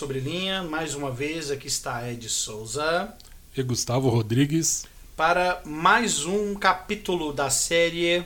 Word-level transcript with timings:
Sobre 0.00 0.18
Linha. 0.18 0.62
Mais 0.62 0.94
uma 0.94 1.10
vez, 1.10 1.50
aqui 1.50 1.66
está 1.66 2.10
Ed 2.10 2.26
Souza. 2.26 3.12
E 3.54 3.62
Gustavo 3.62 4.08
Rodrigues. 4.08 4.86
Para 5.14 5.60
mais 5.62 6.24
um 6.24 6.54
capítulo 6.54 7.34
da 7.34 7.50
série 7.50 8.24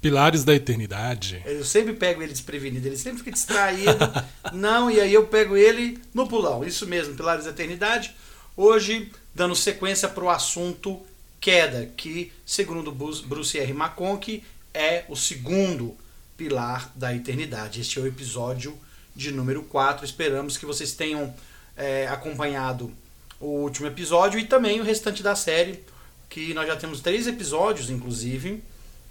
Pilares 0.00 0.42
da 0.42 0.52
Eternidade. 0.52 1.40
Eu 1.46 1.64
sempre 1.64 1.92
pego 1.92 2.20
ele 2.20 2.32
desprevenido, 2.32 2.88
ele 2.88 2.96
sempre 2.96 3.18
fica 3.18 3.30
distraído. 3.30 3.96
Não, 4.52 4.90
e 4.90 5.00
aí 5.00 5.14
eu 5.14 5.24
pego 5.28 5.56
ele 5.56 6.00
no 6.12 6.26
pulão. 6.26 6.64
Isso 6.64 6.84
mesmo, 6.84 7.14
Pilares 7.14 7.44
da 7.44 7.52
Eternidade. 7.52 8.12
Hoje, 8.56 9.12
dando 9.32 9.54
sequência 9.54 10.08
para 10.08 10.24
o 10.24 10.30
assunto 10.30 11.00
queda, 11.40 11.92
que, 11.96 12.32
segundo 12.44 12.90
Bruce 12.90 13.56
R. 13.56 13.70
McConkie, 13.70 14.42
é 14.74 15.04
o 15.08 15.14
segundo 15.14 15.96
pilar 16.36 16.90
da 16.96 17.14
eternidade. 17.14 17.82
Este 17.82 18.00
é 18.00 18.02
o 18.02 18.06
episódio 18.08 18.76
de 19.14 19.30
número 19.30 19.62
4. 19.62 20.04
Esperamos 20.04 20.56
que 20.56 20.66
vocês 20.66 20.92
tenham 20.92 21.34
é, 21.76 22.06
acompanhado 22.08 22.92
o 23.40 23.46
último 23.46 23.86
episódio 23.86 24.38
e 24.38 24.46
também 24.46 24.80
o 24.80 24.84
restante 24.84 25.22
da 25.22 25.36
série, 25.36 25.84
que 26.28 26.54
nós 26.54 26.66
já 26.66 26.76
temos 26.76 27.00
três 27.00 27.26
episódios, 27.26 27.90
inclusive, 27.90 28.62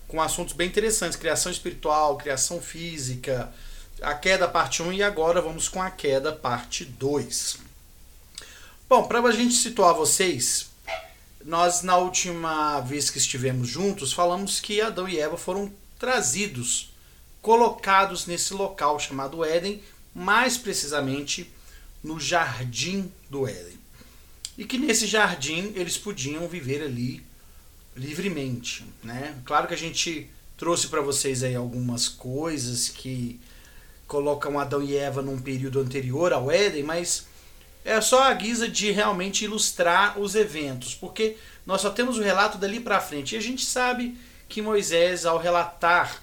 com 0.08 0.22
assuntos 0.22 0.54
bem 0.54 0.68
interessantes: 0.68 1.18
criação 1.18 1.52
espiritual, 1.52 2.18
criação 2.18 2.62
física, 2.62 3.54
a 4.02 4.14
queda 4.14 4.48
parte 4.48 4.82
1 4.82 4.94
e 4.94 5.04
agora 5.04 5.42
vamos 5.42 5.68
com 5.68 5.82
a 5.82 5.90
queda 5.90 6.32
parte 6.32 6.86
2. 6.86 7.60
Bom, 8.90 9.08
para 9.08 9.20
a 9.20 9.32
gente 9.32 9.56
situar 9.56 9.94
vocês, 9.94 10.70
nós 11.44 11.82
na 11.82 11.98
última 11.98 12.80
vez 12.82 13.10
que 13.10 13.18
estivemos 13.18 13.68
juntos 13.68 14.14
falamos 14.14 14.60
que 14.60 14.82
Adão 14.82 15.08
e 15.08 15.20
Eva 15.20 15.38
foram 15.38 15.72
trazidos, 15.98 16.92
colocados 17.42 18.26
nesse 18.26 18.54
local 18.54 19.00
chamado 19.00 19.44
Éden, 19.44 19.82
mais 20.14 20.58
precisamente 20.58 21.52
no 22.04 22.20
jardim 22.20 23.12
do 23.30 23.48
Éden. 23.48 23.80
E 24.58 24.66
que 24.66 24.78
nesse 24.78 25.08
jardim 25.08 25.72
eles 25.76 25.98
podiam 25.98 26.48
viver 26.48 26.84
ali 26.84 27.24
livremente, 27.96 28.86
né? 29.04 29.36
Claro 29.46 29.68
que 29.68 29.74
a 29.74 29.78
gente 29.78 30.30
trouxe 30.58 30.88
para 30.88 31.02
vocês 31.02 31.44
aí 31.44 31.56
algumas 31.56 32.08
coisas 32.08 32.90
que 32.90 33.40
colocam 34.08 34.60
Adão 34.60 34.82
e 34.82 34.96
Eva 34.96 35.22
num 35.22 35.40
período 35.40 35.80
anterior 35.80 36.34
ao 36.34 36.52
Éden, 36.52 36.84
mas 36.84 37.28
é 37.84 38.00
só 38.00 38.24
a 38.24 38.34
guisa 38.34 38.68
de 38.68 38.92
realmente 38.92 39.46
ilustrar 39.46 40.20
os 40.20 40.36
eventos, 40.36 40.94
porque 40.94 41.36
nós 41.66 41.82
só 41.82 41.90
temos 41.90 42.18
o 42.18 42.22
relato 42.22 42.58
dali 42.58 42.80
para 42.80 43.02
frente 43.02 43.34
e 43.34 43.38
a 43.38 43.42
gente 43.42 43.66
sabe 43.66 44.18
que 44.48 44.62
Moisés, 44.62 45.26
ao 45.26 45.38
relatar 45.38 46.22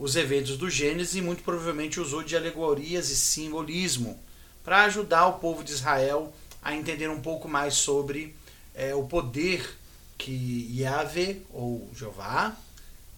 os 0.00 0.16
eventos 0.16 0.56
do 0.56 0.70
Gênesis, 0.70 1.22
muito 1.22 1.42
provavelmente 1.42 2.00
usou 2.00 2.22
de 2.22 2.34
alegorias 2.34 3.10
e 3.10 3.16
simbolismo 3.16 4.18
para 4.64 4.84
ajudar 4.84 5.26
o 5.26 5.34
povo 5.34 5.62
de 5.62 5.72
Israel 5.72 6.32
a 6.62 6.74
entender 6.74 7.10
um 7.10 7.20
pouco 7.20 7.46
mais 7.46 7.74
sobre 7.74 8.34
é, 8.74 8.94
o 8.94 9.04
poder 9.04 9.76
que 10.16 10.74
Yahvé, 10.74 11.36
ou 11.52 11.86
Jeová, 11.94 12.56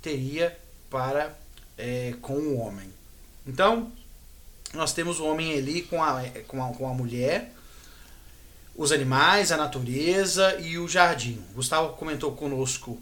teria 0.03 0.59
para 0.91 1.39
é, 1.79 2.15
com 2.21 2.35
o 2.35 2.59
homem. 2.59 2.93
Então, 3.47 3.93
nós 4.75 4.93
temos 4.93 5.21
o 5.21 5.25
homem 5.25 5.57
ali 5.57 5.83
com 5.83 6.03
a, 6.03 6.21
com 6.49 6.65
a, 6.65 6.73
com 6.75 6.89
a 6.89 6.95
mulher, 6.95 7.55
os 8.75 8.91
animais, 8.91 9.53
a 9.53 9.57
natureza 9.57 10.59
e 10.61 10.79
o 10.79 10.89
jardim. 10.89 11.41
Gustavo 11.55 11.95
comentou 11.95 12.33
conosco 12.33 13.01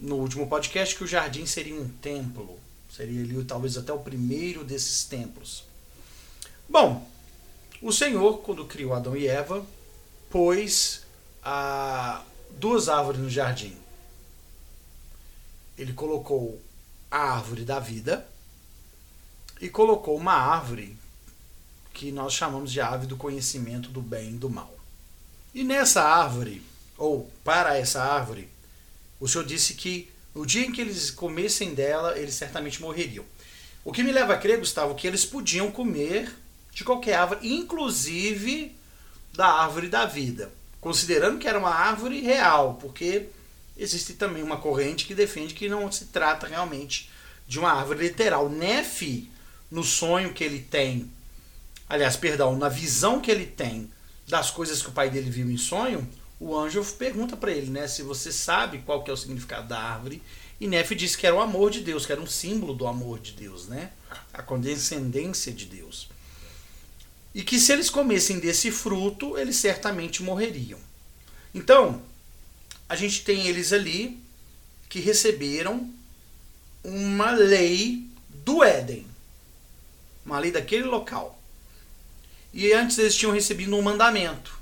no 0.00 0.16
último 0.16 0.48
podcast 0.48 0.96
que 0.96 1.04
o 1.04 1.06
jardim 1.06 1.46
seria 1.46 1.76
um 1.76 1.88
templo. 1.88 2.61
Seria 2.94 3.22
ali 3.22 3.42
talvez 3.44 3.78
até 3.78 3.90
o 3.90 4.00
primeiro 4.00 4.62
desses 4.64 5.04
templos. 5.04 5.64
Bom, 6.68 7.08
o 7.80 7.90
Senhor, 7.90 8.38
quando 8.42 8.66
criou 8.66 8.92
Adão 8.92 9.16
e 9.16 9.26
Eva, 9.26 9.64
pôs 10.28 11.02
a, 11.42 12.22
duas 12.50 12.90
árvores 12.90 13.20
no 13.20 13.30
jardim. 13.30 13.74
Ele 15.78 15.94
colocou 15.94 16.60
a 17.10 17.16
árvore 17.16 17.64
da 17.64 17.80
vida 17.80 18.28
e 19.58 19.70
colocou 19.70 20.14
uma 20.14 20.34
árvore 20.34 20.98
que 21.94 22.12
nós 22.12 22.34
chamamos 22.34 22.70
de 22.70 22.80
árvore 22.80 23.06
do 23.06 23.16
conhecimento 23.16 23.88
do 23.88 24.02
bem 24.02 24.34
e 24.34 24.38
do 24.38 24.50
mal. 24.50 24.72
E 25.54 25.64
nessa 25.64 26.02
árvore, 26.02 26.62
ou 26.98 27.30
para 27.42 27.78
essa 27.78 28.02
árvore, 28.02 28.50
o 29.18 29.26
Senhor 29.26 29.44
disse 29.44 29.74
que 29.74 30.11
no 30.34 30.46
dia 30.46 30.66
em 30.66 30.72
que 30.72 30.80
eles 30.80 31.10
comessem 31.10 31.74
dela, 31.74 32.18
eles 32.18 32.34
certamente 32.34 32.80
morreriam. 32.80 33.24
O 33.84 33.92
que 33.92 34.02
me 34.02 34.12
leva 34.12 34.34
a 34.34 34.38
crer, 34.38 34.58
Gustavo, 34.58 34.94
que 34.94 35.06
eles 35.06 35.24
podiam 35.24 35.70
comer 35.70 36.32
de 36.72 36.84
qualquer 36.84 37.14
árvore, 37.14 37.52
inclusive 37.52 38.74
da 39.34 39.46
árvore 39.46 39.88
da 39.88 40.06
vida, 40.06 40.52
considerando 40.80 41.38
que 41.38 41.48
era 41.48 41.58
uma 41.58 41.74
árvore 41.74 42.20
real, 42.20 42.78
porque 42.80 43.26
existe 43.76 44.14
também 44.14 44.42
uma 44.42 44.58
corrente 44.58 45.06
que 45.06 45.14
defende 45.14 45.54
que 45.54 45.68
não 45.68 45.90
se 45.90 46.06
trata 46.06 46.46
realmente 46.46 47.10
de 47.46 47.58
uma 47.58 47.72
árvore 47.72 48.06
literal. 48.08 48.48
Nefe, 48.48 49.30
no 49.70 49.82
sonho 49.82 50.32
que 50.32 50.44
ele 50.44 50.60
tem, 50.60 51.10
aliás, 51.88 52.16
perdão, 52.16 52.56
na 52.56 52.68
visão 52.68 53.20
que 53.20 53.30
ele 53.30 53.46
tem 53.46 53.90
das 54.28 54.50
coisas 54.50 54.80
que 54.80 54.88
o 54.88 54.92
pai 54.92 55.10
dele 55.10 55.30
viu 55.30 55.50
em 55.50 55.58
sonho, 55.58 56.08
o 56.42 56.58
anjo 56.58 56.84
pergunta 56.98 57.36
para 57.36 57.52
ele, 57.52 57.70
né, 57.70 57.86
se 57.86 58.02
você 58.02 58.32
sabe 58.32 58.78
qual 58.78 59.04
que 59.04 59.10
é 59.10 59.14
o 59.14 59.16
significado 59.16 59.68
da 59.68 59.78
árvore, 59.78 60.20
e 60.60 60.66
Nefe 60.66 60.96
disse 60.96 61.16
que 61.16 61.24
era 61.24 61.36
o 61.36 61.40
amor 61.40 61.70
de 61.70 61.80
Deus, 61.80 62.04
que 62.04 62.10
era 62.10 62.20
um 62.20 62.26
símbolo 62.26 62.74
do 62.74 62.86
amor 62.86 63.20
de 63.20 63.32
Deus, 63.32 63.68
né? 63.68 63.90
A 64.32 64.42
condescendência 64.42 65.52
de 65.52 65.66
Deus. 65.66 66.08
E 67.34 67.42
que 67.42 67.58
se 67.58 67.72
eles 67.72 67.90
comessem 67.90 68.38
desse 68.38 68.70
fruto, 68.70 69.36
eles 69.38 69.56
certamente 69.56 70.22
morreriam. 70.22 70.78
Então, 71.54 72.02
a 72.88 72.94
gente 72.94 73.24
tem 73.24 73.46
eles 73.48 73.72
ali 73.72 74.20
que 74.88 75.00
receberam 75.00 75.90
uma 76.84 77.30
lei 77.30 78.06
do 78.28 78.62
Éden, 78.62 79.06
uma 80.24 80.38
lei 80.38 80.52
daquele 80.52 80.84
local. 80.84 81.40
E 82.52 82.72
antes 82.72 82.98
eles 82.98 83.16
tinham 83.16 83.32
recebido 83.32 83.74
um 83.74 83.82
mandamento, 83.82 84.61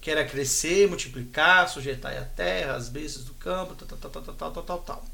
que 0.00 0.10
era 0.10 0.24
crescer, 0.24 0.88
multiplicar, 0.88 1.68
sujeitar 1.68 2.16
a 2.16 2.24
terra, 2.24 2.74
as 2.74 2.88
bestas 2.88 3.24
do 3.24 3.34
campo, 3.34 3.74
tal, 3.74 3.98
tal, 3.98 4.10
tal, 4.10 4.22
tal, 4.22 4.52
tal, 4.52 4.62
tal, 4.62 4.78
tal. 4.78 5.06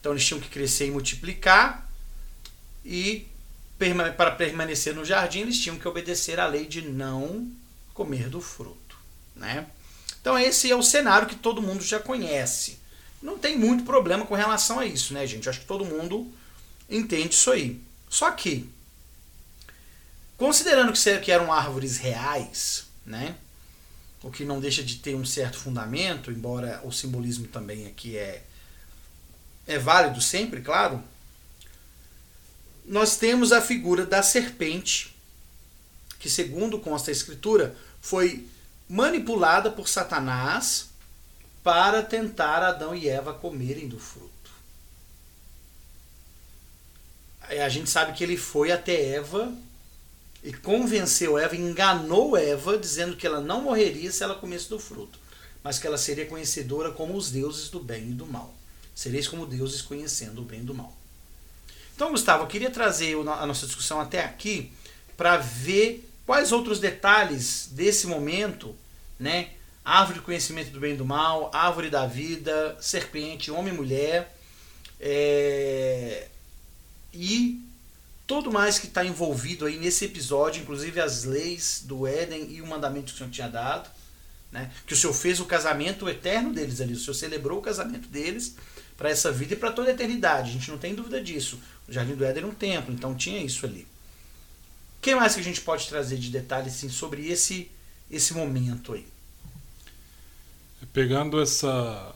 Então 0.00 0.12
eles 0.12 0.24
tinham 0.24 0.40
que 0.40 0.48
crescer 0.48 0.86
e 0.86 0.90
multiplicar, 0.90 1.88
e 2.84 3.28
para 4.16 4.32
permanecer 4.32 4.94
no 4.94 5.04
jardim 5.04 5.40
eles 5.40 5.58
tinham 5.58 5.78
que 5.78 5.86
obedecer 5.86 6.40
à 6.40 6.46
lei 6.46 6.66
de 6.66 6.82
não 6.82 7.50
comer 7.94 8.28
do 8.28 8.40
fruto. 8.40 8.96
Né? 9.36 9.66
Então 10.20 10.38
esse 10.38 10.70
é 10.70 10.74
o 10.74 10.82
cenário 10.82 11.28
que 11.28 11.36
todo 11.36 11.62
mundo 11.62 11.82
já 11.82 12.00
conhece. 12.00 12.78
Não 13.22 13.38
tem 13.38 13.58
muito 13.58 13.84
problema 13.84 14.24
com 14.24 14.34
relação 14.34 14.78
a 14.78 14.86
isso, 14.86 15.12
né, 15.12 15.26
gente? 15.26 15.48
Acho 15.48 15.60
que 15.60 15.66
todo 15.66 15.84
mundo 15.84 16.32
entende 16.88 17.34
isso 17.34 17.50
aí. 17.50 17.80
Só 18.08 18.30
que 18.30 18.70
Considerando 20.38 20.92
que 21.20 21.32
eram 21.32 21.52
árvores 21.52 21.98
reais, 21.98 22.86
né? 23.04 23.34
O 24.22 24.30
que 24.30 24.44
não 24.44 24.60
deixa 24.60 24.82
de 24.82 24.96
ter 24.96 25.14
um 25.14 25.24
certo 25.24 25.58
fundamento, 25.58 26.30
embora 26.30 26.80
o 26.84 26.90
simbolismo 26.90 27.46
também 27.46 27.86
aqui 27.86 28.16
é, 28.16 28.42
é 29.66 29.78
válido 29.78 30.20
sempre, 30.20 30.60
claro. 30.60 31.02
Nós 32.84 33.16
temos 33.16 33.52
a 33.52 33.60
figura 33.60 34.04
da 34.04 34.22
serpente, 34.22 35.14
que, 36.18 36.28
segundo 36.28 36.80
consta 36.80 37.10
a 37.10 37.12
Escritura, 37.12 37.76
foi 38.00 38.46
manipulada 38.88 39.70
por 39.70 39.88
Satanás 39.88 40.88
para 41.62 42.02
tentar 42.02 42.62
Adão 42.62 42.94
e 42.94 43.08
Eva 43.08 43.34
comerem 43.34 43.86
do 43.86 43.98
fruto. 43.98 44.32
A 47.40 47.68
gente 47.68 47.88
sabe 47.88 48.12
que 48.12 48.24
ele 48.24 48.36
foi 48.36 48.72
até 48.72 49.14
Eva 49.14 49.52
e 50.42 50.52
convenceu 50.52 51.36
Eva, 51.38 51.56
enganou 51.56 52.36
Eva, 52.36 52.78
dizendo 52.78 53.16
que 53.16 53.26
ela 53.26 53.40
não 53.40 53.62
morreria 53.62 54.10
se 54.10 54.22
ela 54.22 54.34
comesse 54.34 54.68
do 54.68 54.78
fruto, 54.78 55.18
mas 55.62 55.78
que 55.78 55.86
ela 55.86 55.98
seria 55.98 56.26
conhecedora 56.26 56.92
como 56.92 57.16
os 57.16 57.30
deuses 57.30 57.68
do 57.68 57.80
bem 57.80 58.10
e 58.10 58.14
do 58.14 58.26
mal. 58.26 58.54
Sereis 58.94 59.28
como 59.28 59.46
deuses 59.46 59.82
conhecendo 59.82 60.40
o 60.40 60.44
bem 60.44 60.60
e 60.60 60.64
do 60.64 60.74
mal. 60.74 60.96
Então, 61.94 62.10
Gustavo, 62.10 62.44
eu 62.44 62.48
queria 62.48 62.70
trazer 62.70 63.16
a 63.16 63.46
nossa 63.46 63.66
discussão 63.66 64.00
até 64.00 64.24
aqui 64.24 64.72
para 65.16 65.36
ver 65.36 66.08
quais 66.24 66.52
outros 66.52 66.78
detalhes 66.78 67.68
desse 67.72 68.06
momento, 68.06 68.74
né? 69.18 69.50
Árvore 69.84 70.20
do 70.20 70.24
conhecimento 70.24 70.70
do 70.70 70.78
bem 70.78 70.94
e 70.94 70.96
do 70.96 71.04
mal, 71.04 71.50
árvore 71.52 71.90
da 71.90 72.06
vida, 72.06 72.76
serpente, 72.80 73.50
homem 73.50 73.72
e 73.72 73.76
mulher, 73.76 74.36
é... 75.00 76.28
e 77.12 77.67
todo 78.28 78.52
mais 78.52 78.78
que 78.78 78.86
está 78.86 79.02
envolvido 79.02 79.64
aí 79.64 79.78
nesse 79.78 80.04
episódio, 80.04 80.60
inclusive 80.60 81.00
as 81.00 81.24
leis 81.24 81.82
do 81.86 82.06
Éden 82.06 82.52
e 82.52 82.60
o 82.60 82.66
mandamento 82.66 83.06
que 83.06 83.14
o 83.14 83.16
Senhor 83.16 83.30
tinha 83.30 83.48
dado, 83.48 83.88
né? 84.52 84.70
que 84.86 84.92
o 84.92 84.96
Senhor 84.96 85.14
fez 85.14 85.40
o 85.40 85.46
casamento 85.46 86.06
eterno 86.06 86.52
deles 86.52 86.78
ali, 86.82 86.92
o 86.92 86.98
Senhor 86.98 87.14
celebrou 87.14 87.58
o 87.58 87.62
casamento 87.62 88.06
deles 88.06 88.54
para 88.98 89.08
essa 89.08 89.32
vida 89.32 89.54
e 89.54 89.56
para 89.56 89.72
toda 89.72 89.88
a 89.90 89.94
eternidade, 89.94 90.50
a 90.50 90.52
gente 90.52 90.70
não 90.70 90.76
tem 90.76 90.94
dúvida 90.94 91.22
disso. 91.22 91.58
O 91.88 91.92
Jardim 91.92 92.14
do 92.14 92.24
Éden 92.24 92.42
era 92.42 92.46
um 92.46 92.54
templo, 92.54 92.92
então 92.92 93.14
tinha 93.14 93.42
isso 93.42 93.64
ali. 93.64 93.86
O 94.98 95.00
que 95.00 95.14
mais 95.14 95.34
que 95.34 95.40
a 95.40 95.44
gente 95.44 95.62
pode 95.62 95.88
trazer 95.88 96.18
de 96.18 96.28
detalhes 96.28 96.74
assim, 96.74 96.90
sobre 96.90 97.28
esse, 97.28 97.70
esse 98.10 98.34
momento 98.34 98.92
aí? 98.92 99.06
Pegando 100.92 101.40
essa, 101.40 102.14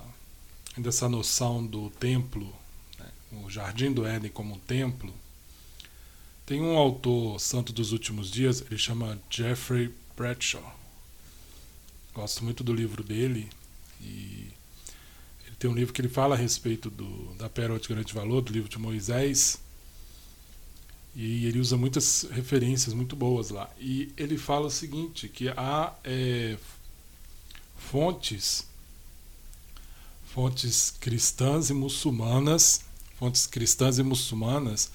dessa 0.76 1.08
noção 1.08 1.64
do 1.66 1.88
templo, 1.88 2.54
né, 2.98 3.06
o 3.44 3.48
Jardim 3.48 3.92
do 3.92 4.04
Éden 4.04 4.30
como 4.30 4.56
um 4.56 4.58
templo, 4.58 5.21
tem 6.52 6.60
um 6.60 6.76
autor 6.76 7.40
santo 7.40 7.72
dos 7.72 7.92
últimos 7.92 8.30
dias, 8.30 8.60
ele 8.60 8.76
chama 8.76 9.18
Jeffrey 9.30 9.90
Bradshaw. 10.14 10.62
Gosto 12.12 12.44
muito 12.44 12.62
do 12.62 12.74
livro 12.74 13.02
dele 13.02 13.48
e 14.02 14.50
ele 15.46 15.56
tem 15.58 15.70
um 15.70 15.74
livro 15.74 15.94
que 15.94 16.02
ele 16.02 16.10
fala 16.10 16.34
a 16.34 16.38
respeito 16.38 16.90
do, 16.90 17.32
da 17.36 17.48
pérola 17.48 17.80
de 17.80 17.88
grande 17.88 18.12
valor, 18.12 18.42
do 18.42 18.52
livro 18.52 18.68
de 18.68 18.78
Moisés, 18.78 19.60
e 21.16 21.46
ele 21.46 21.58
usa 21.58 21.74
muitas 21.78 22.24
referências 22.30 22.92
muito 22.92 23.16
boas 23.16 23.48
lá. 23.48 23.70
E 23.80 24.12
ele 24.14 24.36
fala 24.36 24.66
o 24.66 24.70
seguinte, 24.70 25.30
que 25.30 25.48
há 25.48 25.94
é, 26.04 26.58
fontes, 27.78 28.66
fontes 30.26 30.90
cristãs 31.00 31.70
e 31.70 31.72
muçulmanas, 31.72 32.84
fontes 33.18 33.46
cristãs 33.46 33.96
e 33.96 34.02
muçulmanas 34.02 34.90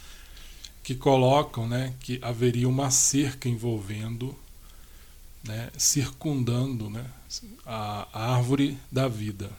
que 0.88 0.95
colocam 0.95 1.68
né, 1.68 1.94
que 2.00 2.18
haveria 2.22 2.69
uma 2.69 2.89
cerca 2.89 3.50
envolvendo, 3.50 4.34
né, 5.44 5.69
circundando 5.78 6.89
né, 6.89 7.06
a 7.66 8.07
árvore 8.13 8.80
da 8.89 9.06
vida, 9.10 9.51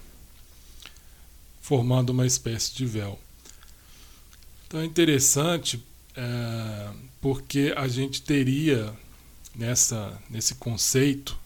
formando 1.61 2.15
uma 2.15 2.27
espécie 2.27 2.75
de 2.75 2.87
véu. 2.87 3.21
Então 4.67 4.81
é 4.81 4.87
interessante 4.87 5.85
é, 6.17 6.91
porque 7.21 7.75
a 7.77 7.87
gente 7.89 8.23
teria 8.23 8.97
nessa, 9.55 10.19
nesse 10.31 10.55
conceito 10.55 11.39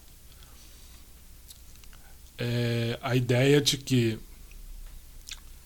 é, 2.38 3.00
a 3.02 3.17
ideia 3.17 3.61
de 3.61 3.76
que 3.79 4.17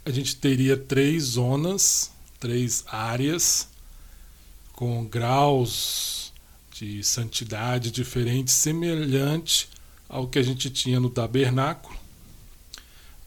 a 0.07 0.11
gente 0.11 0.37
teria 0.37 0.75
três 0.75 1.23
zonas, 1.25 2.11
três 2.41 2.83
áreas 2.87 3.76
com 4.77 5.07
graus 5.07 6.33
de 6.71 7.03
santidade 7.03 7.91
diferentes, 7.91 8.55
semelhante 8.55 9.69
ao 10.09 10.29
que 10.29 10.39
a 10.39 10.43
gente 10.43 10.71
tinha 10.71 11.01
no 11.01 11.09
tabernáculo, 11.11 11.99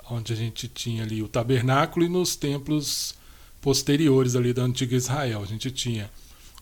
onde 0.10 0.32
a 0.32 0.36
gente 0.36 0.68
tinha 0.68 1.04
ali 1.04 1.22
o 1.22 1.28
tabernáculo 1.28 2.06
e 2.06 2.10
nos 2.10 2.36
templos 2.36 3.16
posteriores 3.60 4.36
ali 4.36 4.54
da 4.54 4.62
antiga 4.62 4.96
Israel. 4.96 5.42
A 5.42 5.46
gente 5.46 5.72
tinha 5.72 6.10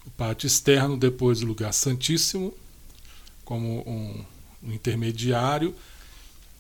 o 0.05 0.09
pátio 0.11 0.47
externo, 0.47 0.97
depois 0.97 1.41
o 1.41 1.45
lugar 1.45 1.73
santíssimo, 1.73 2.53
como 3.43 3.87
um, 3.87 4.25
um 4.63 4.73
intermediário, 4.73 5.75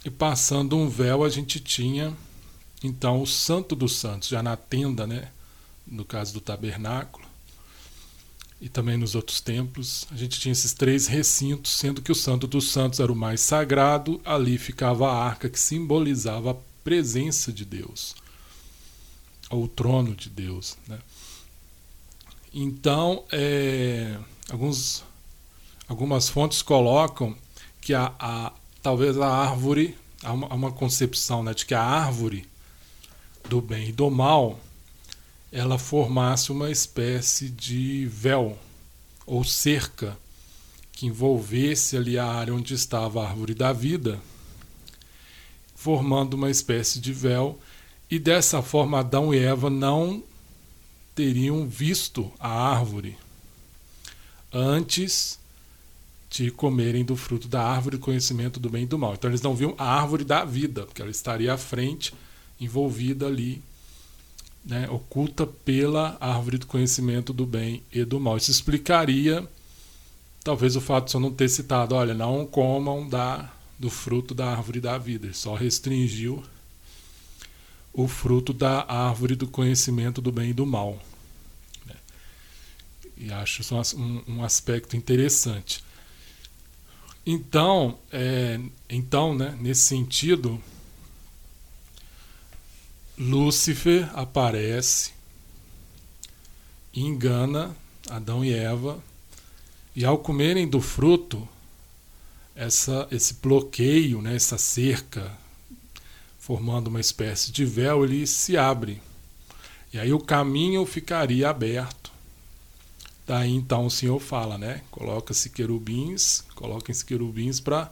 e 0.03 0.09
passando 0.09 0.77
um 0.77 0.89
véu 0.89 1.23
a 1.23 1.29
gente 1.29 1.59
tinha 1.59 2.15
então 2.83 3.21
o 3.21 3.27
Santo 3.27 3.75
dos 3.75 3.95
Santos, 3.95 4.29
já 4.29 4.43
na 4.43 4.55
tenda, 4.55 5.07
né? 5.07 5.29
no 5.85 6.05
caso 6.05 6.33
do 6.33 6.41
tabernáculo, 6.41 7.26
e 8.59 8.67
também 8.67 8.97
nos 8.97 9.13
outros 9.13 9.39
templos, 9.39 10.07
a 10.11 10.15
gente 10.15 10.39
tinha 10.39 10.51
esses 10.51 10.73
três 10.73 11.05
recintos, 11.05 11.77
sendo 11.77 12.01
que 12.01 12.11
o 12.11 12.15
Santo 12.15 12.47
dos 12.47 12.71
Santos 12.71 12.99
era 12.99 13.11
o 13.11 13.15
mais 13.15 13.41
sagrado, 13.41 14.19
ali 14.25 14.57
ficava 14.57 15.09
a 15.09 15.23
arca 15.23 15.49
que 15.49 15.59
simbolizava 15.59 16.51
a 16.51 16.55
presença 16.83 17.51
de 17.53 17.63
Deus 17.63 18.15
ao 19.49 19.67
trono 19.67 20.15
de 20.15 20.29
Deus. 20.29 20.75
Né? 20.87 20.97
Então, 22.53 23.23
é, 23.31 24.17
alguns, 24.49 25.03
algumas 25.87 26.27
fontes 26.27 26.61
colocam 26.63 27.35
que 27.79 27.93
a, 27.93 28.11
a, 28.19 28.51
talvez 28.81 29.19
a 29.19 29.27
árvore, 29.27 29.95
há 30.23 30.33
uma, 30.33 30.47
uma 30.47 30.71
concepção 30.71 31.43
né, 31.43 31.53
de 31.53 31.65
que 31.65 31.75
a 31.75 31.83
árvore 31.83 32.47
do 33.47 33.61
bem 33.61 33.89
e 33.89 33.91
do 33.91 34.09
mal 34.09 34.59
ela 35.51 35.77
formasse 35.77 36.51
uma 36.51 36.69
espécie 36.69 37.49
de 37.49 38.05
véu 38.05 38.57
ou 39.25 39.43
cerca 39.43 40.17
que 40.91 41.05
envolvesse 41.05 41.95
ali 41.95 42.17
a 42.17 42.25
área 42.25 42.53
onde 42.53 42.73
estava 42.73 43.21
a 43.21 43.29
árvore 43.29 43.53
da 43.53 43.71
vida, 43.71 44.19
formando 45.75 46.33
uma 46.33 46.49
espécie 46.49 46.99
de 46.99 47.13
véu 47.13 47.59
e 48.09 48.17
dessa 48.17 48.61
forma, 48.61 48.99
Adão 48.99 49.33
e 49.33 49.37
Eva 49.37 49.69
não 49.69 50.23
teriam 51.13 51.67
visto 51.67 52.31
a 52.39 52.49
árvore 52.49 53.17
antes 54.51 55.37
de 56.29 56.49
comerem 56.51 57.03
do 57.03 57.17
fruto 57.17 57.49
da 57.49 57.61
árvore 57.61 57.97
do 57.97 58.03
conhecimento 58.03 58.59
do 58.59 58.69
bem 58.69 58.83
e 58.83 58.85
do 58.87 58.97
mal. 58.97 59.13
Então 59.13 59.29
eles 59.29 59.41
não 59.41 59.55
viam 59.55 59.75
a 59.77 59.99
árvore 59.99 60.23
da 60.23 60.45
vida, 60.45 60.85
porque 60.85 61.01
ela 61.01 61.11
estaria 61.11 61.53
à 61.53 61.57
frente, 61.57 62.13
envolvida 62.59 63.27
ali, 63.27 63.61
né, 64.67 64.89
oculta 64.89 65.47
pela 65.47 66.17
árvore 66.19 66.57
do 66.57 66.67
conhecimento 66.67 67.31
do 67.31 67.45
bem 67.45 67.81
e 67.91 68.03
do 68.03 68.19
mal. 68.19 68.35
Isso 68.35 68.51
explicaria 68.51 69.47
talvez 70.43 70.75
o 70.75 70.81
fato 70.81 71.05
de 71.05 71.11
só 71.11 71.19
não 71.19 71.33
ter 71.33 71.49
citado, 71.49 71.93
olha, 71.95 72.13
não 72.13 72.45
comam 72.45 73.07
da, 73.07 73.51
do 73.77 73.89
fruto 73.89 74.33
da 74.33 74.51
árvore 74.51 74.79
da 74.79 74.97
vida. 74.97 75.25
Ele 75.25 75.33
só 75.33 75.55
restringiu 75.55 76.43
o 77.93 78.07
fruto 78.07 78.53
da 78.53 78.85
árvore 78.87 79.35
do 79.35 79.47
conhecimento 79.47 80.21
do 80.21 80.31
bem 80.31 80.51
e 80.51 80.53
do 80.53 80.65
mal. 80.65 81.01
Né? 81.85 81.95
E 83.17 83.31
acho 83.31 83.61
isso 83.61 83.75
um, 83.97 84.23
um 84.25 84.43
aspecto 84.43 84.95
interessante. 84.95 85.83
Então, 87.25 87.99
é, 88.09 88.57
então 88.89 89.35
né, 89.35 89.57
nesse 89.59 89.81
sentido, 89.81 90.61
Lúcifer 93.17 94.09
aparece, 94.13 95.11
engana 96.93 97.75
Adão 98.09 98.43
e 98.45 98.53
Eva, 98.53 99.01
e 99.95 100.05
ao 100.05 100.19
comerem 100.19 100.67
do 100.67 100.79
fruto, 100.79 101.47
essa, 102.55 103.07
esse 103.11 103.35
bloqueio, 103.35 104.21
né, 104.21 104.35
essa 104.35 104.57
cerca 104.57 105.31
formando 106.39 106.87
uma 106.87 107.01
espécie 107.01 107.51
de 107.51 107.65
véu, 107.65 108.05
ele 108.05 108.25
se 108.25 108.55
abre. 108.55 109.01
E 109.91 109.99
aí 109.99 110.13
o 110.13 110.19
caminho 110.19 110.85
ficaria 110.85 111.49
aberto. 111.49 112.09
Daí 113.25 113.53
então 113.53 113.85
o 113.85 113.91
Senhor 113.91 114.17
fala, 114.19 114.57
né? 114.57 114.81
Coloca-se 114.89 115.49
querubins, 115.49 116.45
coloquem-se 116.55 117.03
querubins 117.03 117.59
para 117.59 117.91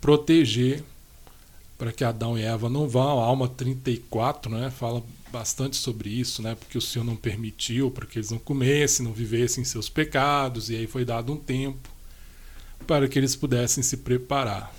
proteger, 0.00 0.82
para 1.78 1.92
que 1.92 2.04
Adão 2.04 2.38
e 2.38 2.42
Eva 2.42 2.68
não 2.68 2.88
vão. 2.88 3.20
A 3.20 3.24
alma 3.24 3.48
34 3.48 4.50
né, 4.50 4.70
fala 4.70 5.02
bastante 5.30 5.76
sobre 5.76 6.08
isso, 6.08 6.42
né? 6.42 6.54
Porque 6.54 6.78
o 6.78 6.80
Senhor 6.80 7.04
não 7.04 7.16
permitiu 7.16 7.90
para 7.90 8.06
que 8.06 8.18
eles 8.18 8.30
não 8.30 8.38
comessem, 8.38 9.04
não 9.04 9.12
vivessem 9.12 9.64
seus 9.64 9.88
pecados, 9.88 10.70
e 10.70 10.76
aí 10.76 10.86
foi 10.86 11.04
dado 11.04 11.32
um 11.32 11.36
tempo 11.36 11.88
para 12.86 13.08
que 13.08 13.18
eles 13.18 13.34
pudessem 13.36 13.82
se 13.82 13.98
preparar. 13.98 14.74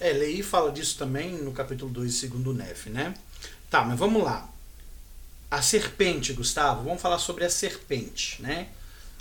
É, 0.00 0.12
Lei 0.12 0.42
fala 0.42 0.70
disso 0.70 0.98
também 0.98 1.32
no 1.32 1.52
capítulo 1.52 1.90
2, 1.90 2.14
segundo 2.14 2.52
Nef, 2.52 2.90
né? 2.90 3.14
Tá, 3.70 3.84
mas 3.84 3.98
vamos 3.98 4.22
lá. 4.22 4.50
A 5.50 5.62
serpente, 5.62 6.32
Gustavo, 6.32 6.84
vamos 6.84 7.00
falar 7.00 7.18
sobre 7.18 7.44
a 7.44 7.50
serpente, 7.50 8.42
né? 8.42 8.68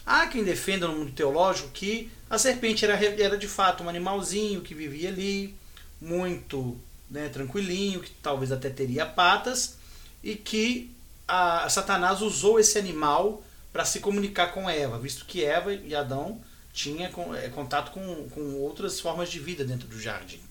Há 0.06 0.28
quem 0.28 0.44
defenda 0.44 0.88
no 0.88 0.98
mundo 0.98 1.12
teológico 1.12 1.70
que 1.70 2.12
a 2.30 2.38
serpente 2.38 2.84
era, 2.84 2.96
era 2.96 3.38
de 3.38 3.48
fato 3.48 3.84
um 3.84 3.90
animalzinho 3.90 4.62
que 4.62 4.74
vivia 4.74 5.10
ali, 5.10 5.56
muito 6.04 6.78
né, 7.10 7.30
tranquilinho, 7.30 8.02
que 8.02 8.12
talvez 8.22 8.52
até 8.52 8.70
teria 8.70 9.06
patas, 9.06 9.78
e 10.22 10.36
que 10.36 10.94
a, 11.28 11.68
Satanás 11.70 12.22
usou 12.22 12.60
esse 12.60 12.78
animal 12.78 13.42
para 13.72 13.86
se 13.86 14.00
comunicar 14.00 14.48
com 14.48 14.70
Eva, 14.70 15.00
visto 15.00 15.26
que 15.26 15.44
Eva 15.44 15.74
e 15.74 15.96
Adão 15.96 16.42
tinham 16.74 17.36
é, 17.36 17.50
contato 17.50 17.92
com, 17.92 18.28
com 18.30 18.56
outras 18.56 19.00
formas 19.00 19.30
de 19.32 19.40
vida 19.40 19.64
dentro 19.64 19.88
do 19.88 20.00
jardim. 20.00 20.42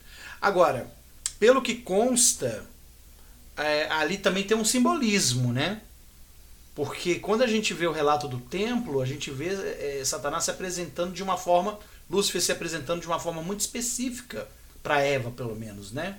Agora, 0.40 0.90
pelo 1.38 1.60
que 1.60 1.74
consta, 1.74 2.64
é, 3.56 3.88
ali 3.90 4.18
também 4.18 4.44
tem 4.44 4.56
um 4.56 4.64
simbolismo, 4.64 5.52
né? 5.52 5.82
Porque 6.74 7.16
quando 7.16 7.42
a 7.42 7.46
gente 7.46 7.74
vê 7.74 7.86
o 7.86 7.92
relato 7.92 8.26
do 8.26 8.40
templo, 8.40 9.02
a 9.02 9.06
gente 9.06 9.30
vê 9.30 9.48
é, 9.48 10.02
Satanás 10.04 10.44
se 10.44 10.50
apresentando 10.50 11.12
de 11.12 11.22
uma 11.22 11.36
forma, 11.36 11.78
Lúcifer 12.08 12.40
se 12.40 12.50
apresentando 12.50 13.00
de 13.00 13.06
uma 13.06 13.20
forma 13.20 13.42
muito 13.42 13.60
específica 13.60 14.48
para 14.82 15.00
Eva, 15.00 15.30
pelo 15.30 15.54
menos, 15.54 15.92
né? 15.92 16.18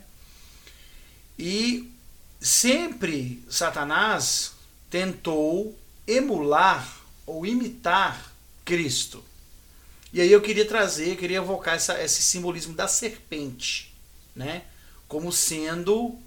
E 1.37 1.91
sempre 2.39 3.43
Satanás 3.49 4.53
tentou 4.89 5.77
emular 6.07 7.01
ou 7.25 7.45
imitar 7.45 8.33
Cristo. 8.63 9.23
E 10.11 10.21
aí 10.21 10.31
eu 10.31 10.41
queria 10.41 10.65
trazer, 10.65 11.09
eu 11.09 11.17
queria 11.17 11.37
evocar 11.37 11.75
essa, 11.75 12.01
esse 12.01 12.21
simbolismo 12.21 12.73
da 12.73 12.87
serpente 12.87 13.93
né? 14.35 14.63
como 15.07 15.31
sendo 15.31 16.17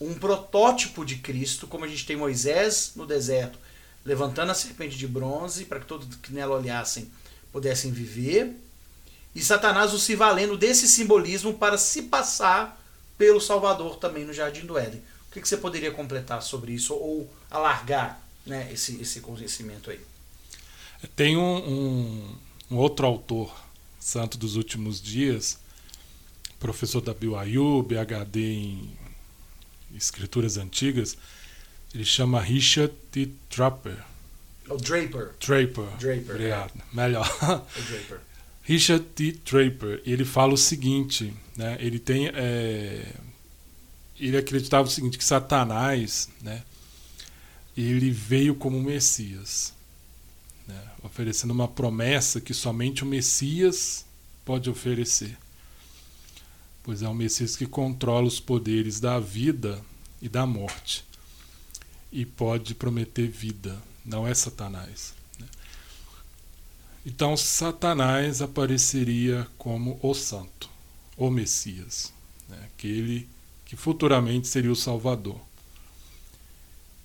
um 0.00 0.14
protótipo 0.14 1.04
de 1.04 1.16
Cristo, 1.16 1.66
como 1.66 1.84
a 1.84 1.88
gente 1.88 2.06
tem 2.06 2.16
Moisés 2.16 2.92
no 2.96 3.06
deserto, 3.06 3.58
levantando 4.04 4.50
a 4.50 4.54
serpente 4.54 4.96
de 4.96 5.06
bronze 5.06 5.66
para 5.66 5.80
que 5.80 5.86
todos 5.86 6.16
que 6.16 6.32
nela 6.32 6.56
olhassem 6.56 7.10
pudessem 7.52 7.92
viver, 7.92 8.56
e 9.40 9.42
Satanás 9.42 9.94
o 9.94 9.98
se 9.98 10.14
valendo 10.14 10.54
desse 10.54 10.86
simbolismo 10.86 11.54
para 11.54 11.78
se 11.78 12.02
passar 12.02 12.78
pelo 13.16 13.40
Salvador 13.40 13.96
também 13.96 14.22
no 14.22 14.34
Jardim 14.34 14.66
do 14.66 14.76
Éden. 14.76 15.00
O 15.00 15.32
que, 15.32 15.40
que 15.40 15.48
você 15.48 15.56
poderia 15.56 15.90
completar 15.90 16.42
sobre 16.42 16.72
isso 16.72 16.92
ou 16.92 17.26
alargar 17.50 18.20
né, 18.44 18.70
esse, 18.70 19.00
esse 19.00 19.22
conhecimento 19.22 19.90
aí? 19.90 19.98
Tem 21.16 21.38
um, 21.38 21.56
um, 21.56 22.36
um 22.72 22.76
outro 22.76 23.06
autor, 23.06 23.50
santo 23.98 24.36
dos 24.36 24.56
últimos 24.56 25.00
dias, 25.00 25.58
professor 26.58 27.00
da 27.00 27.14
BYU, 27.14 27.82
BHD 27.82 28.40
em 28.40 28.98
escrituras 29.94 30.58
antigas, 30.58 31.16
ele 31.94 32.04
chama 32.04 32.42
Richard 32.42 32.92
T. 33.10 33.30
Trapper. 33.48 34.04
O 34.68 34.76
Draper. 34.76 35.30
Draper. 35.40 35.86
Draper. 35.98 36.34
Obrigado. 36.34 36.72
É. 36.76 36.94
Melhor. 36.94 37.26
O 37.42 37.82
Draper. 37.82 38.20
Richard 38.70 39.04
T. 39.16 39.32
Draper, 39.44 40.00
ele 40.06 40.24
fala 40.24 40.54
o 40.54 40.56
seguinte, 40.56 41.34
né? 41.56 41.76
Ele 41.80 41.98
tem, 41.98 42.28
é, 42.28 43.16
ele 44.16 44.36
acreditava 44.36 44.86
o 44.86 44.90
seguinte 44.90 45.18
que 45.18 45.24
Satanás, 45.24 46.28
né? 46.40 46.62
Ele 47.76 48.12
veio 48.12 48.54
como 48.54 48.80
Messias, 48.80 49.74
né? 50.68 50.80
oferecendo 51.02 51.50
uma 51.50 51.66
promessa 51.66 52.40
que 52.40 52.54
somente 52.54 53.02
o 53.02 53.06
Messias 53.06 54.06
pode 54.44 54.70
oferecer, 54.70 55.36
pois 56.84 57.02
é 57.02 57.08
o 57.08 57.14
Messias 57.14 57.56
que 57.56 57.66
controla 57.66 58.28
os 58.28 58.38
poderes 58.38 59.00
da 59.00 59.18
vida 59.18 59.82
e 60.22 60.28
da 60.28 60.46
morte 60.46 61.04
e 62.12 62.24
pode 62.24 62.76
prometer 62.76 63.26
vida, 63.26 63.82
não 64.04 64.28
é 64.28 64.32
Satanás. 64.32 65.19
Então, 67.04 67.36
Satanás 67.36 68.42
apareceria 68.42 69.46
como 69.56 69.98
o 70.02 70.12
Santo, 70.12 70.68
o 71.16 71.30
Messias, 71.30 72.12
né? 72.48 72.58
aquele 72.66 73.26
que 73.64 73.74
futuramente 73.74 74.48
seria 74.48 74.70
o 74.70 74.76
Salvador. 74.76 75.40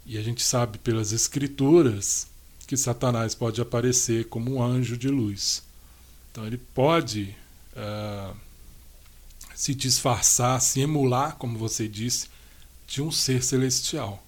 E 0.06 0.18
a 0.18 0.22
gente 0.22 0.44
sabe 0.44 0.78
pelas 0.78 1.14
Escrituras 1.14 2.28
que 2.68 2.76
Satanás 2.76 3.34
pode 3.34 3.62
aparecer 3.62 4.28
como 4.28 4.56
um 4.56 4.64
anjo 4.64 4.98
de 4.98 5.08
luz. 5.08 5.64
Então, 6.32 6.46
ele 6.46 6.58
pode 6.58 7.34
uh, 7.74 8.36
se 9.56 9.74
disfarçar, 9.74 10.60
se 10.60 10.82
emular, 10.82 11.38
como 11.38 11.58
você 11.58 11.88
disse, 11.88 12.28
de 12.86 13.02
um 13.02 13.12
ser 13.12 13.42
celestial. 13.42 14.22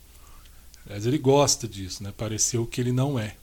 Aliás, 0.86 1.06
ele 1.06 1.18
gosta 1.18 1.68
disso, 1.68 2.02
né? 2.02 2.14
pareceu 2.16 2.66
que 2.66 2.80
ele 2.80 2.94
não 2.94 3.20
é. 3.20 3.36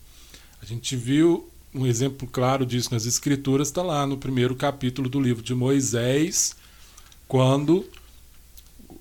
A 0.63 0.65
gente 0.65 0.97
viu 0.97 1.51
um 1.75 1.87
exemplo 1.87 2.29
claro 2.29 2.65
disso 2.65 2.93
nas 2.93 3.07
Escrituras, 3.07 3.69
está 3.69 3.83
lá 3.83 4.07
no 4.07 4.17
primeiro 4.17 4.55
capítulo 4.55 5.09
do 5.09 5.21
livro 5.21 5.43
de 5.43 5.55
Moisés, 5.55 6.55
quando, 7.27 7.85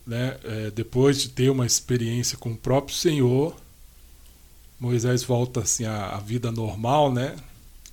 né, 0.06 0.38
é, 0.44 0.72
depois 0.72 1.22
de 1.22 1.30
ter 1.30 1.50
uma 1.50 1.66
experiência 1.66 2.38
com 2.38 2.52
o 2.52 2.58
próprio 2.58 2.96
Senhor, 2.96 3.56
Moisés 4.80 5.24
volta 5.24 5.62
assim 5.62 5.86
à, 5.86 6.16
à 6.16 6.20
vida 6.20 6.52
normal, 6.52 7.12
né? 7.12 7.36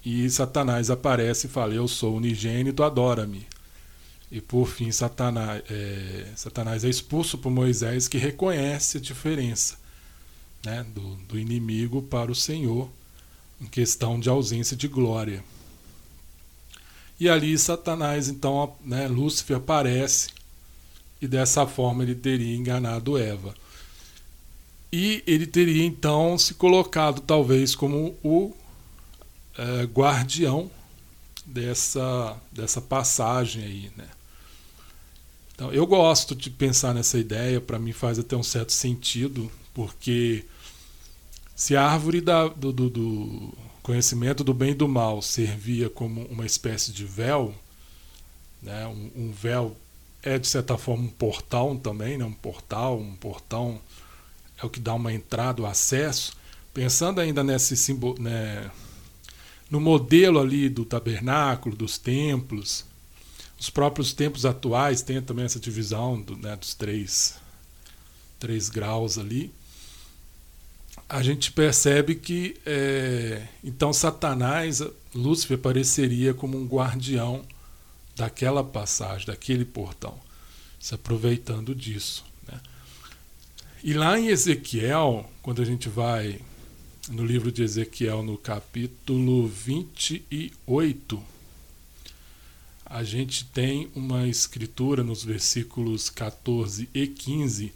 E 0.04 0.28
Satanás 0.30 0.90
aparece 0.90 1.46
e 1.46 1.50
fala: 1.50 1.74
Eu 1.74 1.86
sou 1.86 2.16
unigênito, 2.16 2.82
adora-me. 2.82 3.46
E 4.30 4.40
por 4.40 4.66
fim, 4.66 4.90
Satanás 4.90 5.62
é, 5.70 6.26
Satanás 6.34 6.84
é 6.84 6.88
expulso 6.88 7.36
por 7.38 7.50
Moisés, 7.50 8.08
que 8.08 8.16
reconhece 8.18 8.98
a 8.98 9.00
diferença 9.00 9.76
né, 10.64 10.84
do, 10.94 11.16
do 11.28 11.38
inimigo 11.38 12.02
para 12.02 12.30
o 12.30 12.34
Senhor, 12.34 12.88
em 13.60 13.66
questão 13.66 14.18
de 14.18 14.28
ausência 14.28 14.76
de 14.76 14.88
glória. 14.88 15.44
E 17.18 17.28
ali 17.28 17.56
Satanás, 17.58 18.28
então, 18.28 18.74
né, 18.82 19.06
Lúcifer 19.06 19.58
aparece 19.58 20.30
e 21.20 21.28
dessa 21.28 21.66
forma 21.66 22.02
ele 22.02 22.14
teria 22.14 22.56
enganado 22.56 23.18
Eva. 23.18 23.54
E 24.92 25.22
ele 25.26 25.46
teria 25.46 25.84
então 25.84 26.38
se 26.38 26.54
colocado 26.54 27.20
talvez 27.20 27.74
como 27.74 28.16
o 28.24 28.52
é, 29.56 29.84
guardião 29.84 30.70
dessa, 31.44 32.36
dessa 32.50 32.80
passagem 32.80 33.62
aí, 33.62 33.92
né? 33.96 34.08
Então, 35.54 35.70
eu 35.72 35.86
gosto 35.86 36.34
de 36.34 36.48
pensar 36.48 36.94
nessa 36.94 37.18
ideia, 37.18 37.60
para 37.60 37.78
mim 37.78 37.92
faz 37.92 38.18
até 38.18 38.34
um 38.34 38.42
certo 38.42 38.72
sentido, 38.72 39.52
porque 39.74 40.46
se 41.60 41.76
a 41.76 41.84
árvore 41.84 42.22
da, 42.22 42.48
do, 42.48 42.72
do, 42.72 42.88
do, 42.88 43.54
conhecimento 43.82 44.42
do 44.42 44.54
bem 44.54 44.70
e 44.70 44.74
do 44.74 44.88
mal 44.88 45.20
servia 45.20 45.90
como 45.90 46.22
uma 46.28 46.46
espécie 46.46 46.90
de 46.90 47.04
véu, 47.04 47.54
né, 48.62 48.86
um, 48.86 49.10
um 49.14 49.30
véu 49.30 49.76
é 50.22 50.38
de 50.38 50.48
certa 50.48 50.78
forma 50.78 51.04
um 51.04 51.08
portal 51.08 51.76
também, 51.76 52.16
né, 52.16 52.24
um 52.24 52.32
portal, 52.32 52.98
um 52.98 53.14
portão 53.14 53.78
é 54.56 54.64
o 54.64 54.70
que 54.70 54.80
dá 54.80 54.94
uma 54.94 55.12
entrada, 55.12 55.60
o 55.60 55.66
acesso. 55.66 56.32
Pensando 56.72 57.20
ainda 57.20 57.44
nesse 57.44 57.76
símbolo, 57.76 58.18
né, 58.18 58.70
no 59.70 59.78
modelo 59.78 60.40
ali 60.40 60.66
do 60.66 60.86
tabernáculo, 60.86 61.76
dos 61.76 61.98
templos, 61.98 62.86
os 63.58 63.68
próprios 63.68 64.14
templos 64.14 64.46
atuais 64.46 65.02
têm 65.02 65.20
também 65.20 65.44
essa 65.44 65.60
divisão 65.60 66.22
do, 66.22 66.38
né, 66.38 66.56
dos 66.56 66.72
três, 66.72 67.36
três 68.38 68.70
graus 68.70 69.18
ali. 69.18 69.52
A 71.10 71.24
gente 71.24 71.50
percebe 71.50 72.14
que 72.14 72.54
é, 72.64 73.44
então 73.64 73.92
Satanás, 73.92 74.80
Lúcifer, 75.12 75.58
apareceria 75.58 76.32
como 76.32 76.56
um 76.56 76.64
guardião 76.64 77.44
daquela 78.14 78.62
passagem, 78.62 79.26
daquele 79.26 79.64
portão, 79.64 80.16
se 80.78 80.94
aproveitando 80.94 81.74
disso. 81.74 82.24
Né? 82.46 82.60
E 83.82 83.92
lá 83.92 84.20
em 84.20 84.28
Ezequiel, 84.28 85.28
quando 85.42 85.60
a 85.60 85.64
gente 85.64 85.88
vai 85.88 86.38
no 87.08 87.24
livro 87.24 87.50
de 87.50 87.64
Ezequiel, 87.64 88.22
no 88.22 88.38
capítulo 88.38 89.48
28, 89.48 91.20
a 92.86 93.02
gente 93.02 93.46
tem 93.46 93.90
uma 93.96 94.28
escritura 94.28 95.02
nos 95.02 95.24
versículos 95.24 96.08
14 96.08 96.88
e 96.94 97.08
15, 97.08 97.72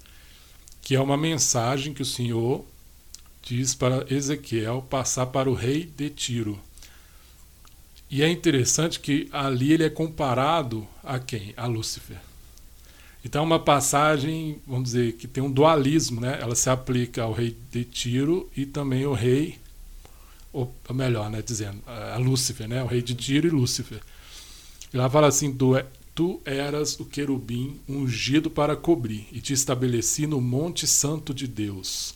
que 0.80 0.94
é 0.94 1.00
uma 1.00 1.16
mensagem 1.16 1.92
que 1.92 2.02
o 2.02 2.06
Senhor 2.06 2.64
diz 3.44 3.74
para 3.74 4.06
Ezequiel 4.12 4.86
passar 4.88 5.26
para 5.26 5.50
o 5.50 5.54
rei 5.54 5.84
de 5.84 6.08
Tiro. 6.08 6.58
E 8.10 8.22
é 8.22 8.28
interessante 8.28 9.00
que 9.00 9.28
ali 9.32 9.72
ele 9.72 9.84
é 9.84 9.90
comparado 9.90 10.86
a 11.02 11.18
quem? 11.18 11.52
A 11.56 11.66
Lúcifer. 11.66 12.18
Então 13.24 13.42
é 13.42 13.46
uma 13.46 13.58
passagem, 13.58 14.60
vamos 14.66 14.84
dizer, 14.84 15.14
que 15.14 15.26
tem 15.26 15.42
um 15.42 15.50
dualismo, 15.50 16.20
né? 16.20 16.38
Ela 16.40 16.54
se 16.54 16.68
aplica 16.68 17.22
ao 17.22 17.32
rei 17.32 17.56
de 17.72 17.84
Tiro 17.84 18.50
e 18.56 18.66
também 18.66 19.04
ao 19.04 19.14
rei, 19.14 19.58
ou 20.52 20.72
melhor, 20.90 21.30
né, 21.30 21.42
dizendo, 21.42 21.82
a 21.86 22.16
Lúcifer, 22.18 22.68
né? 22.68 22.82
O 22.82 22.86
rei 22.86 23.02
de 23.02 23.14
Tiro 23.14 23.46
e 23.46 23.50
Lúcifer. 23.50 24.00
E 24.92 24.96
lá 24.96 25.08
fala 25.08 25.26
assim: 25.26 25.52
tu, 25.52 25.74
é, 25.74 25.86
tu 26.14 26.40
eras 26.44 27.00
o 27.00 27.04
querubim 27.06 27.80
ungido 27.88 28.50
para 28.50 28.76
cobrir, 28.76 29.26
e 29.32 29.40
te 29.40 29.54
estabeleci 29.54 30.26
no 30.26 30.40
Monte 30.40 30.86
Santo 30.86 31.32
de 31.32 31.48
Deus. 31.48 32.14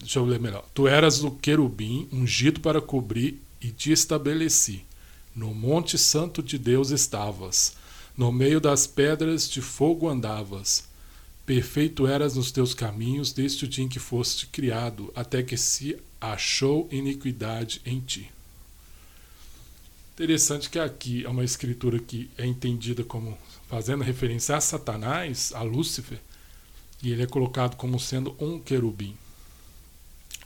Deixa 0.00 0.18
eu 0.18 0.24
ler 0.24 0.40
melhor. 0.40 0.64
Tu 0.74 0.88
eras 0.88 1.22
o 1.22 1.30
querubim 1.30 2.08
ungido 2.10 2.60
para 2.60 2.80
cobrir, 2.80 3.40
e 3.60 3.70
te 3.70 3.92
estabeleci. 3.92 4.84
No 5.36 5.54
Monte 5.54 5.98
Santo 5.98 6.42
de 6.42 6.58
Deus 6.58 6.90
estavas. 6.90 7.74
No 8.16 8.32
meio 8.32 8.60
das 8.60 8.86
pedras 8.86 9.48
de 9.48 9.60
fogo 9.60 10.08
andavas. 10.08 10.88
Perfeito 11.46 12.06
eras 12.06 12.36
nos 12.36 12.50
teus 12.50 12.74
caminhos 12.74 13.32
desde 13.32 13.64
o 13.64 13.68
dia 13.68 13.84
em 13.84 13.88
que 13.88 13.98
foste 13.98 14.46
criado, 14.46 15.12
até 15.14 15.42
que 15.42 15.56
se 15.56 15.96
achou 16.20 16.88
iniquidade 16.90 17.80
em 17.84 18.00
ti. 18.00 18.30
Interessante 20.12 20.68
que 20.68 20.78
aqui 20.78 21.24
é 21.24 21.28
uma 21.28 21.44
escritura 21.44 21.98
que 21.98 22.30
é 22.36 22.46
entendida 22.46 23.02
como 23.02 23.36
fazendo 23.68 24.04
referência 24.04 24.56
a 24.56 24.60
Satanás, 24.60 25.52
a 25.54 25.62
Lúcifer, 25.62 26.20
e 27.02 27.10
ele 27.10 27.22
é 27.22 27.26
colocado 27.26 27.76
como 27.76 27.98
sendo 27.98 28.36
um 28.38 28.58
querubim. 28.58 29.16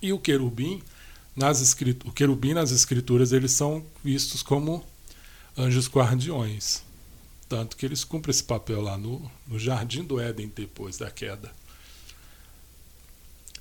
E 0.04 0.12
o 0.12 0.18
querubim 0.18 0.82
nas 1.34 1.62
escrituras, 1.62 2.12
o 2.12 2.14
querubim 2.14 2.52
nas 2.52 2.70
escrituras 2.70 3.32
eles 3.32 3.52
são 3.52 3.82
vistos 4.04 4.42
como 4.42 4.84
anjos 5.56 5.88
guardiões, 5.88 6.82
tanto 7.48 7.74
que 7.74 7.86
eles 7.86 8.04
cumprem 8.04 8.30
esse 8.30 8.44
papel 8.44 8.82
lá 8.82 8.98
no, 8.98 9.32
no 9.46 9.58
jardim 9.58 10.04
do 10.04 10.20
Éden 10.20 10.52
depois 10.54 10.98
da 10.98 11.10
queda. 11.10 11.50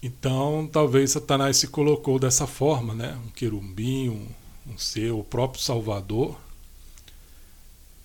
Então, 0.02 0.70
talvez 0.70 1.12
Satanás 1.12 1.56
se 1.56 1.68
colocou 1.70 2.20
dessa 2.20 2.46
forma, 2.46 2.94
né? 2.94 3.18
Um 3.26 3.30
querubim, 3.30 4.10
um, 4.10 4.28
um 4.74 4.78
ser, 4.78 5.14
o 5.14 5.24
próprio 5.24 5.64
Salvador, 5.64 6.38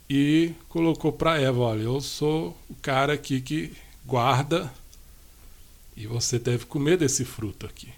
e 0.08 0.54
colocou 0.68 1.12
para 1.12 1.40
Eva: 1.40 1.58
Olha, 1.58 1.82
eu 1.82 2.00
sou 2.00 2.56
o 2.70 2.74
cara 2.76 3.14
aqui 3.14 3.40
que 3.40 3.72
guarda 4.06 4.72
e 5.96 6.06
você 6.06 6.38
deve 6.38 6.66
comer 6.66 6.96
desse 6.96 7.24
fruto 7.24 7.66
aqui. 7.66 7.97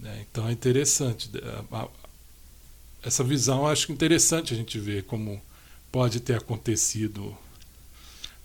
Né? 0.00 0.26
Então 0.30 0.48
é 0.48 0.52
interessante. 0.52 1.30
Essa 3.02 3.22
visão 3.22 3.66
acho 3.66 3.92
interessante 3.92 4.52
a 4.52 4.56
gente 4.56 4.78
ver 4.78 5.04
como 5.04 5.40
pode 5.92 6.20
ter 6.20 6.36
acontecido, 6.36 7.36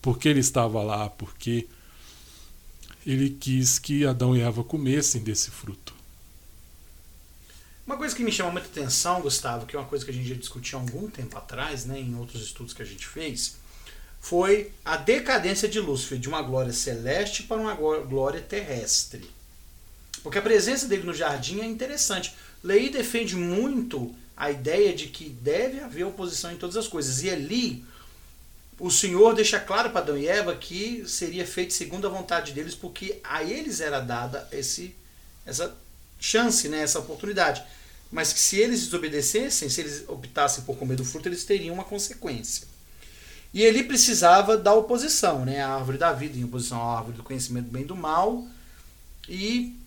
porque 0.02 0.28
ele 0.28 0.40
estava 0.40 0.82
lá, 0.82 1.10
porque 1.10 1.68
ele 3.06 3.30
quis 3.30 3.78
que 3.78 4.06
Adão 4.06 4.36
e 4.36 4.42
Eva 4.42 4.64
comessem 4.64 5.22
desse 5.22 5.52
fruto. 5.52 5.94
Uma 7.86 7.98
coisa 7.98 8.16
que 8.16 8.24
me 8.24 8.32
chama 8.32 8.52
muita 8.52 8.68
atenção, 8.68 9.22
Gustavo, 9.22 9.68
que 9.68 9.76
é 9.76 9.80
uma 9.80 9.88
coisa 9.88 10.04
que 10.04 10.10
a 10.10 10.14
gente 10.14 10.28
já 10.28 10.34
discutiu 10.34 10.80
há 10.80 10.82
algum 10.82 11.08
tempo 11.08 11.38
atrás, 11.38 11.86
né, 11.86 12.00
em 12.00 12.16
outros 12.16 12.42
estudos 12.42 12.74
que 12.74 12.82
a 12.82 12.86
gente 12.86 13.06
fez, 13.06 13.58
foi 14.20 14.72
a 14.84 14.98
decadência 14.98 15.70
de 15.70 15.80
Lúcifer 15.80 16.18
de 16.18 16.28
uma 16.28 16.42
glória 16.42 16.74
celeste 16.74 17.44
para 17.44 17.58
uma 17.58 17.76
glória 17.76 18.42
terrestre. 18.42 19.30
Porque 20.26 20.40
a 20.40 20.42
presença 20.42 20.88
dele 20.88 21.04
no 21.04 21.14
jardim 21.14 21.62
é 21.62 21.66
interessante. 21.66 22.34
Lei 22.64 22.90
defende 22.90 23.36
muito 23.36 24.12
a 24.36 24.50
ideia 24.50 24.92
de 24.92 25.06
que 25.06 25.30
deve 25.30 25.80
haver 25.80 26.04
oposição 26.04 26.52
em 26.52 26.58
todas 26.58 26.76
as 26.76 26.88
coisas. 26.88 27.22
E 27.22 27.30
ali, 27.30 27.86
o 28.80 28.90
Senhor 28.90 29.36
deixa 29.36 29.60
claro 29.60 29.92
para 29.92 30.02
Adão 30.02 30.18
e 30.18 30.28
Eva 30.28 30.56
que 30.56 31.04
seria 31.08 31.46
feito 31.46 31.76
segundo 31.76 32.08
a 32.08 32.10
vontade 32.10 32.54
deles, 32.54 32.74
porque 32.74 33.20
a 33.24 33.44
eles 33.44 33.80
era 33.82 34.00
dada 34.00 34.50
esse, 34.52 34.96
essa 35.46 35.78
chance, 36.20 36.68
né, 36.70 36.82
essa 36.82 36.98
oportunidade. 36.98 37.62
Mas 38.12 38.34
que 38.34 38.40
se 38.40 38.58
eles 38.58 38.84
desobedecessem, 38.84 39.70
se 39.70 39.80
eles 39.80 40.06
optassem 40.08 40.64
por 40.64 40.76
comer 40.76 40.96
do 40.96 41.06
fruto, 41.06 41.30
eles 41.30 41.46
teriam 41.46 41.76
uma 41.76 41.84
consequência. 41.84 42.68
E 43.54 43.62
ele 43.62 43.84
precisava 43.84 44.58
da 44.58 44.74
oposição, 44.74 45.46
né? 45.46 45.62
A 45.62 45.76
árvore 45.76 46.00
da 46.00 46.12
vida 46.12 46.36
em 46.36 46.46
oposição 46.46 46.82
à 46.82 46.98
árvore 46.98 47.18
do 47.18 47.24
conhecimento 47.24 47.66
do 47.66 47.72
bem 47.72 47.84
e 47.84 47.86
do 47.86 47.96
mal. 47.96 48.44
E 49.30 49.85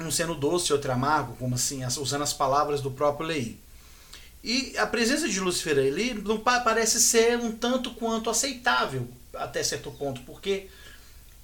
um 0.00 0.10
sendo 0.10 0.34
doce 0.34 0.70
e 0.70 0.72
outro 0.72 0.92
amargo, 0.92 1.36
como 1.36 1.54
assim, 1.54 1.84
usando 1.84 2.22
as 2.22 2.32
palavras 2.32 2.80
do 2.80 2.90
próprio 2.90 3.26
Lei. 3.26 3.58
E 4.42 4.76
a 4.78 4.86
presença 4.86 5.28
de 5.28 5.40
Lúcifer 5.40 5.78
ali 5.78 6.14
não 6.14 6.38
parece 6.38 7.00
ser 7.00 7.38
um 7.38 7.52
tanto 7.52 7.90
quanto 7.94 8.30
aceitável 8.30 9.08
até 9.34 9.62
certo 9.62 9.90
ponto, 9.90 10.20
porque 10.22 10.68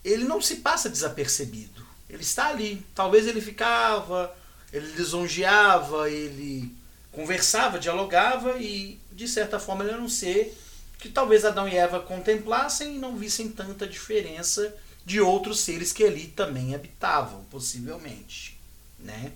ele 0.05 0.25
não 0.25 0.41
se 0.41 0.57
passa 0.57 0.89
desapercebido. 0.89 1.85
Ele 2.09 2.23
está 2.23 2.49
ali. 2.49 2.85
Talvez 2.95 3.27
ele 3.27 3.41
ficava, 3.41 4.35
ele 4.73 4.87
lisonjeava, 4.93 6.09
ele 6.11 6.73
conversava, 7.11 7.79
dialogava 7.79 8.59
e 8.59 9.01
de 9.13 9.27
certa 9.29 9.59
forma 9.59 9.85
ele 9.85 9.93
era 9.93 10.03
um 10.03 10.09
ser 10.09 10.57
que 10.99 11.09
talvez 11.09 11.45
Adão 11.45 11.69
e 11.69 11.77
Eva 11.77 12.01
contemplassem 12.01 12.97
e 12.97 12.99
não 12.99 13.17
vissem 13.17 13.49
tanta 13.49 13.87
diferença 13.87 14.75
de 15.05 15.21
outros 15.21 15.61
seres 15.61 15.93
que 15.93 16.05
ali 16.05 16.27
também 16.29 16.75
habitavam, 16.75 17.45
possivelmente, 17.51 18.59
né? 18.99 19.33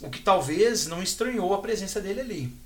O 0.00 0.10
que 0.10 0.20
talvez 0.20 0.86
não 0.86 1.02
estranhou 1.02 1.54
a 1.54 1.62
presença 1.62 2.00
dele 2.00 2.20
ali. 2.20 2.56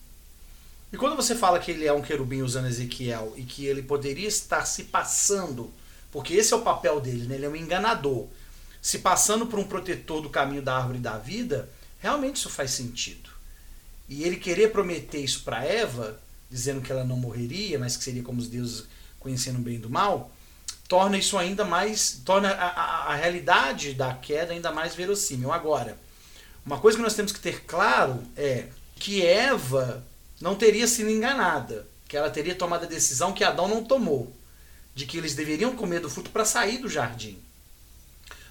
E 0.93 0.97
quando 0.97 1.15
você 1.15 1.37
fala 1.37 1.61
que 1.61 1.71
ele 1.71 1.87
é 1.87 1.93
um 1.93 2.03
querubim 2.03 2.43
usando 2.43 2.67
Ezequiel 2.67 3.33
e 3.37 3.45
que 3.45 3.65
ele 3.65 3.83
poderia 3.83 4.27
estar 4.27 4.65
se 4.65 4.85
passando, 4.85 5.73
porque 6.11 6.35
esse 6.35 6.53
é 6.53 6.57
o 6.57 6.63
papel 6.63 7.01
dele, 7.01 7.27
né? 7.27 7.37
ele 7.37 7.47
é 7.47 7.49
um 7.49 7.55
enganador, 7.55 8.27
se 8.83 8.99
passando 8.99 9.47
por 9.47 9.59
um 9.59 9.65
protetor 9.65 10.21
do 10.21 10.31
caminho 10.31 10.63
da 10.63 10.77
árvore 10.77 10.99
da 10.99 11.17
vida, 11.17 11.69
realmente 12.01 12.37
isso 12.37 12.51
faz 12.51 12.73
sentido. 12.73 13.31
E 14.09 14.25
ele 14.25 14.37
querer 14.37 14.73
prometer 14.73 15.19
isso 15.19 15.45
para 15.45 15.65
Eva, 15.65 16.21
dizendo 16.51 16.81
que 16.81 16.91
ela 16.91 17.05
não 17.05 17.17
morreria, 17.17 17.79
mas 17.79 17.97
que 17.97 18.03
seria 18.03 18.25
como 18.25 18.41
os 18.41 18.49
deuses 18.49 18.87
conhecendo 19.21 19.61
o 19.61 19.63
bem 19.63 19.79
do 19.79 19.89
mal, 19.89 20.33
torna 20.91 21.17
isso 21.17 21.39
ainda 21.39 21.65
mais. 21.65 22.21
torna 22.25 22.51
a, 22.51 22.67
a, 22.67 23.13
a 23.13 23.15
realidade 23.15 23.95
da 23.95 24.13
queda 24.13 24.53
ainda 24.53 24.73
mais 24.73 24.93
verossímil. 24.93 25.53
Agora, 25.53 25.97
uma 26.67 26.81
coisa 26.81 26.99
que 26.99 27.05
nós 27.05 27.15
temos 27.15 27.31
que 27.31 27.39
ter 27.39 27.65
claro 27.65 28.21
é 28.37 28.67
que 28.97 29.25
Eva 29.25 30.05
não 30.41 30.57
teria 30.57 30.89
sido 30.89 31.09
enganada, 31.09 31.87
que 32.09 32.17
ela 32.17 32.29
teria 32.29 32.57
tomado 32.57 32.83
a 32.83 32.89
decisão 32.89 33.33
que 33.33 33.45
Adão 33.45 33.69
não 33.69 33.85
tomou, 33.85 34.37
de 34.93 35.07
que 35.07 35.17
eles 35.17 35.37
deveriam 35.37 35.77
comer 35.77 36.01
do 36.01 36.11
fruto 36.11 36.31
para 36.31 36.45
sair 36.45 36.79
do 36.79 36.89
jardim. 36.89 37.41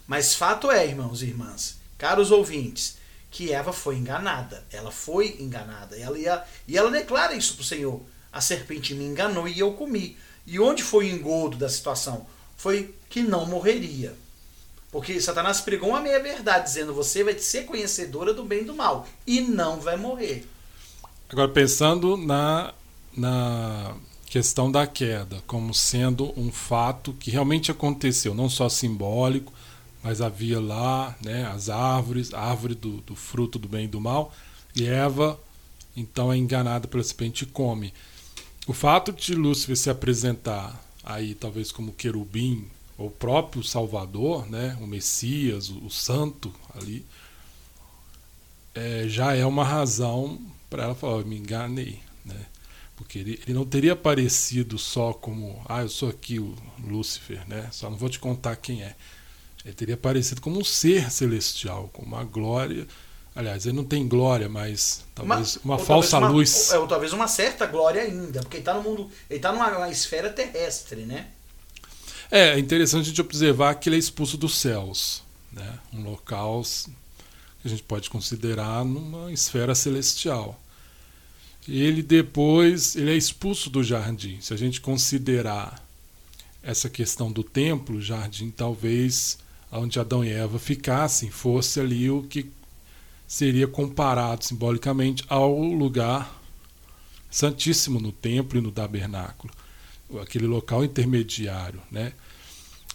Mas 0.08 0.34
fato 0.34 0.71
é, 0.71 0.88
irmãos 0.88 1.21
e 1.21 1.25
irmãs, 1.25 1.78
caros 1.97 2.32
ouvintes, 2.32 2.97
que 3.30 3.52
Eva 3.52 3.73
foi 3.73 3.97
enganada. 3.97 4.65
Ela 4.71 4.91
foi 4.91 5.36
enganada. 5.41 5.97
Ela 5.99 6.17
ia, 6.17 6.43
e 6.65 6.78
ela 6.78 6.89
declara 6.89 7.36
isso 7.36 7.56
para 7.56 7.63
o 7.63 7.65
Senhor: 7.65 8.02
a 8.32 8.39
serpente 8.39 8.95
me 8.95 9.04
enganou 9.04 9.45
e 9.45 9.60
eu 9.60 9.73
comi. 9.73 10.17
E 10.49 10.59
onde 10.59 10.81
foi 10.81 11.05
o 11.05 11.15
engodo 11.15 11.57
da 11.57 11.69
situação? 11.69 12.25
Foi 12.57 12.93
que 13.09 13.21
não 13.21 13.45
morreria. 13.45 14.15
Porque 14.91 15.21
Satanás 15.21 15.62
pregou 15.62 15.89
uma 15.89 16.01
meia-verdade, 16.01 16.65
dizendo 16.65 16.93
você 16.93 17.23
vai 17.23 17.38
ser 17.38 17.65
conhecedora 17.65 18.33
do 18.33 18.43
bem 18.43 18.62
e 18.62 18.65
do 18.65 18.75
mal. 18.75 19.07
E 19.27 19.41
não 19.41 19.79
vai 19.79 19.95
morrer. 19.95 20.47
Agora, 21.29 21.47
pensando 21.47 22.17
na, 22.17 22.73
na 23.15 23.95
questão 24.25 24.71
da 24.71 24.88
queda, 24.88 25.43
como 25.45 25.73
sendo 25.73 26.33
um 26.35 26.51
fato 26.51 27.13
que 27.13 27.29
realmente 27.29 27.69
aconteceu, 27.69 28.33
não 28.33 28.49
só 28.49 28.67
simbólico, 28.67 29.53
mas 30.01 30.21
havia 30.21 30.59
lá 30.59 31.15
né, 31.23 31.45
as 31.45 31.69
árvores, 31.69 32.33
a 32.33 32.39
árvore 32.39 32.73
do, 32.73 32.97
do 33.01 33.15
fruto 33.15 33.59
do 33.59 33.67
bem 33.67 33.85
e 33.85 33.88
do 33.88 34.01
mal, 34.01 34.33
e 34.75 34.88
Eva 34.88 35.39
então 35.95 36.31
é 36.31 36.38
enganada 36.38 36.88
pela 36.88 37.03
serpente 37.03 37.43
e 37.43 37.47
come. 37.47 37.93
O 38.67 38.74
fato 38.74 39.12
de 39.12 39.34
Lúcifer 39.34 39.76
se 39.76 39.89
apresentar 39.89 40.84
aí 41.04 41.34
talvez 41.34 41.72
como 41.72 41.93
querubim, 41.93 42.67
ou 42.98 43.10
próprio 43.10 43.63
Salvador, 43.63 44.50
né, 44.50 44.78
o 44.82 44.86
Messias, 44.86 45.69
o, 45.69 45.86
o 45.86 45.89
santo 45.89 46.54
ali, 46.76 47.06
é, 48.76 49.06
já 49.08 49.36
é 49.36 49.45
uma 49.45 49.63
razão 49.63 50.39
para 50.69 50.84
ela 50.84 50.95
falar, 50.95 51.24
me 51.24 51.38
enganei, 51.38 52.00
né? 52.24 52.45
Porque 52.95 53.17
ele, 53.19 53.39
ele, 53.43 53.54
não 53.54 53.65
teria 53.65 53.93
aparecido 53.93 54.78
só 54.78 55.13
como, 55.13 55.62
ah, 55.67 55.82
eu 55.82 55.89
sou 55.89 56.10
aqui 56.10 56.38
o 56.38 56.56
Lúcifer, 56.84 57.48
né? 57.48 57.69
Só 57.72 57.89
não 57.89 57.98
vou 57.98 58.10
te 58.10 58.19
contar 58.19 58.58
quem 58.58 58.84
é. 58.84 58.95
Ele 59.63 59.74
teria 59.74 59.95
aparecido 59.95 60.41
como 60.41 60.60
um 60.60 60.63
ser 60.63 61.10
celestial, 61.10 61.89
com 61.93 62.04
uma 62.04 62.24
glória. 62.24 62.86
Aliás, 63.39 63.65
ele 63.65 63.78
não 63.78 63.86
tem 63.86 64.06
glória, 64.06 64.49
mas 64.49 65.06
talvez 65.15 65.56
uma, 65.63 65.75
uma 65.75 65.80
falsa 65.80 66.19
talvez 66.19 66.30
uma, 66.30 66.38
luz. 66.38 66.71
Ou, 66.73 66.82
ou, 66.82 66.88
talvez 66.89 67.13
uma 67.13 67.25
certa 67.25 67.65
glória 67.65 68.02
ainda, 68.02 68.41
porque 68.41 68.58
ele 68.58 68.62
está 68.63 68.73
no 68.73 68.84
mundo, 68.84 69.10
ele 69.30 69.39
está 69.39 69.54
numa 69.54 69.89
esfera 69.89 70.30
terrestre, 70.30 71.04
né? 71.04 71.28
É, 72.30 72.49
é 72.49 72.60
interessante 72.60 73.04
a 73.04 73.06
gente 73.06 73.21
observar 73.21 73.75
que 73.75 73.88
ele 73.88 73.95
é 73.95 73.99
expulso 73.99 74.36
dos 74.36 74.58
céus, 74.58 75.23
né? 75.54 75.80
Um 75.93 76.04
local 76.04 76.63
que 77.62 77.67
a 77.67 77.69
gente 77.69 77.82
pode 77.84 78.10
considerar 78.10 78.84
numa 78.84 79.32
esfera 79.32 79.73
celestial. 79.73 80.60
Ele 81.65 82.04
depois 82.04 82.97
ele 82.97 83.12
é 83.12 83.15
expulso 83.15 83.69
do 83.69 83.82
jardim. 83.82 84.41
Se 84.41 84.54
a 84.54 84.58
gente 84.58 84.82
considerar 84.82 85.82
essa 86.62 86.89
questão 86.89 87.32
do 87.32 87.41
templo, 87.41 87.99
o 87.99 88.02
jardim 88.02 88.52
talvez 88.52 89.38
onde 89.71 89.97
Adão 89.97 90.25
e 90.25 90.30
Eva 90.30 90.60
ficassem 90.60 91.30
fosse 91.30 91.80
ali 91.80 92.10
o 92.10 92.23
que 92.23 92.52
seria 93.30 93.68
comparado 93.68 94.44
simbolicamente 94.44 95.24
ao 95.30 95.56
lugar 95.62 96.42
santíssimo 97.30 98.00
no 98.00 98.12
templo 98.12 98.58
e 98.58 98.62
no 98.62 98.72
tabernáculo, 98.72 99.54
aquele 100.20 100.48
local 100.48 100.84
intermediário, 100.84 101.80
né? 101.92 102.13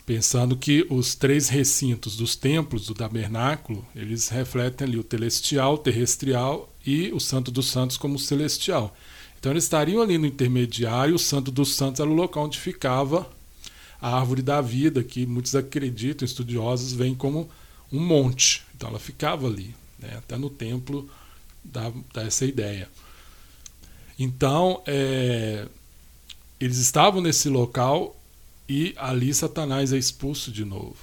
Pensando 0.05 0.57
que 0.57 0.85
os 0.91 1.15
três 1.15 1.49
recintos 1.49 2.17
dos 2.17 2.35
templos 2.35 2.85
do 2.85 2.95
tabernáculo, 2.95 3.87
eles 3.95 4.29
refletem 4.29 4.89
ali 4.89 4.99
o 4.99 5.07
celestial, 5.09 5.75
o 5.75 5.79
terrestrial 5.79 6.69
e 6.85 7.13
o 7.13 7.21
santo 7.21 7.53
dos 7.53 7.71
santos 7.71 7.97
como 7.97 8.19
celestial. 8.19 8.95
Então 9.39 9.53
eles 9.53 9.65
estariam 9.65 10.03
ali 10.03 10.19
no 10.19 10.27
intermediário, 10.27 11.15
o 11.15 11.19
santo 11.19 11.53
dos 11.53 11.77
santos 11.77 12.01
era 12.01 12.11
o 12.11 12.13
local 12.13 12.47
onde 12.47 12.59
ficava 12.59 13.31
a 14.03 14.19
árvore 14.19 14.43
da 14.43 14.61
vida, 14.61 15.05
que 15.05 15.25
muitos 15.27 15.55
acreditam, 15.55 16.27
estudiosos, 16.27 16.93
vem 16.93 17.15
como 17.15 17.49
um 17.93 18.01
monte. 18.01 18.63
Então 18.75 18.91
ela 18.91 18.99
ficava 18.99 19.47
ali, 19.47 19.75
né? 20.05 20.17
até 20.19 20.37
no 20.37 20.51
templo 20.51 21.09
dá, 21.65 21.93
dá 22.13 22.23
essa 22.23 22.45
ideia. 22.45 22.89
Então, 24.19 24.83
é, 24.87 25.67
eles 26.61 26.79
estavam 26.79 27.21
nesse 27.21 27.49
local 27.49 28.17
e 28.69 28.95
ali 28.97 29.33
Satanás 29.35 29.93
é 29.93 29.99
expulso 29.99 30.53
de 30.53 30.65
novo. 30.65 30.97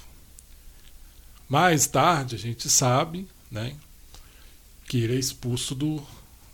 Mais 1.48 1.86
tarde, 1.86 2.34
a 2.34 2.38
gente 2.38 2.70
sabe 2.70 3.28
né, 3.50 3.74
que 4.88 5.02
ele 5.02 5.16
é 5.16 5.18
expulso 5.18 5.74
do, 5.74 6.02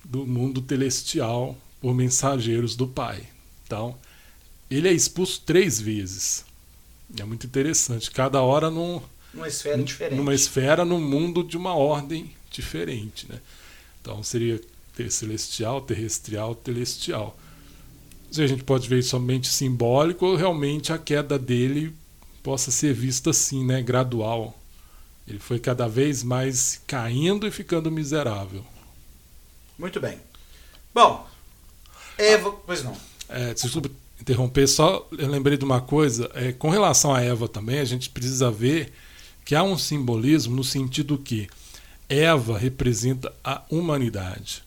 do 0.04 0.26
mundo 0.26 0.64
celestial 0.66 1.56
por 1.80 1.94
mensageiros 1.94 2.74
do 2.74 2.88
Pai. 2.88 3.22
Então, 3.64 3.96
ele 4.70 4.88
é 4.88 4.92
expulso 4.92 5.42
três 5.46 5.80
vezes. 5.80 6.44
É 7.18 7.24
muito 7.24 7.46
interessante. 7.46 8.11
Cada 8.11 8.42
hora 8.42 8.70
num, 8.70 9.00
numa 9.32 9.46
esfera 9.46 9.82
diferente. 9.82 10.16
Numa 10.16 10.34
esfera, 10.34 10.84
num 10.84 11.00
mundo 11.00 11.44
de 11.44 11.56
uma 11.56 11.74
ordem 11.74 12.34
diferente. 12.61 13.27
Né? 13.29 13.40
Então 14.01 14.23
seria 14.23 14.61
ter 14.94 15.11
celestial, 15.11 15.81
terrestrial, 15.81 16.61
celestial. 16.64 17.38
Se 18.31 18.42
a 18.42 18.47
gente 18.47 18.64
pode 18.64 18.88
ver 18.88 19.03
somente 19.03 19.49
simbólico 19.49 20.27
ou 20.27 20.37
realmente 20.37 20.92
a 20.92 20.99
queda 20.99 21.38
dele 21.38 21.94
possa 22.42 22.71
ser 22.71 22.92
vista 22.92 23.31
assim, 23.31 23.64
né? 23.64 23.81
gradual. 23.81 24.59
Ele 25.27 25.38
foi 25.38 25.59
cada 25.59 25.87
vez 25.87 26.23
mais 26.23 26.81
caindo 26.87 27.47
e 27.47 27.51
ficando 27.51 27.90
miserável. 27.90 28.64
Muito 29.79 30.01
bem. 30.01 30.18
Bom, 30.92 31.27
Eva. 32.16 32.51
Pois 32.66 32.83
não. 32.83 32.97
É, 33.29 33.53
desculpa 33.55 33.90
interromper, 34.21 34.66
só 34.66 35.07
eu 35.16 35.29
lembrei 35.29 35.57
de 35.57 35.64
uma 35.64 35.81
coisa. 35.81 36.31
É, 36.35 36.53
com 36.53 36.71
relação 36.71 37.14
a 37.14 37.21
Eva 37.21 37.47
também, 37.47 37.79
a 37.79 37.85
gente 37.85 38.11
precisa 38.11 38.51
ver 38.51 38.92
que 39.44 39.55
há 39.55 39.62
um 39.62 39.79
simbolismo 39.79 40.57
no 40.57 40.64
sentido 40.64 41.16
que 41.16 41.49
Eva 42.09 42.59
representa 42.59 43.33
a 43.44 43.62
humanidade 43.71 44.62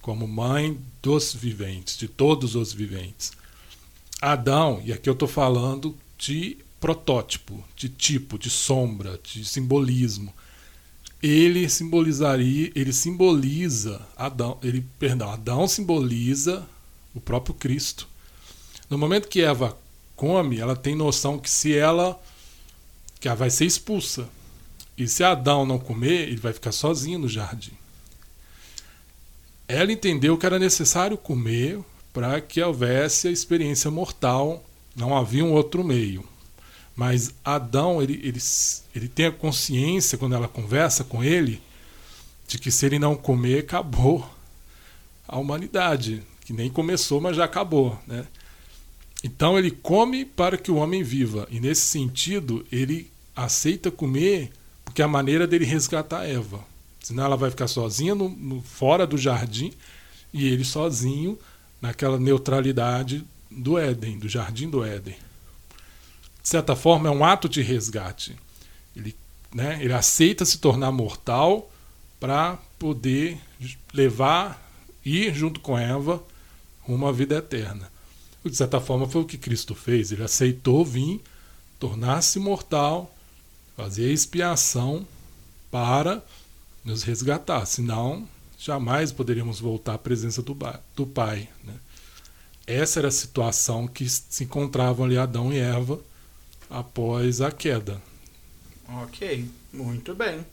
como 0.00 0.26
mãe 0.26 0.80
dos 1.02 1.34
viventes, 1.34 1.98
de 1.98 2.08
todos 2.08 2.54
os 2.54 2.72
viventes. 2.72 3.32
Adão, 4.20 4.80
e 4.84 4.92
aqui 4.92 5.08
eu 5.08 5.12
estou 5.12 5.28
falando 5.28 5.96
de 6.16 6.56
protótipo, 6.80 7.62
de 7.76 7.88
tipo, 7.88 8.38
de 8.38 8.48
sombra, 8.48 9.20
de 9.22 9.44
simbolismo. 9.44 10.32
Ele 11.22 11.68
simbolizaria, 11.68 12.72
ele 12.74 12.92
simboliza 12.92 14.00
Adão, 14.16 14.56
ele, 14.62 14.86
perdão, 14.98 15.30
Adão 15.30 15.66
simboliza 15.66 16.66
o 17.14 17.20
próprio 17.20 17.54
Cristo. 17.54 18.08
No 18.88 18.96
momento 18.96 19.28
que 19.28 19.42
Eva 19.42 19.76
come, 20.16 20.58
ela 20.58 20.76
tem 20.76 20.94
noção 20.94 21.38
que 21.38 21.50
se 21.50 21.76
ela 21.76 22.18
que 23.20 23.26
ela 23.26 23.36
vai 23.36 23.50
ser 23.50 23.66
expulsa. 23.66 24.28
E 24.98 25.06
se 25.06 25.22
Adão 25.22 25.64
não 25.64 25.78
comer, 25.78 26.28
ele 26.28 26.40
vai 26.40 26.52
ficar 26.52 26.72
sozinho 26.72 27.20
no 27.20 27.28
jardim. 27.28 27.72
Ela 29.68 29.92
entendeu 29.92 30.36
que 30.36 30.44
era 30.44 30.58
necessário 30.58 31.16
comer 31.16 31.78
para 32.12 32.40
que 32.40 32.60
houvesse 32.60 33.28
a 33.28 33.30
experiência 33.30 33.92
mortal, 33.92 34.64
não 34.96 35.16
havia 35.16 35.44
um 35.44 35.52
outro 35.52 35.84
meio. 35.84 36.24
Mas 36.96 37.32
Adão, 37.44 38.02
ele, 38.02 38.14
ele, 38.24 38.40
ele 38.92 39.06
tem 39.06 39.26
a 39.26 39.30
consciência, 39.30 40.18
quando 40.18 40.34
ela 40.34 40.48
conversa 40.48 41.04
com 41.04 41.22
ele, 41.22 41.62
de 42.48 42.58
que 42.58 42.72
se 42.72 42.84
ele 42.84 42.98
não 42.98 43.14
comer, 43.14 43.60
acabou 43.60 44.28
a 45.28 45.38
humanidade 45.38 46.24
que 46.44 46.52
nem 46.52 46.68
começou, 46.68 47.20
mas 47.20 47.36
já 47.36 47.44
acabou, 47.44 47.96
né? 48.04 48.26
Então 49.22 49.56
ele 49.56 49.70
come 49.70 50.24
para 50.24 50.56
que 50.56 50.70
o 50.70 50.76
homem 50.76 51.02
viva. 51.04 51.46
E 51.50 51.60
nesse 51.60 51.82
sentido, 51.82 52.66
ele 52.72 53.10
aceita 53.36 53.90
comer 53.90 54.50
porque 54.98 55.02
é 55.02 55.04
a 55.04 55.08
maneira 55.08 55.46
dele 55.46 55.64
resgatar 55.64 56.28
Eva. 56.28 56.58
Senão 56.98 57.24
ela 57.24 57.36
vai 57.36 57.50
ficar 57.50 57.68
sozinha 57.68 58.16
no, 58.16 58.28
no, 58.28 58.60
fora 58.62 59.06
do 59.06 59.16
jardim 59.16 59.72
e 60.32 60.48
ele 60.48 60.64
sozinho 60.64 61.38
naquela 61.80 62.18
neutralidade 62.18 63.24
do 63.48 63.78
Éden, 63.78 64.18
do 64.18 64.28
jardim 64.28 64.68
do 64.68 64.84
Éden. 64.84 65.14
De 66.42 66.48
certa 66.48 66.74
forma, 66.74 67.08
é 67.08 67.12
um 67.12 67.24
ato 67.24 67.48
de 67.48 67.62
resgate. 67.62 68.34
Ele, 68.96 69.14
né, 69.54 69.78
ele 69.80 69.92
aceita 69.92 70.44
se 70.44 70.58
tornar 70.58 70.90
mortal 70.90 71.70
para 72.18 72.58
poder 72.76 73.38
levar, 73.94 74.68
ir 75.04 75.32
junto 75.32 75.60
com 75.60 75.78
Eva 75.78 76.20
uma 76.88 77.12
vida 77.12 77.36
eterna. 77.36 77.88
De 78.44 78.56
certa 78.56 78.80
forma, 78.80 79.08
foi 79.08 79.22
o 79.22 79.26
que 79.26 79.38
Cristo 79.38 79.76
fez. 79.76 80.10
Ele 80.10 80.24
aceitou 80.24 80.84
vir, 80.84 81.20
tornar-se 81.78 82.40
mortal, 82.40 83.14
fazer 83.78 84.12
expiação 84.12 85.06
para 85.70 86.20
nos 86.84 87.04
resgatar. 87.04 87.64
Senão, 87.64 88.28
jamais 88.58 89.12
poderíamos 89.12 89.60
voltar 89.60 89.94
à 89.94 89.98
presença 89.98 90.42
do, 90.42 90.58
do 90.96 91.06
Pai. 91.06 91.48
Né? 91.62 91.74
Essa 92.66 92.98
era 92.98 93.06
a 93.06 93.12
situação 93.12 93.86
que 93.86 94.08
se 94.08 94.42
encontravam 94.42 95.06
ali 95.06 95.16
Adão 95.16 95.52
e 95.52 95.60
Eva 95.60 96.00
após 96.68 97.40
a 97.40 97.52
queda. 97.52 98.02
Ok, 98.88 99.48
muito 99.72 100.12
bem. 100.12 100.44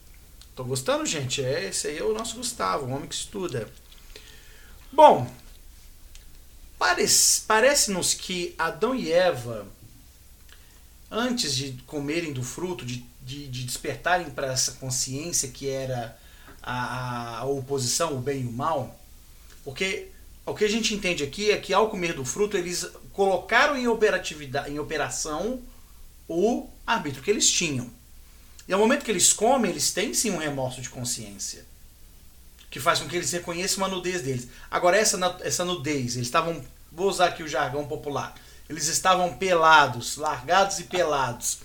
Tô 0.55 0.63
gostando, 0.63 1.03
gente. 1.03 1.43
É, 1.43 1.69
esse 1.69 1.87
aí 1.87 1.97
é 1.97 2.03
o 2.03 2.13
nosso 2.13 2.35
Gustavo, 2.37 2.85
o 2.85 2.91
homem 2.91 3.07
que 3.07 3.15
estuda. 3.15 3.67
Bom, 4.93 5.27
Parece-nos 6.77 7.39
parece 7.47 8.17
que 8.17 8.53
Adão 8.57 8.93
e 8.93 9.11
Eva, 9.11 9.65
antes 11.09 11.55
de 11.55 11.73
comerem 11.85 12.33
do 12.33 12.43
fruto, 12.43 12.85
de, 12.85 13.05
de, 13.21 13.47
de 13.47 13.63
despertarem 13.63 14.29
para 14.29 14.47
essa 14.47 14.73
consciência 14.73 15.49
que 15.49 15.69
era 15.69 16.17
a, 16.61 17.39
a, 17.39 17.45
oposição, 17.45 18.15
o 18.15 18.19
bem 18.19 18.41
e 18.41 18.45
o 18.45 18.51
mal, 18.51 18.99
porque 19.63 20.09
o 20.45 20.53
que 20.53 20.65
a 20.65 20.69
gente 20.69 20.93
entende 20.93 21.23
aqui 21.23 21.51
é 21.51 21.57
que 21.57 21.73
ao 21.73 21.89
comer 21.89 22.13
do 22.13 22.25
fruto, 22.25 22.57
eles 22.57 22.87
colocaram 23.13 23.77
em, 23.77 23.87
operatividade, 23.87 24.71
em 24.71 24.79
operação 24.79 25.61
o 26.27 26.69
arbítrio 26.85 27.23
que 27.23 27.31
eles 27.31 27.49
tinham. 27.49 27.89
E 28.67 28.73
ao 28.73 28.79
momento 28.79 29.05
que 29.05 29.11
eles 29.11 29.31
comem, 29.31 29.71
eles 29.71 29.91
têm 29.93 30.13
sim 30.13 30.31
um 30.31 30.37
remorso 30.37 30.81
de 30.81 30.89
consciência 30.89 31.65
que 32.75 32.79
faz 32.81 32.99
com 32.99 33.07
que 33.07 33.15
eles 33.15 33.31
reconheçam 33.31 33.85
a 33.85 33.87
nudez 33.87 34.21
deles. 34.21 34.49
Agora, 34.69 34.97
essa, 34.97 35.17
essa 35.41 35.63
nudez, 35.63 36.17
eles 36.17 36.27
estavam, 36.27 36.61
vou 36.91 37.07
usar 37.07 37.27
aqui 37.27 37.41
o 37.41 37.47
jargão 37.47 37.87
popular, 37.87 38.35
eles 38.69 38.87
estavam 38.87 39.33
pelados, 39.37 40.17
largados 40.17 40.79
e 40.79 40.83
pelados. 40.83 41.59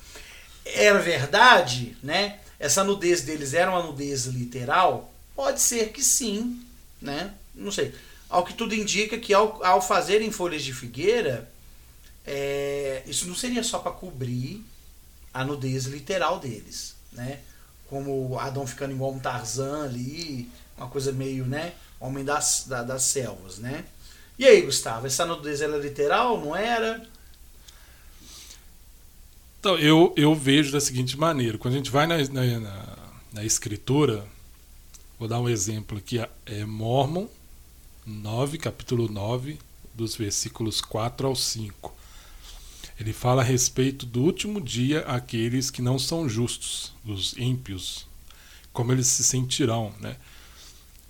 Era 0.64 0.98
verdade, 0.98 1.96
né? 2.02 2.38
Essa 2.58 2.84
nudez 2.84 3.22
deles 3.22 3.54
era 3.54 3.70
uma 3.70 3.82
nudez 3.82 4.26
literal? 4.26 5.12
Pode 5.34 5.60
ser 5.60 5.92
que 5.92 6.02
sim, 6.02 6.62
né? 7.00 7.32
Não 7.54 7.72
sei. 7.72 7.94
Ao 8.28 8.44
que 8.44 8.54
tudo 8.54 8.74
indica 8.74 9.18
que 9.18 9.32
ao, 9.32 9.64
ao 9.64 9.80
fazerem 9.80 10.30
folhas 10.30 10.62
de 10.62 10.72
figueira, 10.72 11.50
é, 12.26 13.02
isso 13.06 13.26
não 13.26 13.34
seria 13.34 13.64
só 13.64 13.78
para 13.78 13.92
cobrir 13.92 14.64
a 15.32 15.44
nudez 15.44 15.86
literal 15.86 16.38
deles, 16.38 16.94
né? 17.12 17.40
Como 17.88 18.38
Adão 18.38 18.66
ficando 18.66 18.92
igual 18.92 19.12
um 19.12 19.18
Tarzan 19.18 19.84
ali, 19.84 20.50
uma 20.76 20.88
coisa 20.88 21.12
meio, 21.12 21.46
né? 21.46 21.72
Homem 21.98 22.24
das, 22.24 22.64
da, 22.66 22.82
das 22.82 23.02
selvas, 23.04 23.58
né? 23.58 23.84
E 24.40 24.46
aí, 24.46 24.62
Gustavo, 24.62 25.06
essa 25.06 25.26
nudez 25.26 25.60
era 25.60 25.76
literal, 25.76 26.40
não 26.40 26.56
era? 26.56 27.06
Então, 29.58 29.78
eu, 29.78 30.14
eu 30.16 30.34
vejo 30.34 30.72
da 30.72 30.80
seguinte 30.80 31.14
maneira: 31.14 31.58
quando 31.58 31.74
a 31.74 31.76
gente 31.76 31.90
vai 31.90 32.06
na, 32.06 32.16
na, 32.16 32.96
na, 33.34 33.44
escritura, 33.44 34.26
vou 35.18 35.28
dar 35.28 35.38
um 35.40 35.46
exemplo 35.46 35.98
aqui, 35.98 36.26
é 36.46 36.64
Mormon 36.64 37.28
9, 38.06 38.56
capítulo 38.56 39.12
9, 39.12 39.58
dos 39.92 40.16
versículos 40.16 40.80
4 40.80 41.26
ao 41.26 41.36
5. 41.36 41.94
Ele 42.98 43.12
fala 43.12 43.42
a 43.42 43.44
respeito 43.44 44.06
do 44.06 44.22
último 44.22 44.58
dia 44.58 45.00
aqueles 45.00 45.70
que 45.70 45.82
não 45.82 45.98
são 45.98 46.26
justos, 46.26 46.94
os 47.04 47.34
ímpios, 47.36 48.06
como 48.72 48.90
eles 48.90 49.06
se 49.06 49.22
sentirão, 49.22 49.92
né? 50.00 50.16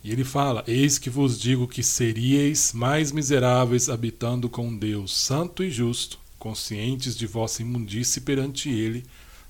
E 0.03 0.11
ele 0.11 0.25
fala: 0.25 0.65
Eis 0.67 0.99
que 0.99 1.11
vos 1.11 1.39
digo 1.39 1.69
que 1.69 1.83
seríeis 1.83 2.73
mais 2.73 3.13
miseráveis 3.13 3.89
habitando 3.89 4.49
com 4.49 4.75
Deus 4.75 5.15
santo 5.15 5.63
e 5.63 5.71
justo, 5.71 6.19
conscientes 6.39 7.15
de 7.17 7.27
vossa 7.27 7.61
imundície 7.61 8.23
perante 8.23 8.71
ele, 8.71 9.05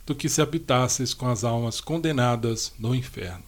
do 0.04 0.14
que 0.14 0.28
se 0.28 0.42
habitasseis 0.42 1.14
com 1.14 1.28
as 1.28 1.44
almas 1.44 1.80
condenadas 1.80 2.72
no 2.78 2.94
inferno. 2.94 3.44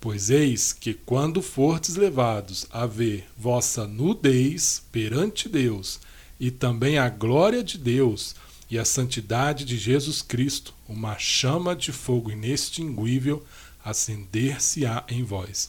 Pois 0.00 0.30
eis 0.30 0.72
que, 0.72 0.94
quando 0.94 1.42
fortes 1.42 1.96
levados 1.96 2.66
a 2.70 2.86
ver 2.86 3.28
vossa 3.36 3.86
nudez 3.86 4.82
perante 4.90 5.46
Deus, 5.46 6.00
e 6.38 6.50
também 6.50 6.96
a 6.96 7.10
glória 7.10 7.62
de 7.62 7.76
Deus 7.76 8.34
e 8.70 8.78
a 8.78 8.84
santidade 8.84 9.66
de 9.66 9.76
Jesus 9.76 10.22
Cristo, 10.22 10.72
uma 10.88 11.18
chama 11.18 11.76
de 11.76 11.92
fogo 11.92 12.30
inextinguível 12.30 13.44
acender-se-á 13.84 15.04
em 15.06 15.22
vós 15.22 15.68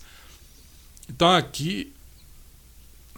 então 1.12 1.30
aqui 1.30 1.91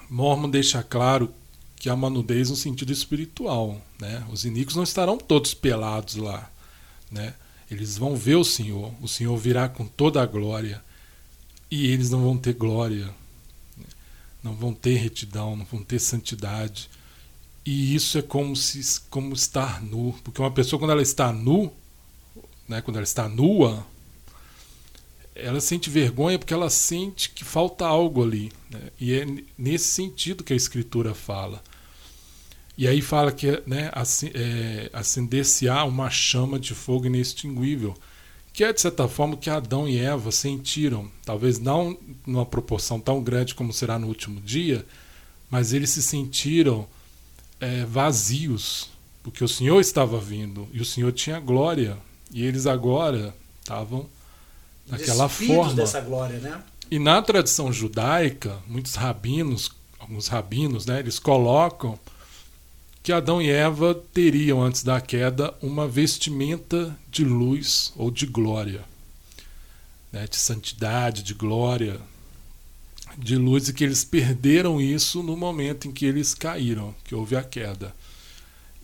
Mormon 0.10 0.49
deixa 0.49 0.82
claro 0.82 1.32
que 1.75 1.89
há 1.89 1.95
nudez 1.95 2.49
no 2.49 2.56
sentido 2.56 2.91
espiritual. 2.91 3.79
Né? 3.99 4.25
Os 4.32 4.45
iníquos 4.45 4.75
não 4.75 4.82
estarão 4.82 5.15
todos 5.15 5.53
pelados 5.53 6.15
lá. 6.15 6.49
Né? 7.12 7.36
Eles 7.69 7.97
vão 7.97 8.15
ver 8.15 8.36
o 8.36 8.43
Senhor, 8.43 8.91
o 8.99 9.08
Senhor 9.08 9.38
virá 9.38 9.69
com 9.69 9.86
toda 9.86 10.21
a 10.21 10.25
glória 10.25 10.84
e 11.69 11.88
eles 11.88 12.10
não 12.10 12.23
vão 12.23 12.36
ter 12.36 12.53
glória, 12.53 13.13
não 14.41 14.56
vão 14.56 14.73
ter 14.73 14.95
retidão, 14.95 15.56
não 15.56 15.65
vão 15.65 15.84
ter 15.84 15.99
santidade. 15.99 16.89
E 17.63 17.93
isso 17.93 18.17
é 18.17 18.21
como 18.23 18.56
se 18.56 19.01
como 19.10 19.34
estar 19.34 19.82
nu, 19.84 20.15
porque 20.23 20.41
uma 20.41 20.51
pessoa 20.51 20.79
quando 20.79 20.91
ela 20.91 21.01
está 21.01 21.32
nu, 21.32 21.71
né, 22.67 22.82
quando 22.82 22.97
ela 22.97 23.03
está 23.03 23.29
nua, 23.29 23.86
ela 25.36 25.60
sente 25.60 25.89
vergonha 25.89 26.38
porque 26.38 26.54
ela 26.54 26.69
sente 26.69 27.30
que 27.30 27.43
falta 27.43 27.86
algo 27.86 28.24
ali. 28.24 28.52
Né? 28.69 28.80
E 29.00 29.13
é 29.13 29.26
nesse 29.58 29.86
sentido 29.86 30.43
que 30.43 30.54
a 30.54 30.56
escritura 30.56 31.13
fala. 31.13 31.63
E 32.78 32.88
aí 32.88 33.02
fala 33.02 33.32
que 33.32 33.62
né, 33.67 33.91
é, 34.34 34.89
acender-se-á 34.91 35.84
uma 35.86 36.10
chama 36.10 36.60
de 36.60 36.74
fogo 36.74 37.06
inextinguível, 37.06 37.96
que 38.52 38.63
é 38.63 38.74
de 38.74 38.82
certa 38.82 39.08
forma 39.08 39.36
o 39.36 39.38
que 39.38 39.50
Adão 39.50 39.88
e 39.88 40.00
Eva 40.00 40.32
sentiram. 40.32 41.10
Talvez 41.24 41.60
não 41.60 41.98
numa 42.26 42.46
proporção 42.46 43.00
tão 43.00 43.22
grande 43.22 43.54
como 43.54 43.72
será 43.72 44.00
no 44.00 44.08
último 44.08 44.41
dia, 44.41 44.86
mas 45.50 45.72
eles 45.72 45.91
se 45.91 46.02
sentiram 46.02 46.88
é, 47.60 47.86
vazios, 47.86 48.89
porque 49.22 49.43
o 49.43 49.48
Senhor 49.48 49.80
estava 49.80 50.19
vindo 50.19 50.67
e 50.74 50.82
o 50.82 50.86
Senhor 50.86 51.12
tinha 51.12 51.39
glória, 51.39 51.98
e 52.32 52.43
eles 52.43 52.65
agora 52.65 53.36
estavam 53.62 54.10
daquela 54.86 55.30
forma. 55.30 55.74
dessa 55.74 56.02
glória, 56.02 56.39
né? 56.39 56.62
E 56.89 57.00
na 57.00 57.22
tradição 57.22 57.72
judaica, 57.72 58.60
muitos 58.67 58.96
rabinos, 58.96 59.72
alguns 59.98 60.28
rabinos, 60.28 60.86
né, 60.86 61.00
eles 61.00 61.17
colocam 61.17 61.98
que 63.02 63.12
Adão 63.12 63.41
e 63.41 63.50
Eva 63.50 63.93
teriam 64.13 64.62
antes 64.62 64.84
da 64.84 65.02
queda 65.02 65.54
uma 65.62 65.88
vestimenta 65.88 66.96
de 67.10 67.26
luz 67.26 67.91
ou 67.96 68.10
de 68.12 68.26
glória, 68.26 68.86
né, 70.12 70.26
de 70.28 70.38
santidade, 70.38 71.24
de 71.24 71.34
glória, 71.34 72.00
de 73.17 73.36
luz, 73.36 73.67
e 73.67 73.74
que 73.74 73.84
eles 73.84 74.04
perderam 74.04 74.80
isso 74.80 75.22
no 75.22 75.36
momento 75.36 75.88
em 75.88 75.91
que 75.91 76.06
eles 76.06 76.34
caíram, 76.34 76.96
que 77.04 77.13
houve 77.13 77.36
a 77.36 77.43
queda. 77.43 77.93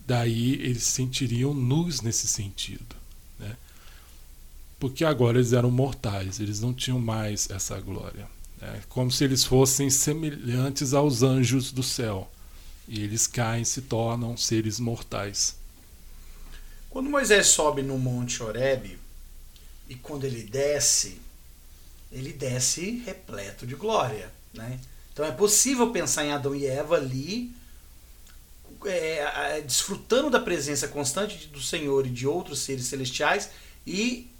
Daí 0.06 0.54
eles 0.54 0.82
sentiriam 0.82 1.54
nus 1.54 2.00
nesse 2.00 2.26
sentido. 2.28 2.99
Porque 4.80 5.04
agora 5.04 5.36
eles 5.36 5.52
eram 5.52 5.70
mortais, 5.70 6.40
eles 6.40 6.58
não 6.58 6.72
tinham 6.72 6.98
mais 6.98 7.50
essa 7.50 7.78
glória. 7.78 8.26
É 8.62 8.80
como 8.88 9.10
se 9.10 9.22
eles 9.22 9.44
fossem 9.44 9.90
semelhantes 9.90 10.94
aos 10.94 11.22
anjos 11.22 11.70
do 11.70 11.82
céu. 11.82 12.30
E 12.88 13.02
eles 13.02 13.26
caem, 13.26 13.62
se 13.62 13.82
tornam 13.82 14.36
seres 14.38 14.80
mortais. 14.80 15.54
Quando 16.88 17.10
Moisés 17.10 17.48
sobe 17.48 17.82
no 17.82 17.98
Monte 17.98 18.42
Horebe, 18.42 18.98
e 19.86 19.94
quando 19.96 20.24
ele 20.24 20.42
desce, 20.44 21.20
ele 22.10 22.32
desce 22.32 23.02
repleto 23.04 23.66
de 23.66 23.74
glória. 23.74 24.32
Né? 24.54 24.80
Então 25.12 25.24
é 25.24 25.30
possível 25.30 25.92
pensar 25.92 26.24
em 26.24 26.32
Adão 26.32 26.54
e 26.54 26.66
Eva 26.66 26.96
ali, 26.96 27.52
é, 28.86 29.60
desfrutando 29.60 30.30
da 30.30 30.40
presença 30.40 30.88
constante 30.88 31.48
do 31.48 31.60
Senhor 31.60 32.06
e 32.06 32.10
de 32.10 32.26
outros 32.26 32.60
seres 32.60 32.86
celestiais 32.86 33.50
e 33.86 34.30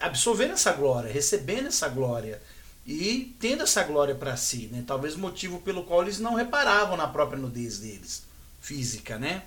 absorvendo 0.00 0.52
essa 0.52 0.72
glória, 0.72 1.12
recebendo 1.12 1.68
essa 1.68 1.88
glória 1.88 2.40
e 2.86 3.36
tendo 3.40 3.62
essa 3.62 3.82
glória 3.82 4.14
para 4.14 4.36
si. 4.36 4.68
Né? 4.72 4.84
Talvez 4.86 5.14
motivo 5.14 5.60
pelo 5.60 5.84
qual 5.84 6.02
eles 6.02 6.18
não 6.18 6.34
reparavam 6.34 6.96
na 6.96 7.06
própria 7.06 7.38
nudez 7.38 7.78
deles, 7.78 8.22
física. 8.60 9.18
Né? 9.18 9.42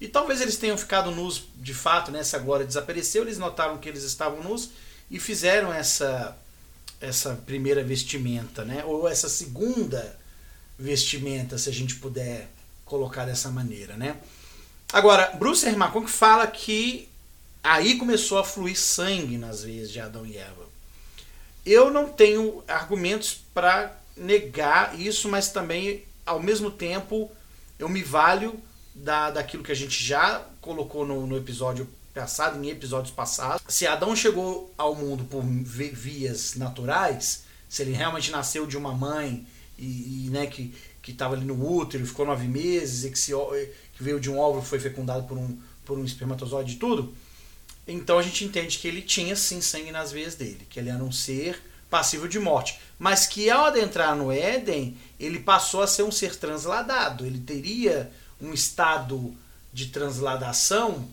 E 0.00 0.08
talvez 0.08 0.40
eles 0.40 0.56
tenham 0.56 0.76
ficado 0.76 1.10
nus 1.10 1.44
de 1.56 1.72
fato, 1.72 2.10
né? 2.10 2.20
essa 2.20 2.38
glória 2.38 2.66
desapareceu, 2.66 3.22
eles 3.22 3.38
notaram 3.38 3.78
que 3.78 3.88
eles 3.88 4.02
estavam 4.02 4.42
nus 4.42 4.70
e 5.10 5.18
fizeram 5.18 5.72
essa 5.72 6.36
essa 7.00 7.34
primeira 7.46 7.84
vestimenta, 7.84 8.64
né? 8.64 8.82
Ou 8.84 9.06
essa 9.06 9.28
segunda 9.28 10.18
vestimenta, 10.78 11.58
se 11.58 11.68
a 11.68 11.72
gente 11.72 11.96
puder 11.96 12.48
colocar 12.84 13.26
dessa 13.26 13.50
maneira, 13.50 13.96
né? 13.96 14.16
Agora, 14.92 15.32
Bruce 15.36 15.66
Hermacon 15.66 16.04
que 16.04 16.10
fala 16.10 16.46
que 16.46 17.08
aí 17.64 17.96
começou 17.96 18.38
a 18.38 18.44
fluir 18.44 18.78
sangue 18.78 19.36
nas 19.36 19.64
veias 19.64 19.90
de 19.90 19.98
Adão 19.98 20.24
e 20.24 20.36
Eva. 20.36 20.64
Eu 21.66 21.90
não 21.90 22.10
tenho 22.10 22.62
argumentos 22.68 23.40
para 23.54 23.96
negar 24.16 25.00
isso, 25.00 25.28
mas 25.28 25.48
também, 25.48 26.04
ao 26.24 26.38
mesmo 26.38 26.70
tempo, 26.70 27.30
eu 27.78 27.88
me 27.88 28.02
valho 28.02 28.60
da, 28.94 29.30
daquilo 29.30 29.64
que 29.64 29.72
a 29.72 29.76
gente 29.76 30.00
já 30.04 30.46
colocou 30.60 31.06
no, 31.06 31.26
no 31.26 31.36
episódio 31.36 31.88
passado, 32.12 32.62
em 32.62 32.68
episódios 32.68 33.12
passados, 33.12 33.60
se 33.66 33.86
Adão 33.88 34.14
chegou 34.14 34.72
ao 34.78 34.94
mundo 34.94 35.24
por 35.24 35.42
vias 35.42 36.54
naturais, 36.54 37.42
se 37.68 37.82
ele 37.82 37.90
realmente 37.90 38.30
nasceu 38.30 38.66
de 38.66 38.76
uma 38.76 38.92
mãe 38.92 39.44
e, 39.76 40.26
e 40.26 40.30
né, 40.30 40.46
que 40.46 40.72
que 41.04 41.10
estava 41.10 41.34
ali 41.34 41.44
no 41.44 41.70
útero, 41.70 42.06
ficou 42.06 42.24
nove 42.24 42.48
meses 42.48 43.04
e 43.04 43.10
que, 43.10 43.18
se, 43.18 43.32
que 43.92 44.02
veio 44.02 44.18
de 44.18 44.30
um 44.30 44.38
óvulo 44.38 44.64
foi 44.64 44.80
fecundado 44.80 45.24
por 45.24 45.36
um, 45.36 45.58
por 45.84 45.98
um 45.98 46.04
espermatozoide 46.04 46.72
e 46.72 46.76
tudo, 46.76 47.14
então 47.86 48.18
a 48.18 48.22
gente 48.22 48.44
entende 48.44 48.78
que 48.78 48.88
ele 48.88 49.02
tinha 49.02 49.36
sim 49.36 49.60
sangue 49.60 49.90
nas 49.90 50.12
veias 50.12 50.34
dele, 50.34 50.66
que 50.68 50.78
ele 50.78 50.90
era 50.90 51.02
um 51.02 51.12
ser 51.12 51.60
passível 51.90 52.26
de 52.26 52.38
morte, 52.38 52.80
mas 52.98 53.26
que 53.26 53.48
ao 53.50 53.66
adentrar 53.66 54.16
no 54.16 54.32
Éden, 54.32 54.96
ele 55.20 55.38
passou 55.38 55.82
a 55.82 55.86
ser 55.86 56.02
um 56.02 56.10
ser 56.10 56.36
transladado, 56.36 57.24
ele 57.24 57.38
teria 57.38 58.10
um 58.40 58.52
estado 58.52 59.34
de 59.72 59.86
transladação 59.86 61.08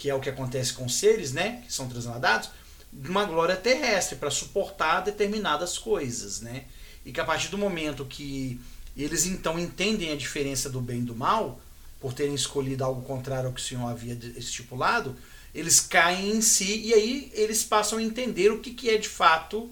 que 0.00 0.08
é 0.08 0.14
o 0.14 0.20
que 0.20 0.30
acontece 0.30 0.72
com 0.72 0.88
seres, 0.88 1.30
né, 1.30 1.62
que 1.66 1.72
são 1.72 1.86
transladados, 1.86 2.48
uma 2.90 3.26
glória 3.26 3.54
terrestre 3.54 4.16
para 4.16 4.30
suportar 4.30 5.02
determinadas 5.02 5.76
coisas, 5.76 6.40
né? 6.40 6.64
E 7.04 7.12
que 7.12 7.20
a 7.20 7.24
partir 7.24 7.48
do 7.48 7.58
momento 7.58 8.06
que 8.06 8.58
eles 8.96 9.26
então 9.26 9.58
entendem 9.58 10.10
a 10.10 10.16
diferença 10.16 10.70
do 10.70 10.80
bem 10.80 11.00
e 11.00 11.04
do 11.04 11.14
mal, 11.14 11.60
por 12.00 12.14
terem 12.14 12.34
escolhido 12.34 12.82
algo 12.82 13.02
contrário 13.02 13.48
ao 13.48 13.52
que 13.52 13.60
o 13.60 13.64
Senhor 13.64 13.86
havia 13.86 14.18
estipulado, 14.36 15.14
eles 15.54 15.80
caem 15.80 16.36
em 16.36 16.40
si 16.40 16.82
e 16.84 16.94
aí 16.94 17.30
eles 17.34 17.64
passam 17.64 17.98
a 17.98 18.02
entender 18.02 18.50
o 18.50 18.60
que, 18.60 18.72
que 18.72 18.90
é 18.90 18.96
de 18.96 19.08
fato 19.08 19.70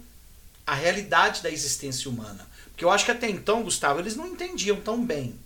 a 0.67 0.75
realidade 0.75 1.43
da 1.43 1.51
existência 1.51 2.11
humana. 2.11 2.47
Porque 2.71 2.85
eu 2.85 2.91
acho 2.91 3.05
que 3.05 3.11
até 3.11 3.29
então, 3.29 3.63
Gustavo, 3.63 4.01
eles 4.01 4.17
não 4.17 4.29
entendiam 4.29 4.81
tão 4.81 5.05
bem 5.05 5.39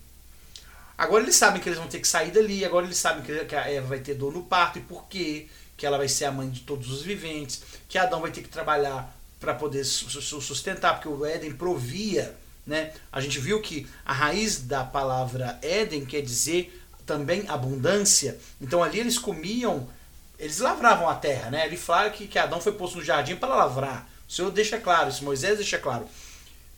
Agora 0.97 1.23
eles 1.23 1.35
sabem 1.35 1.61
que 1.61 1.67
eles 1.67 1.79
vão 1.79 1.87
ter 1.87 1.99
que 1.99 2.07
sair 2.07 2.31
dali, 2.31 2.63
agora 2.63 2.85
eles 2.85 2.97
sabem 2.97 3.23
que 3.23 3.55
a 3.55 3.69
Eva 3.69 3.87
vai 3.87 3.99
ter 3.99 4.13
dor 4.13 4.31
no 4.31 4.43
parto 4.43 4.77
e 4.77 4.81
por 4.81 5.07
quê, 5.07 5.47
que 5.75 5.85
ela 5.85 5.97
vai 5.97 6.07
ser 6.07 6.25
a 6.25 6.31
mãe 6.31 6.49
de 6.49 6.61
todos 6.61 6.91
os 6.91 7.01
viventes, 7.01 7.61
que 7.89 7.97
Adão 7.97 8.21
vai 8.21 8.31
ter 8.31 8.41
que 8.41 8.49
trabalhar 8.49 9.13
para 9.39 9.53
poder 9.53 9.83
sustentar, 9.83 10.93
porque 10.93 11.09
o 11.09 11.25
Éden 11.25 11.53
provia, 11.53 12.35
né? 12.65 12.93
A 13.11 13.19
gente 13.19 13.39
viu 13.39 13.59
que 13.61 13.87
a 14.05 14.13
raiz 14.13 14.61
da 14.61 14.83
palavra 14.83 15.59
Éden 15.61 16.05
quer 16.05 16.21
dizer 16.21 16.81
também 17.05 17.43
abundância. 17.49 18.39
Então 18.61 18.81
ali 18.83 18.99
eles 18.99 19.17
comiam, 19.17 19.89
eles 20.37 20.59
lavravam 20.59 21.07
a 21.09 21.15
terra, 21.15 21.49
né? 21.49 21.65
Ele 21.65 21.77
fala 21.77 22.09
que, 22.09 22.27
que 22.27 22.39
Adão 22.39 22.59
foi 22.59 22.73
posto 22.73 22.97
no 22.97 23.03
jardim 23.03 23.35
para 23.35 23.55
lavrar. 23.55 24.09
O 24.27 24.31
Senhor 24.31 24.51
deixa 24.51 24.79
claro, 24.79 25.09
isso 25.09 25.23
Moisés 25.23 25.57
deixa 25.57 25.77
claro. 25.77 26.07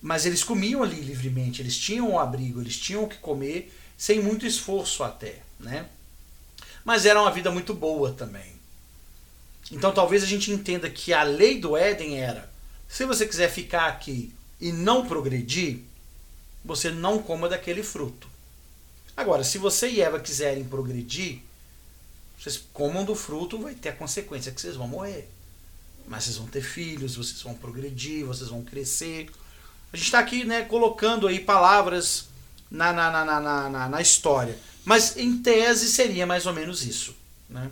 Mas 0.01 0.25
eles 0.25 0.43
comiam 0.43 0.83
ali 0.83 0.99
livremente, 0.99 1.61
eles 1.61 1.77
tinham 1.77 2.11
o 2.11 2.19
abrigo, 2.19 2.61
eles 2.61 2.77
tinham 2.77 3.03
o 3.03 3.07
que 3.07 3.17
comer 3.17 3.73
sem 3.97 4.21
muito 4.21 4.45
esforço 4.45 5.03
até, 5.03 5.39
né? 5.59 5.87
Mas 6.83 7.05
era 7.05 7.21
uma 7.21 7.31
vida 7.31 7.49
muito 7.49 7.73
boa 7.73 8.11
também. 8.11 8.53
Então 9.71 9.91
talvez 9.91 10.21
a 10.21 10.27
gente 10.27 10.51
entenda 10.51 10.89
que 10.89 11.13
a 11.13 11.23
lei 11.23 11.59
do 11.59 11.75
Éden 11.75 12.19
era: 12.19 12.49
se 12.87 13.05
você 13.05 13.25
quiser 13.25 13.49
ficar 13.49 13.87
aqui 13.87 14.33
e 14.59 14.71
não 14.71 15.07
progredir, 15.07 15.79
você 16.63 16.91
não 16.91 17.21
coma 17.21 17.49
daquele 17.49 17.81
fruto. 17.81 18.27
Agora, 19.17 19.43
se 19.43 19.57
você 19.57 19.89
e 19.89 20.01
Eva 20.01 20.19
quiserem 20.19 20.65
progredir, 20.65 21.39
vocês 22.39 22.63
comam 22.73 23.03
do 23.03 23.15
fruto, 23.15 23.57
vai 23.57 23.73
ter 23.73 23.89
a 23.89 23.95
consequência 23.95 24.51
que 24.51 24.61
vocês 24.61 24.75
vão 24.75 24.87
morrer. 24.87 25.29
Mas 26.07 26.25
vocês 26.25 26.37
vão 26.37 26.47
ter 26.47 26.61
filhos, 26.61 27.15
vocês 27.15 27.41
vão 27.41 27.53
progredir, 27.53 28.25
vocês 28.25 28.49
vão 28.49 28.63
crescer. 28.63 29.29
A 29.91 29.97
gente 29.97 30.05
está 30.05 30.19
aqui 30.19 30.43
né, 30.43 30.63
colocando 30.63 31.27
aí 31.27 31.39
palavras 31.39 32.27
na, 32.69 32.93
na, 32.93 33.09
na, 33.09 33.25
na, 33.25 33.69
na, 33.69 33.89
na 33.89 34.01
história. 34.01 34.57
Mas 34.83 35.17
em 35.17 35.39
tese 35.39 35.87
seria 35.89 36.27
mais 36.27 36.45
ou 36.45 36.53
menos 36.53 36.85
isso. 36.85 37.15
Né? 37.49 37.71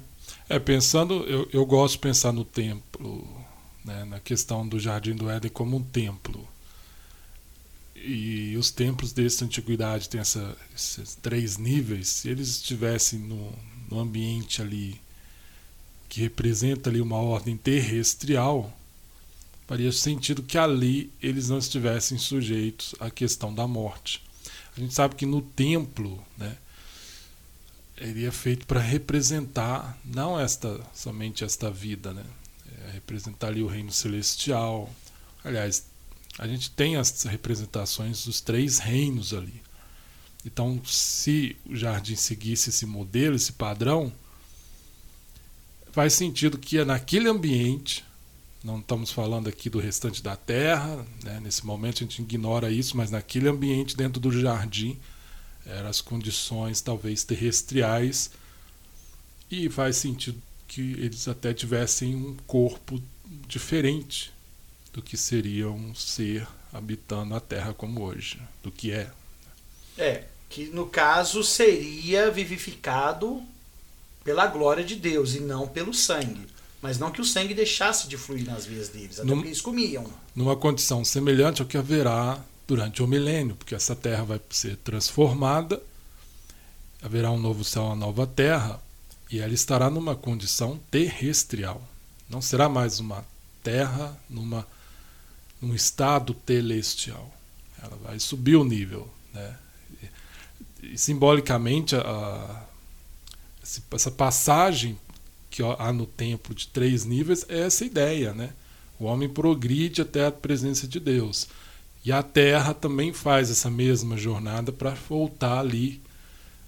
É, 0.49 0.57
pensando, 0.57 1.23
eu, 1.25 1.47
eu 1.53 1.65
gosto 1.65 1.93
de 1.93 1.99
pensar 1.99 2.31
no 2.31 2.43
templo, 2.43 3.27
né, 3.85 4.05
na 4.05 4.19
questão 4.19 4.67
do 4.67 4.79
Jardim 4.79 5.15
do 5.15 5.29
Éden 5.29 5.51
como 5.51 5.77
um 5.77 5.83
templo. 5.83 6.47
E 7.95 8.57
os 8.57 8.69
templos 8.71 9.13
dessa 9.13 9.45
antiguidade 9.45 10.09
têm 10.09 10.19
essa, 10.19 10.57
esses 10.75 11.15
três 11.15 11.57
níveis. 11.57 12.09
Se 12.09 12.29
eles 12.29 12.49
estivessem 12.49 13.19
no, 13.19 13.53
no 13.93 13.99
ambiente 13.99 14.61
ali 14.61 14.99
que 16.09 16.21
representa 16.21 16.89
ali 16.89 17.01
uma 17.01 17.17
ordem 17.17 17.55
terrestrial, 17.55 18.75
faria 19.67 19.91
sentido 19.91 20.43
que 20.43 20.57
ali 20.57 21.11
eles 21.21 21.49
não 21.49 21.57
estivessem 21.57 22.17
sujeitos 22.17 22.93
à 22.99 23.09
questão 23.09 23.53
da 23.53 23.67
morte. 23.67 24.23
A 24.75 24.79
gente 24.79 24.93
sabe 24.93 25.15
que 25.15 25.25
no 25.25 25.41
templo, 25.41 26.23
né, 26.37 26.57
ele 27.97 28.25
é 28.25 28.31
feito 28.31 28.65
para 28.65 28.79
representar 28.79 29.97
não 30.03 30.39
esta 30.39 30.81
somente 30.93 31.43
esta 31.43 31.69
vida, 31.69 32.13
né, 32.13 32.25
é 32.87 32.91
representar 32.91 33.47
ali 33.47 33.63
o 33.63 33.67
reino 33.67 33.91
celestial. 33.91 34.91
Aliás, 35.43 35.85
a 36.37 36.47
gente 36.47 36.71
tem 36.71 36.95
as 36.95 37.23
representações 37.23 38.25
dos 38.25 38.41
três 38.41 38.79
reinos 38.79 39.33
ali. 39.33 39.61
Então, 40.45 40.81
se 40.85 41.55
o 41.65 41.75
jardim 41.75 42.15
seguisse 42.15 42.69
esse 42.69 42.85
modelo, 42.85 43.35
esse 43.35 43.53
padrão, 43.53 44.11
faz 45.91 46.13
sentido 46.13 46.57
que 46.57 46.77
é 46.77 46.85
naquele 46.85 47.29
ambiente 47.29 48.03
não 48.63 48.79
estamos 48.79 49.11
falando 49.11 49.49
aqui 49.49 49.69
do 49.69 49.77
restante 49.77 50.23
da 50.23 50.37
terra, 50.37 51.05
né? 51.21 51.39
nesse 51.41 51.65
momento 51.65 51.97
a 51.97 52.07
gente 52.07 52.21
ignora 52.21 52.71
isso, 52.71 52.95
mas 52.95 53.11
naquele 53.11 53.49
ambiente 53.49 53.97
dentro 53.97 54.21
do 54.21 54.31
jardim 54.31 54.97
eram 55.65 55.89
as 55.89 55.99
condições 55.99 56.79
talvez 56.79 57.25
terrestriais 57.25 58.31
e 59.51 59.69
faz 59.69 59.97
sentido 59.97 60.41
que 60.65 60.93
eles 60.93 61.27
até 61.27 61.53
tivessem 61.53 62.15
um 62.15 62.37
corpo 62.47 63.03
diferente 63.47 64.31
do 64.93 65.01
que 65.01 65.17
seria 65.17 65.69
um 65.69 65.93
ser 65.93 66.47
habitando 66.71 67.35
a 67.35 67.41
terra 67.41 67.73
como 67.73 68.01
hoje, 68.01 68.41
do 68.63 68.71
que 68.71 68.91
é. 68.91 69.11
É, 69.97 70.23
que 70.53 70.65
no 70.65 70.85
caso 70.85 71.43
seria 71.43 72.29
vivificado 72.29 73.41
pela 74.23 74.45
glória 74.45 74.83
de 74.83 74.95
Deus 74.95 75.33
e 75.33 75.39
não 75.39 75.67
pelo 75.67 75.91
sangue. 75.95 76.47
Mas 76.79 76.99
não 76.99 77.09
que 77.11 77.19
o 77.21 77.25
sangue 77.25 77.55
deixasse 77.55 78.07
de 78.07 78.17
fluir 78.17 78.45
nas 78.45 78.63
veias 78.63 78.87
deles, 78.89 79.19
até 79.19 79.27
Num- 79.27 79.37
porque 79.37 79.47
eles 79.47 79.61
comiam. 79.61 80.05
Numa 80.35 80.55
condição 80.55 81.03
semelhante 81.03 81.59
ao 81.61 81.67
que 81.67 81.75
haverá 81.75 82.39
durante 82.67 83.01
o 83.01 83.07
milênio, 83.07 83.55
porque 83.55 83.73
essa 83.73 83.95
terra 83.95 84.23
vai 84.25 84.39
ser 84.51 84.77
transformada, 84.77 85.81
haverá 87.01 87.31
um 87.31 87.39
novo 87.39 87.63
céu, 87.63 87.85
uma 87.85 87.95
nova 87.95 88.27
terra, 88.27 88.79
e 89.31 89.39
ela 89.39 89.53
estará 89.53 89.89
numa 89.89 90.15
condição 90.15 90.79
terrestrial. 90.91 91.81
Não 92.29 92.41
será 92.43 92.69
mais 92.69 92.99
uma 92.99 93.25
terra 93.63 94.15
numa, 94.29 94.67
num 95.59 95.73
estado 95.73 96.35
celestial. 96.45 97.33
Ela 97.81 97.97
vai 98.03 98.19
subir 98.19 98.55
o 98.55 98.63
nível. 98.63 99.09
Né? 99.33 99.57
Simbolicamente, 100.95 101.95
a- 101.95 102.65
essa 103.91 104.11
passagem 104.11 104.97
que 105.49 105.61
há 105.63 105.93
no 105.93 106.05
tempo 106.05 106.53
de 106.53 106.67
três 106.67 107.05
níveis 107.05 107.45
é 107.47 107.61
essa 107.61 107.85
ideia, 107.85 108.33
né? 108.33 108.49
O 108.99 109.05
homem 109.05 109.29
progride 109.29 110.01
até 110.01 110.25
a 110.27 110.31
presença 110.31 110.87
de 110.87 110.99
Deus. 110.99 111.47
E 112.05 112.11
a 112.11 112.21
Terra 112.21 112.73
também 112.73 113.13
faz 113.13 113.49
essa 113.49 113.69
mesma 113.69 114.17
jornada 114.17 114.71
para 114.71 114.91
voltar 114.91 115.59
ali 115.59 116.01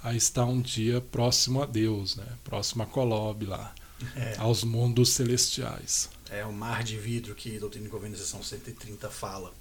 a 0.04 0.14
estar 0.14 0.46
um 0.46 0.62
dia 0.62 1.02
próximo 1.02 1.62
a 1.62 1.66
Deus, 1.66 2.16
né? 2.16 2.26
próximo 2.44 2.84
a 2.84 2.86
Colob 2.86 3.46
lá, 3.46 3.74
É, 4.16 4.36
aos 4.38 4.64
mundos 4.64 5.10
celestiais. 5.10 6.10
é 6.30 6.46
o 6.46 6.54
mar 6.54 6.84
de 6.84 6.98
vidro 6.98 7.34
que 7.36 7.58
Doutrina 7.58 7.88
e 7.88 7.90
Convenção 7.90 8.44
130 8.44 9.10
fala. 9.10 9.52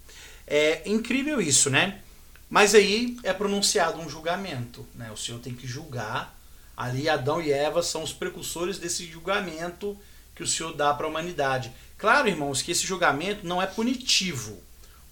É 0.47 0.89
incrível 0.89 1.41
isso, 1.41 1.71
né? 1.71 2.01
Mas 2.49 2.75
aí 2.75 3.17
é 3.23 3.33
pronunciado 3.33 3.99
um 3.99 4.09
julgamento, 4.09 4.87
né? 4.95 5.11
O 5.11 5.17
Senhor 5.17 5.41
tem 5.41 5.55
que 5.55 5.67
julgar. 5.67 6.39
Ali 6.77 7.09
Adão 7.09 7.41
e 7.41 7.53
Eva 7.53 7.83
são 7.83 8.03
os 8.03 8.13
precursores 8.13 8.79
desse 8.79 9.07
julgamento 9.07 9.97
que 10.35 10.43
o 10.43 10.47
Senhor 10.47 10.73
dá 10.73 10.93
para 10.93 11.07
a 11.07 11.09
humanidade. 11.09 11.73
Claro, 11.97 12.29
irmãos, 12.29 12.61
que 12.61 12.73
esse 12.73 12.87
julgamento 12.87 13.47
não 13.47 13.63
é 13.63 13.67
punitivo. 13.67 14.61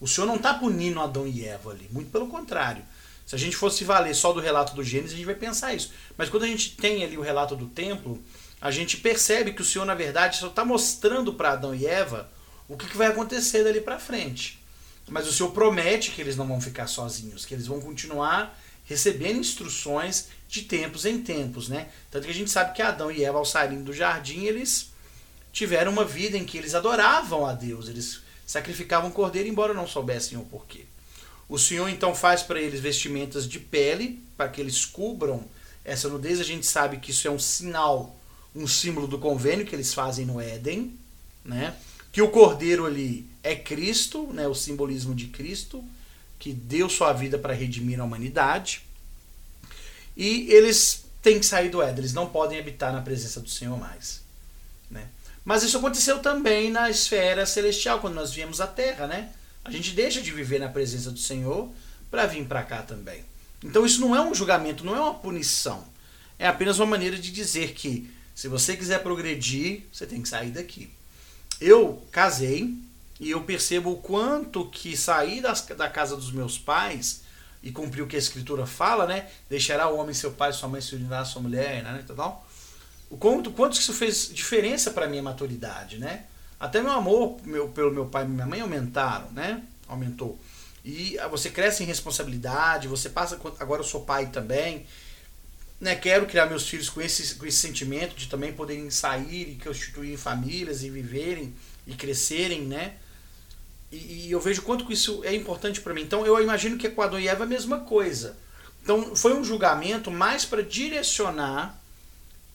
O 0.00 0.08
Senhor 0.08 0.26
não 0.26 0.36
está 0.36 0.54
punindo 0.54 1.00
Adão 1.00 1.26
e 1.26 1.44
Eva 1.44 1.70
ali, 1.70 1.88
muito 1.92 2.10
pelo 2.10 2.26
contrário. 2.26 2.82
Se 3.24 3.36
a 3.36 3.38
gente 3.38 3.56
fosse 3.56 3.84
valer 3.84 4.14
só 4.14 4.32
do 4.32 4.40
relato 4.40 4.74
do 4.74 4.82
Gênesis, 4.82 5.12
a 5.12 5.16
gente 5.16 5.26
vai 5.26 5.34
pensar 5.34 5.74
isso. 5.74 5.92
Mas 6.18 6.28
quando 6.28 6.42
a 6.42 6.48
gente 6.48 6.76
tem 6.76 7.04
ali 7.04 7.16
o 7.16 7.22
relato 7.22 7.54
do 7.54 7.66
templo, 7.66 8.22
a 8.60 8.70
gente 8.70 8.96
percebe 8.96 9.52
que 9.52 9.62
o 9.62 9.64
Senhor, 9.64 9.84
na 9.84 9.94
verdade, 9.94 10.38
só 10.38 10.48
está 10.48 10.64
mostrando 10.64 11.32
para 11.32 11.52
Adão 11.52 11.74
e 11.74 11.86
Eva 11.86 12.30
o 12.68 12.76
que, 12.76 12.86
que 12.86 12.96
vai 12.96 13.08
acontecer 13.08 13.64
dali 13.64 13.80
para 13.80 13.98
frente. 13.98 14.61
Mas 15.12 15.28
o 15.28 15.32
Senhor 15.32 15.50
promete 15.50 16.10
que 16.10 16.22
eles 16.22 16.36
não 16.36 16.46
vão 16.48 16.58
ficar 16.58 16.86
sozinhos, 16.86 17.44
que 17.44 17.52
eles 17.52 17.66
vão 17.66 17.80
continuar 17.80 18.58
recebendo 18.84 19.38
instruções 19.38 20.28
de 20.48 20.62
tempos 20.62 21.04
em 21.04 21.22
tempos, 21.22 21.68
né? 21.68 21.88
Tanto 22.10 22.24
que 22.24 22.30
a 22.30 22.34
gente 22.34 22.50
sabe 22.50 22.74
que 22.74 22.80
Adão 22.80 23.10
e 23.10 23.22
Eva, 23.22 23.36
ao 23.36 23.44
saírem 23.44 23.82
do 23.82 23.92
jardim, 23.92 24.44
eles 24.44 24.90
tiveram 25.52 25.92
uma 25.92 26.04
vida 26.04 26.38
em 26.38 26.44
que 26.46 26.56
eles 26.56 26.74
adoravam 26.74 27.46
a 27.46 27.52
Deus, 27.52 27.88
eles 27.88 28.20
sacrificavam 28.46 29.10
cordeiro, 29.10 29.48
embora 29.48 29.74
não 29.74 29.86
soubessem 29.86 30.38
o 30.38 30.44
porquê. 30.44 30.86
O 31.46 31.58
Senhor 31.58 31.88
então 31.90 32.14
faz 32.14 32.42
para 32.42 32.60
eles 32.60 32.80
vestimentas 32.80 33.46
de 33.46 33.60
pele, 33.60 34.18
para 34.34 34.48
que 34.48 34.62
eles 34.62 34.86
cubram 34.86 35.44
essa 35.84 36.08
nudez. 36.08 36.40
A 36.40 36.44
gente 36.44 36.66
sabe 36.66 36.96
que 36.96 37.10
isso 37.10 37.28
é 37.28 37.30
um 37.30 37.38
sinal, 37.38 38.18
um 38.56 38.66
símbolo 38.66 39.06
do 39.06 39.18
convênio 39.18 39.66
que 39.66 39.74
eles 39.74 39.92
fazem 39.92 40.24
no 40.24 40.40
Éden, 40.40 40.98
né? 41.44 41.76
Que 42.10 42.22
o 42.22 42.30
cordeiro 42.30 42.86
ali 42.86 43.30
é 43.42 43.54
Cristo, 43.56 44.28
né? 44.32 44.46
O 44.46 44.54
simbolismo 44.54 45.14
de 45.14 45.26
Cristo, 45.26 45.84
que 46.38 46.52
deu 46.52 46.88
sua 46.88 47.12
vida 47.12 47.38
para 47.38 47.54
redimir 47.54 48.00
a 48.00 48.04
humanidade. 48.04 48.82
E 50.16 50.50
eles 50.50 51.04
têm 51.22 51.38
que 51.38 51.46
sair 51.46 51.68
do 51.68 51.80
Éden, 51.80 51.98
eles 51.98 52.12
não 52.12 52.28
podem 52.28 52.58
habitar 52.58 52.92
na 52.92 53.00
presença 53.00 53.40
do 53.40 53.48
Senhor 53.48 53.78
mais, 53.78 54.20
né? 54.90 55.08
Mas 55.44 55.62
isso 55.62 55.78
aconteceu 55.78 56.18
também 56.20 56.70
na 56.70 56.90
esfera 56.90 57.46
celestial, 57.46 58.00
quando 58.00 58.14
nós 58.14 58.32
viemos 58.32 58.60
à 58.60 58.66
Terra, 58.66 59.06
né? 59.06 59.32
A 59.64 59.70
gente 59.70 59.92
deixa 59.92 60.20
de 60.20 60.30
viver 60.30 60.58
na 60.58 60.68
presença 60.68 61.10
do 61.10 61.18
Senhor 61.18 61.70
para 62.10 62.26
vir 62.26 62.44
para 62.44 62.62
cá 62.62 62.82
também. 62.82 63.24
Então 63.64 63.86
isso 63.86 64.00
não 64.00 64.14
é 64.14 64.20
um 64.20 64.34
julgamento, 64.34 64.84
não 64.84 64.96
é 64.96 65.00
uma 65.00 65.14
punição. 65.14 65.84
É 66.38 66.46
apenas 66.46 66.78
uma 66.78 66.86
maneira 66.86 67.16
de 67.16 67.30
dizer 67.30 67.72
que 67.72 68.10
se 68.34 68.48
você 68.48 68.76
quiser 68.76 69.02
progredir, 69.02 69.84
você 69.92 70.06
tem 70.06 70.20
que 70.20 70.28
sair 70.28 70.50
daqui. 70.50 70.90
Eu 71.60 72.02
casei 72.10 72.74
e 73.22 73.30
eu 73.30 73.44
percebo 73.44 73.92
o 73.92 73.98
quanto 73.98 74.68
que 74.68 74.96
sair 74.96 75.40
das, 75.40 75.62
da 75.62 75.88
casa 75.88 76.16
dos 76.16 76.32
meus 76.32 76.58
pais 76.58 77.22
e 77.62 77.70
cumprir 77.70 78.02
o 78.02 78.06
que 78.08 78.16
a 78.16 78.18
escritura 78.18 78.66
fala, 78.66 79.06
né? 79.06 79.30
Deixará 79.48 79.88
o 79.88 79.96
homem 79.96 80.12
seu 80.12 80.32
pai, 80.32 80.52
sua 80.52 80.68
mãe 80.68 80.80
se 80.80 80.96
unirá 80.96 81.20
à 81.20 81.24
sua 81.24 81.40
mulher, 81.40 81.84
né? 81.84 82.04
Tal, 82.04 82.44
o 83.08 83.16
quanto, 83.16 83.52
quanto 83.52 83.74
isso 83.74 83.92
fez 83.92 84.28
diferença 84.34 84.90
para 84.90 85.06
minha 85.06 85.22
maturidade, 85.22 85.98
né? 85.98 86.24
Até 86.58 86.82
meu 86.82 86.90
amor 86.90 87.40
meu, 87.44 87.68
pelo 87.68 87.92
meu 87.92 88.06
pai 88.06 88.24
e 88.24 88.28
minha 88.28 88.44
mãe 88.44 88.60
aumentaram, 88.60 89.30
né? 89.30 89.62
Aumentou. 89.86 90.36
E 90.84 91.16
você 91.30 91.48
cresce 91.48 91.84
em 91.84 91.86
responsabilidade, 91.86 92.88
você 92.88 93.08
passa. 93.08 93.38
Agora 93.60 93.82
eu 93.82 93.86
sou 93.86 94.00
pai 94.00 94.30
também. 94.30 94.84
Né? 95.80 95.94
Quero 95.94 96.26
criar 96.26 96.46
meus 96.46 96.68
filhos 96.68 96.90
com 96.90 97.00
esse, 97.00 97.36
com 97.36 97.46
esse 97.46 97.58
sentimento 97.58 98.16
de 98.16 98.26
também 98.26 98.52
poderem 98.52 98.90
sair 98.90 99.48
e 99.48 99.64
constituir 99.64 100.16
famílias 100.16 100.82
e 100.82 100.90
viverem 100.90 101.54
e 101.86 101.94
crescerem, 101.94 102.62
né? 102.62 102.94
E, 103.92 104.26
e 104.26 104.32
eu 104.32 104.40
vejo 104.40 104.62
quanto 104.62 104.86
que 104.86 104.94
isso 104.94 105.22
é 105.22 105.34
importante 105.34 105.80
para 105.80 105.92
mim. 105.92 106.02
Então 106.02 106.26
eu 106.26 106.40
imagino 106.42 106.78
que 106.78 106.86
Adão 106.86 107.20
e 107.20 107.28
Eva 107.28 107.44
é 107.44 107.46
a 107.46 107.48
mesma 107.48 107.80
coisa. 107.80 108.36
Então 108.82 109.14
foi 109.14 109.34
um 109.34 109.44
julgamento 109.44 110.10
mais 110.10 110.44
para 110.44 110.62
direcionar 110.62 111.78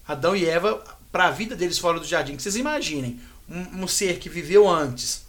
Adão 0.06 0.36
e 0.36 0.46
Eva 0.46 0.84
para 1.12 1.28
a 1.28 1.32
vida 1.32 1.56
deles 1.56 1.78
fora 1.78 2.00
do 2.00 2.06
jardim. 2.06 2.36
Que 2.36 2.42
vocês 2.42 2.56
imaginem, 2.56 3.20
um, 3.50 3.84
um, 3.84 3.88
ser 3.88 4.20
que 4.20 4.30
viveu 4.30 4.68
antes, 4.68 5.26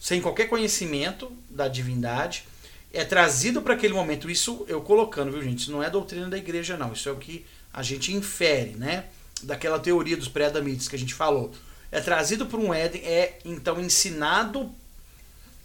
sem 0.00 0.20
qualquer 0.20 0.46
conhecimento 0.48 1.30
da 1.50 1.68
divindade, 1.68 2.44
é 2.92 3.04
trazido 3.04 3.60
para 3.60 3.74
aquele 3.74 3.92
momento. 3.92 4.30
Isso 4.30 4.64
eu 4.68 4.80
colocando, 4.80 5.32
viu, 5.32 5.42
gente? 5.42 5.60
Isso 5.60 5.72
não 5.72 5.82
é 5.82 5.90
doutrina 5.90 6.28
da 6.28 6.38
igreja, 6.38 6.76
não. 6.76 6.92
Isso 6.92 7.08
é 7.08 7.12
o 7.12 7.16
que 7.16 7.44
a 7.72 7.82
gente 7.82 8.12
infere, 8.12 8.70
né? 8.70 9.06
Daquela 9.42 9.78
teoria 9.78 10.16
dos 10.16 10.28
pré-adamites 10.28 10.88
que 10.88 10.96
a 10.96 10.98
gente 10.98 11.14
falou. 11.14 11.52
É 11.90 12.00
trazido 12.00 12.46
para 12.46 12.58
um 12.58 12.72
Éden, 12.72 13.02
é 13.02 13.38
então 13.44 13.80
ensinado 13.80 14.74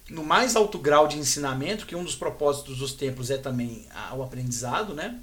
no 0.10 0.24
mais 0.24 0.56
alto 0.56 0.78
grau 0.78 1.08
de 1.08 1.18
ensinamento, 1.18 1.86
que 1.86 1.96
um 1.96 2.04
dos 2.04 2.16
propósitos 2.16 2.78
dos 2.78 2.94
templos 2.94 3.30
é 3.30 3.38
também 3.38 3.86
o 4.16 4.22
aprendizado, 4.22 4.94
né? 4.94 5.20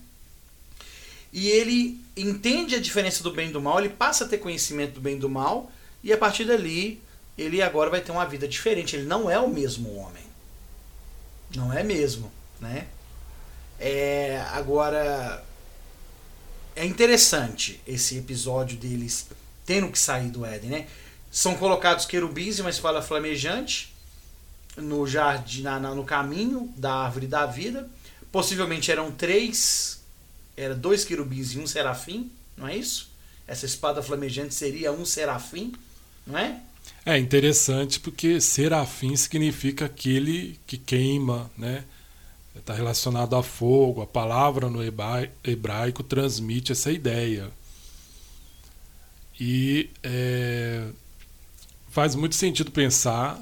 E 1.32 1.48
ele 1.48 2.00
entende 2.16 2.74
a 2.74 2.80
diferença 2.80 3.22
do 3.22 3.30
bem 3.30 3.50
e 3.50 3.52
do 3.52 3.60
mal, 3.60 3.78
ele 3.78 3.90
passa 3.90 4.24
a 4.24 4.28
ter 4.28 4.38
conhecimento 4.38 4.94
do 4.94 5.00
bem 5.00 5.16
e 5.16 5.18
do 5.18 5.28
mal, 5.28 5.70
e 6.02 6.12
a 6.12 6.18
partir 6.18 6.44
dali 6.44 7.00
ele 7.38 7.62
agora 7.62 7.90
vai 7.90 8.00
ter 8.00 8.12
uma 8.12 8.26
vida 8.26 8.46
diferente. 8.48 8.96
Ele 8.96 9.06
não 9.06 9.30
é 9.30 9.38
o 9.38 9.48
mesmo 9.48 9.94
homem. 9.96 10.24
Não 11.54 11.72
é 11.72 11.82
mesmo, 11.82 12.30
né? 12.60 12.86
É, 13.78 14.44
agora 14.52 15.44
é 16.76 16.84
interessante 16.84 17.80
esse 17.86 18.18
episódio 18.18 18.76
deles 18.76 19.26
tendo 19.64 19.90
que 19.90 19.98
sair 19.98 20.28
do 20.28 20.44
Éden, 20.44 20.70
né? 20.70 20.86
São 21.30 21.54
colocados 21.54 22.04
querubins 22.04 22.58
e 22.58 22.60
uma 22.60 22.70
espada 22.70 23.00
flamejante 23.00 23.89
no 24.76 25.06
jardim, 25.06 25.62
na, 25.62 25.78
no 25.78 26.04
caminho 26.04 26.72
da 26.76 26.92
árvore 26.94 27.26
da 27.26 27.46
vida. 27.46 27.88
Possivelmente 28.30 28.90
eram 28.90 29.10
três, 29.10 30.00
era 30.56 30.74
dois 30.74 31.04
querubins 31.04 31.52
e 31.52 31.58
um 31.58 31.66
serafim, 31.66 32.30
não 32.56 32.68
é 32.68 32.76
isso? 32.76 33.10
Essa 33.46 33.66
espada 33.66 34.02
flamejante 34.02 34.54
seria 34.54 34.92
um 34.92 35.04
serafim, 35.04 35.72
não 36.26 36.38
é? 36.38 36.60
É 37.04 37.18
interessante 37.18 37.98
porque 37.98 38.40
serafim 38.40 39.16
significa 39.16 39.86
aquele 39.86 40.58
que 40.66 40.76
queima, 40.76 41.50
né? 41.56 41.84
Está 42.54 42.74
relacionado 42.74 43.34
a 43.34 43.42
fogo. 43.42 44.02
A 44.02 44.06
palavra 44.06 44.68
no 44.68 44.80
hebraico 44.82 46.02
transmite 46.02 46.72
essa 46.72 46.92
ideia. 46.92 47.50
E 49.38 49.88
é, 50.02 50.88
faz 51.88 52.14
muito 52.14 52.34
sentido 52.34 52.70
pensar 52.70 53.40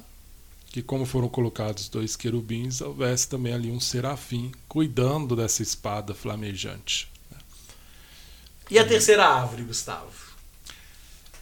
que, 0.79 0.83
como 0.83 1.05
foram 1.05 1.29
colocados 1.29 1.89
dois 1.89 2.15
querubins, 2.15 2.81
houvesse 2.81 3.29
também 3.29 3.53
ali 3.53 3.71
um 3.71 3.81
serafim 3.81 4.53
cuidando 4.69 5.35
dessa 5.35 5.61
espada 5.61 6.15
flamejante. 6.15 7.11
E 8.71 8.79
a 8.79 8.87
terceira 8.87 9.27
árvore, 9.27 9.65
Gustavo? 9.65 10.13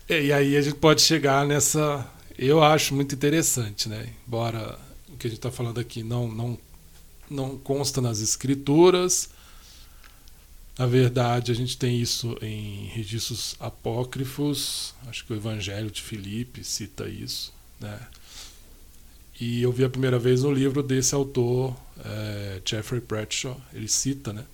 E 0.09 0.33
aí 0.33 0.57
a 0.57 0.63
gente 0.63 0.77
pode 0.77 1.03
chegar 1.03 1.45
nessa. 1.47 2.07
Eu 2.39 2.63
acho 2.63 2.95
muito 2.95 3.15
interessante, 3.15 3.89
né? 3.89 4.11
Embora 4.27 4.79
o 5.09 5.17
que 5.17 5.27
a 5.27 5.31
gente 5.31 5.39
está 5.39 5.51
falando 5.51 5.81
aqui 5.81 6.03
não, 6.03 6.29
não, 6.29 6.59
não 7.29 7.59
consta 7.59 8.01
nas 8.01 8.21
escrituras. 8.21 9.29
Na 10.79 10.87
verdade, 10.87 11.51
a 11.53 11.55
gente 11.55 11.77
tem 11.77 12.01
isso 12.01 12.39
em 12.41 12.87
registros 12.87 13.57
apócrifos. 13.59 14.95
Acho 15.09 15.27
que 15.27 15.33
o 15.33 15.37
Evangelho 15.37 15.91
de 15.91 16.01
Filipe 16.01 16.63
cita 16.63 17.09
isso, 17.09 17.53
né? 17.81 17.99
E 19.39 19.63
eu 19.63 19.71
vi 19.71 19.85
a 19.85 19.89
primeira 19.89 20.19
vez 20.19 20.43
no 20.43 20.51
livro 20.51 20.83
desse 20.83 21.15
autor, 21.15 21.77
é, 22.05 22.61
Jeffrey 22.65 23.01
Bradshaw. 23.01 23.61
Ele 23.73 23.89
cita, 23.89 24.33
né? 24.33 24.45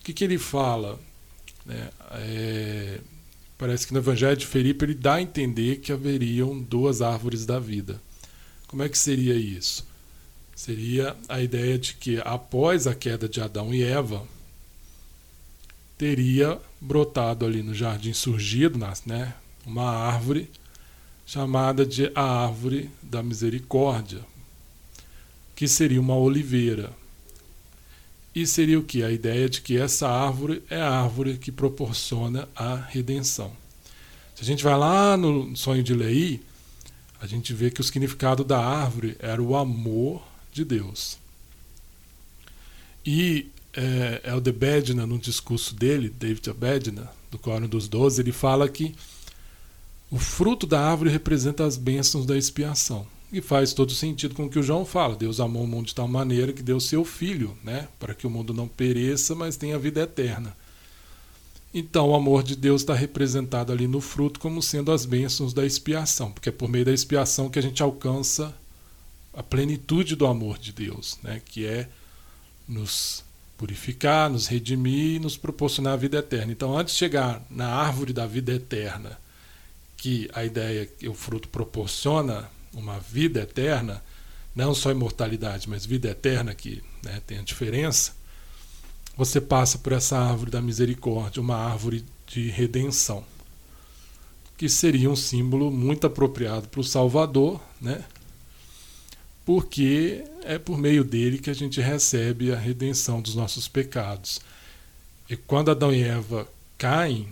O 0.00 0.04
que, 0.04 0.12
que 0.12 0.24
ele 0.24 0.38
fala? 0.38 0.98
Né? 1.64 1.90
É, 2.12 3.00
parece 3.58 3.86
que 3.86 3.92
no 3.92 3.98
Evangelho 3.98 4.36
de 4.36 4.46
Felipe 4.46 4.84
ele 4.84 4.94
dá 4.94 5.14
a 5.14 5.22
entender 5.22 5.76
que 5.76 5.92
haveriam 5.92 6.58
duas 6.58 7.02
árvores 7.02 7.44
da 7.44 7.58
vida. 7.58 8.00
Como 8.66 8.82
é 8.82 8.88
que 8.88 8.98
seria 8.98 9.34
isso? 9.34 9.86
Seria 10.56 11.16
a 11.28 11.40
ideia 11.40 11.78
de 11.78 11.94
que 11.94 12.20
após 12.24 12.86
a 12.86 12.94
queda 12.94 13.28
de 13.28 13.40
Adão 13.40 13.74
e 13.74 13.82
Eva, 13.82 14.26
teria 15.98 16.60
brotado 16.80 17.44
ali 17.44 17.62
no 17.62 17.74
jardim 17.74 18.12
surgido, 18.12 18.78
né, 19.06 19.34
uma 19.64 19.90
árvore 19.90 20.50
chamada 21.26 21.86
de 21.86 22.10
a 22.14 22.44
árvore 22.44 22.90
da 23.02 23.22
misericórdia, 23.22 24.20
que 25.54 25.66
seria 25.66 26.00
uma 26.00 26.16
oliveira. 26.16 26.92
E 28.34 28.46
seria 28.46 28.78
o 28.78 28.82
que? 28.82 29.02
A 29.02 29.12
ideia 29.12 29.48
de 29.48 29.60
que 29.60 29.78
essa 29.78 30.08
árvore 30.08 30.62
é 30.68 30.80
a 30.80 30.90
árvore 30.90 31.38
que 31.38 31.52
proporciona 31.52 32.48
a 32.54 32.74
redenção. 32.74 33.52
Se 34.34 34.42
a 34.42 34.44
gente 34.44 34.64
vai 34.64 34.76
lá 34.76 35.16
no 35.16 35.56
sonho 35.56 35.82
de 35.82 35.94
Lei, 35.94 36.42
a 37.20 37.26
gente 37.26 37.54
vê 37.54 37.70
que 37.70 37.80
o 37.80 37.84
significado 37.84 38.42
da 38.42 38.58
árvore 38.58 39.16
era 39.20 39.40
o 39.40 39.56
amor 39.56 40.20
de 40.52 40.64
Deus. 40.64 41.16
E 43.06 43.50
é, 43.72 44.22
Eldebedna, 44.24 45.06
no 45.06 45.18
discurso 45.18 45.74
dele, 45.74 46.08
David 46.08 46.50
Abedna, 46.50 47.10
do 47.30 47.38
Córon 47.38 47.68
dos 47.68 47.88
Doze, 47.88 48.20
ele 48.20 48.32
fala 48.32 48.68
que 48.68 48.94
o 50.10 50.18
fruto 50.18 50.66
da 50.66 50.80
árvore 50.80 51.10
representa 51.10 51.64
as 51.64 51.76
bênçãos 51.76 52.26
da 52.26 52.36
expiação. 52.36 53.06
E 53.32 53.40
faz 53.40 53.72
todo 53.72 53.92
sentido 53.92 54.34
com 54.34 54.44
o 54.44 54.48
que 54.48 54.60
o 54.60 54.62
João 54.62 54.84
fala. 54.84 55.16
Deus 55.16 55.40
amou 55.40 55.64
o 55.64 55.66
mundo 55.66 55.86
de 55.86 55.94
tal 55.94 56.06
maneira 56.06 56.52
que 56.52 56.62
deu 56.62 56.78
seu 56.78 57.04
filho, 57.04 57.56
né, 57.64 57.88
para 57.98 58.14
que 58.14 58.26
o 58.26 58.30
mundo 58.30 58.54
não 58.54 58.68
pereça, 58.68 59.34
mas 59.34 59.56
tenha 59.56 59.78
vida 59.78 60.02
eterna. 60.02 60.56
Então, 61.72 62.10
o 62.10 62.14
amor 62.14 62.44
de 62.44 62.54
Deus 62.54 62.82
está 62.82 62.94
representado 62.94 63.72
ali 63.72 63.88
no 63.88 64.00
fruto 64.00 64.38
como 64.38 64.62
sendo 64.62 64.92
as 64.92 65.04
bênçãos 65.04 65.52
da 65.52 65.66
expiação, 65.66 66.30
porque 66.30 66.48
é 66.48 66.52
por 66.52 66.68
meio 66.68 66.84
da 66.84 66.92
expiação 66.92 67.50
que 67.50 67.58
a 67.58 67.62
gente 67.62 67.82
alcança 67.82 68.54
a 69.32 69.42
plenitude 69.42 70.14
do 70.14 70.26
amor 70.26 70.56
de 70.56 70.70
Deus, 70.72 71.18
né, 71.20 71.42
que 71.44 71.66
é 71.66 71.88
nos 72.68 73.24
purificar, 73.58 74.30
nos 74.30 74.46
redimir 74.46 75.16
e 75.16 75.18
nos 75.18 75.36
proporcionar 75.36 75.94
a 75.94 75.96
vida 75.96 76.18
eterna. 76.18 76.52
Então, 76.52 76.78
antes 76.78 76.94
de 76.94 77.00
chegar 77.00 77.44
na 77.50 77.66
árvore 77.66 78.12
da 78.12 78.26
vida 78.26 78.52
eterna, 78.52 79.18
que 80.04 80.28
a 80.34 80.44
ideia 80.44 80.84
que 80.84 81.08
o 81.08 81.14
fruto 81.14 81.48
proporciona 81.48 82.50
uma 82.74 82.98
vida 82.98 83.40
eterna, 83.40 84.04
não 84.54 84.74
só 84.74 84.90
imortalidade, 84.90 85.66
mas 85.66 85.86
vida 85.86 86.10
eterna, 86.10 86.54
que 86.54 86.84
né, 87.02 87.22
tem 87.26 87.38
a 87.38 87.42
diferença, 87.42 88.12
você 89.16 89.40
passa 89.40 89.78
por 89.78 89.94
essa 89.94 90.18
árvore 90.18 90.50
da 90.50 90.60
misericórdia, 90.60 91.40
uma 91.40 91.56
árvore 91.56 92.04
de 92.26 92.50
redenção, 92.50 93.24
que 94.58 94.68
seria 94.68 95.08
um 95.08 95.16
símbolo 95.16 95.70
muito 95.70 96.06
apropriado 96.06 96.68
para 96.68 96.82
o 96.82 96.84
Salvador, 96.84 97.58
né? 97.80 98.04
porque 99.42 100.22
é 100.42 100.58
por 100.58 100.76
meio 100.76 101.02
dele 101.02 101.38
que 101.38 101.48
a 101.48 101.54
gente 101.54 101.80
recebe 101.80 102.52
a 102.52 102.58
redenção 102.58 103.22
dos 103.22 103.34
nossos 103.34 103.66
pecados. 103.68 104.38
E 105.30 105.34
quando 105.34 105.70
Adão 105.70 105.90
e 105.94 106.02
Eva 106.02 106.46
caem, 106.76 107.26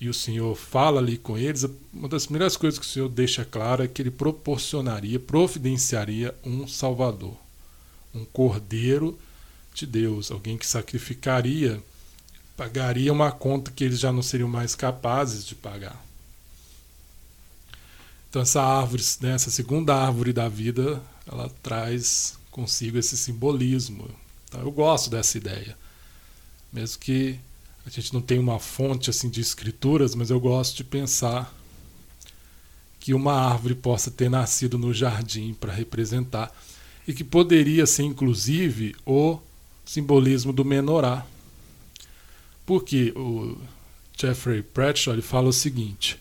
e 0.00 0.08
o 0.08 0.14
Senhor 0.14 0.54
fala 0.54 1.00
ali 1.00 1.18
com 1.18 1.36
eles, 1.36 1.66
uma 1.92 2.08
das 2.08 2.26
primeiras 2.26 2.56
coisas 2.56 2.78
que 2.78 2.86
o 2.86 2.88
Senhor 2.88 3.08
deixa 3.08 3.44
claro 3.44 3.82
é 3.82 3.88
que 3.88 4.00
ele 4.00 4.10
proporcionaria, 4.10 5.18
providenciaria 5.18 6.34
um 6.44 6.68
Salvador, 6.68 7.36
um 8.14 8.24
Cordeiro 8.24 9.18
de 9.74 9.86
Deus, 9.86 10.30
alguém 10.30 10.56
que 10.56 10.66
sacrificaria, 10.66 11.82
pagaria 12.56 13.12
uma 13.12 13.32
conta 13.32 13.72
que 13.72 13.82
eles 13.82 13.98
já 13.98 14.12
não 14.12 14.22
seriam 14.22 14.48
mais 14.48 14.74
capazes 14.74 15.44
de 15.44 15.54
pagar. 15.56 16.04
Então 18.30 18.42
essa 18.42 18.62
árvore, 18.62 19.02
né, 19.20 19.32
essa 19.32 19.50
segunda 19.50 19.96
árvore 19.96 20.32
da 20.32 20.48
vida, 20.48 21.02
ela 21.26 21.50
traz 21.62 22.38
consigo 22.50 22.98
esse 22.98 23.16
simbolismo. 23.16 24.08
Então 24.48 24.60
eu 24.60 24.70
gosto 24.70 25.10
dessa 25.10 25.36
ideia, 25.36 25.76
mesmo 26.72 27.00
que 27.00 27.38
a 27.88 27.90
gente 27.90 28.12
não 28.12 28.20
tenha 28.20 28.40
uma 28.40 28.58
fonte 28.58 29.08
assim 29.08 29.30
de 29.30 29.40
escrituras, 29.40 30.14
mas 30.14 30.28
eu 30.28 30.38
gosto 30.38 30.76
de 30.76 30.84
pensar 30.84 31.54
que 33.00 33.14
uma 33.14 33.32
árvore 33.32 33.74
possa 33.74 34.10
ter 34.10 34.28
nascido 34.28 34.76
no 34.76 34.92
jardim 34.92 35.54
para 35.54 35.72
representar 35.72 36.54
e 37.06 37.14
que 37.14 37.24
poderia 37.24 37.86
ser 37.86 38.02
inclusive 38.02 38.94
o 39.06 39.38
simbolismo 39.86 40.52
do 40.52 40.64
menorá. 40.64 41.24
Porque 42.66 43.12
o 43.16 43.56
Jeffrey 44.14 44.62
Bradshaw 44.74 45.14
ele 45.14 45.22
fala 45.22 45.48
o 45.48 45.52
seguinte: 45.52 46.20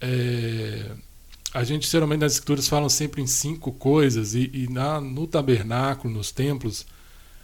é, 0.00 0.90
a 1.52 1.62
gente 1.64 1.86
geralmente 1.86 2.20
nas 2.20 2.32
escrituras 2.32 2.66
falam 2.66 2.88
sempre 2.88 3.20
em 3.20 3.26
cinco 3.26 3.72
coisas 3.72 4.34
e, 4.34 4.50
e 4.54 4.68
na, 4.68 4.98
no 5.02 5.26
tabernáculo, 5.26 6.14
nos 6.14 6.32
templos, 6.32 6.86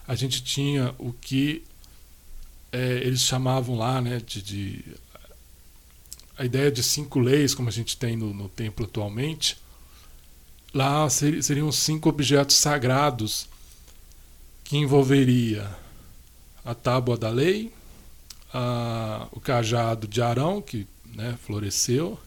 a 0.08 0.14
gente 0.14 0.42
tinha 0.42 0.94
o 0.98 1.12
que 1.12 1.62
é, 2.74 3.06
eles 3.06 3.20
chamavam 3.20 3.76
lá, 3.76 4.00
né, 4.00 4.20
de, 4.26 4.42
de, 4.42 4.84
a 6.36 6.44
ideia 6.44 6.72
de 6.72 6.82
cinco 6.82 7.20
leis, 7.20 7.54
como 7.54 7.68
a 7.68 7.72
gente 7.72 7.96
tem 7.96 8.16
no, 8.16 8.34
no 8.34 8.48
templo 8.48 8.84
atualmente. 8.84 9.56
Lá 10.74 11.08
ser, 11.08 11.40
seriam 11.44 11.70
cinco 11.70 12.08
objetos 12.08 12.56
sagrados 12.56 13.48
que 14.64 14.76
envolveria 14.76 15.72
a 16.64 16.74
tábua 16.74 17.16
da 17.16 17.30
lei, 17.30 17.72
a, 18.52 19.28
o 19.30 19.38
cajado 19.38 20.08
de 20.08 20.20
Arão 20.20 20.60
que 20.60 20.84
né, 21.14 21.38
floresceu, 21.46 22.18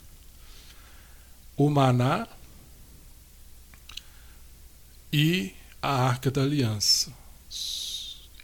o 1.58 1.70
maná 1.70 2.26
e 5.12 5.54
a 5.82 6.08
arca 6.08 6.32
da 6.32 6.42
aliança 6.42 7.12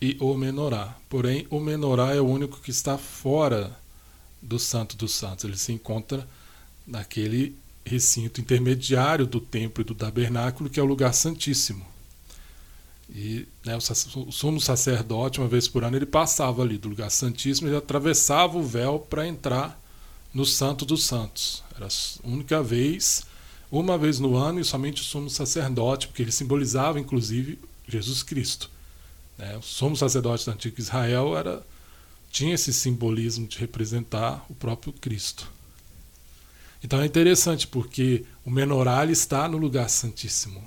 e 0.04 0.18
o 0.20 0.36
menorá. 0.36 0.97
Porém, 1.08 1.47
o 1.49 1.62
menorá 1.62 2.14
é 2.14 2.20
o 2.20 2.28
único 2.28 2.60
que 2.60 2.72
está 2.72 2.97
fora 2.97 3.74
do 4.41 4.60
Santo 4.60 4.97
dos 4.97 5.14
Santos. 5.14 5.45
Ele 5.45 5.58
se 5.58 5.72
encontra 5.72 6.28
naquele 6.86 7.56
recinto 7.86 8.41
intermediário 8.41 9.26
do 9.26 9.39
templo 9.39 9.82
e 9.82 9.86
do 9.86 9.95
tabernáculo, 9.95 10.70
que 10.70 10.78
é 10.78 10.84
o 10.84 10.86
lugar 10.86 11.14
santíssimo. 11.14 11.86
E 13.16 13.47
né, 13.64 13.78
o 13.78 14.32
sumo 14.32 14.60
sacerdote, 14.60 15.39
uma 15.39 15.47
vez 15.47 15.70
por 15.70 15.86
ano, 15.86 15.95
ele 15.95 16.06
passava 16.06 16.64
ali 16.64 16.78
do 16.78 16.89
lugar 16.89 17.10
santíssimo 17.10 17.70
e 17.70 17.76
atravessava 17.76 18.58
o 18.58 18.64
véu 18.64 18.99
para 18.99 19.26
entrar 19.26 19.82
no 20.34 20.45
Santo 20.45 20.84
dos 20.86 21.06
Santos. 21.06 21.64
Era 21.78 21.88
a 21.88 22.28
única 22.28 22.62
vez, 22.62 23.24
uma 23.72 23.97
vez 23.97 24.20
no 24.20 24.36
ano, 24.36 24.60
e 24.60 24.66
somente 24.66 25.01
o 25.01 25.06
sumo 25.06 25.30
sacerdote, 25.30 26.10
porque 26.10 26.22
ele 26.22 26.32
simbolizava, 26.34 26.99
inclusive, 26.99 27.58
Jesus 27.88 28.22
Cristo. 28.22 28.70
Né? 29.38 29.58
O 29.58 29.62
sumo 29.62 29.96
sacerdote 29.96 30.46
do 30.46 30.52
antigo 30.52 30.80
Israel 30.80 31.38
era, 31.38 31.64
tinha 32.32 32.54
esse 32.54 32.74
simbolismo 32.74 33.48
de 33.48 33.58
representar 33.58 34.46
o 34.50 34.56
próprio 34.56 34.94
Cristo. 34.94 35.52
Então 36.84 37.02
é 37.02 37.06
interessante, 37.06 37.66
porque 37.66 38.26
o 38.46 38.52
menorá 38.52 39.06
está 39.06 39.48
no 39.48 39.58
lugar 39.58 39.90
santíssimo. 39.90 40.64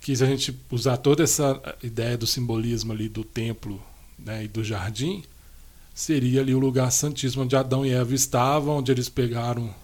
Que 0.00 0.16
se 0.16 0.24
a 0.24 0.26
gente 0.26 0.58
usar 0.70 0.96
toda 0.96 1.22
essa 1.22 1.60
ideia 1.82 2.16
do 2.16 2.26
simbolismo 2.26 2.92
ali 2.92 3.08
do 3.08 3.22
templo 3.22 3.80
né, 4.18 4.44
e 4.44 4.48
do 4.48 4.64
jardim, 4.64 5.22
seria 5.94 6.40
ali 6.40 6.54
o 6.54 6.58
lugar 6.58 6.90
santíssimo 6.90 7.42
onde 7.42 7.54
Adão 7.54 7.84
e 7.84 7.90
Eva 7.90 8.14
estavam, 8.14 8.78
onde 8.78 8.90
eles 8.90 9.10
pegaram 9.10 9.74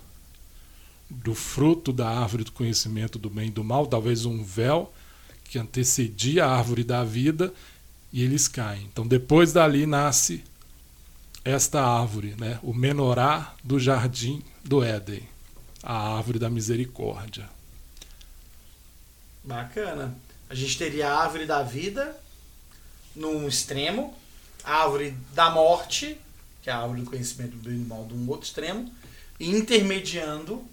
do 1.10 1.34
fruto 1.34 1.92
da 1.92 2.08
árvore 2.08 2.44
do 2.44 2.52
conhecimento 2.52 3.18
do 3.18 3.28
bem 3.28 3.48
e 3.48 3.50
do 3.50 3.62
mal, 3.62 3.86
talvez 3.86 4.24
um 4.24 4.42
véu 4.42 4.92
que 5.46 5.58
antecedia 5.58 6.44
a 6.44 6.56
árvore 6.56 6.84
da 6.84 7.04
vida, 7.04 7.52
e 8.12 8.22
eles 8.22 8.48
caem. 8.48 8.88
Então 8.92 9.06
depois 9.06 9.52
dali 9.52 9.86
nasce 9.86 10.42
esta 11.44 11.80
árvore, 11.80 12.34
né? 12.38 12.58
o 12.62 12.74
menorá 12.74 13.54
do 13.62 13.78
jardim 13.78 14.42
do 14.64 14.82
Éden, 14.82 15.22
a 15.82 16.16
árvore 16.16 16.38
da 16.38 16.50
misericórdia. 16.50 17.48
Bacana. 19.44 20.16
A 20.50 20.54
gente 20.54 20.76
teria 20.76 21.08
a 21.08 21.22
árvore 21.22 21.46
da 21.46 21.62
vida 21.62 22.16
num 23.14 23.46
extremo, 23.46 24.14
árvore 24.64 25.16
da 25.34 25.50
morte, 25.50 26.18
que 26.62 26.70
é 26.70 26.72
a 26.72 26.78
árvore 26.78 27.02
do 27.02 27.10
conhecimento 27.10 27.56
do 27.56 27.68
bem 27.68 27.76
e 27.76 27.78
do 27.78 27.88
mal, 27.88 28.04
de 28.06 28.14
um 28.14 28.28
outro 28.28 28.46
extremo, 28.46 28.92
e 29.38 29.48
intermediando 29.48 30.64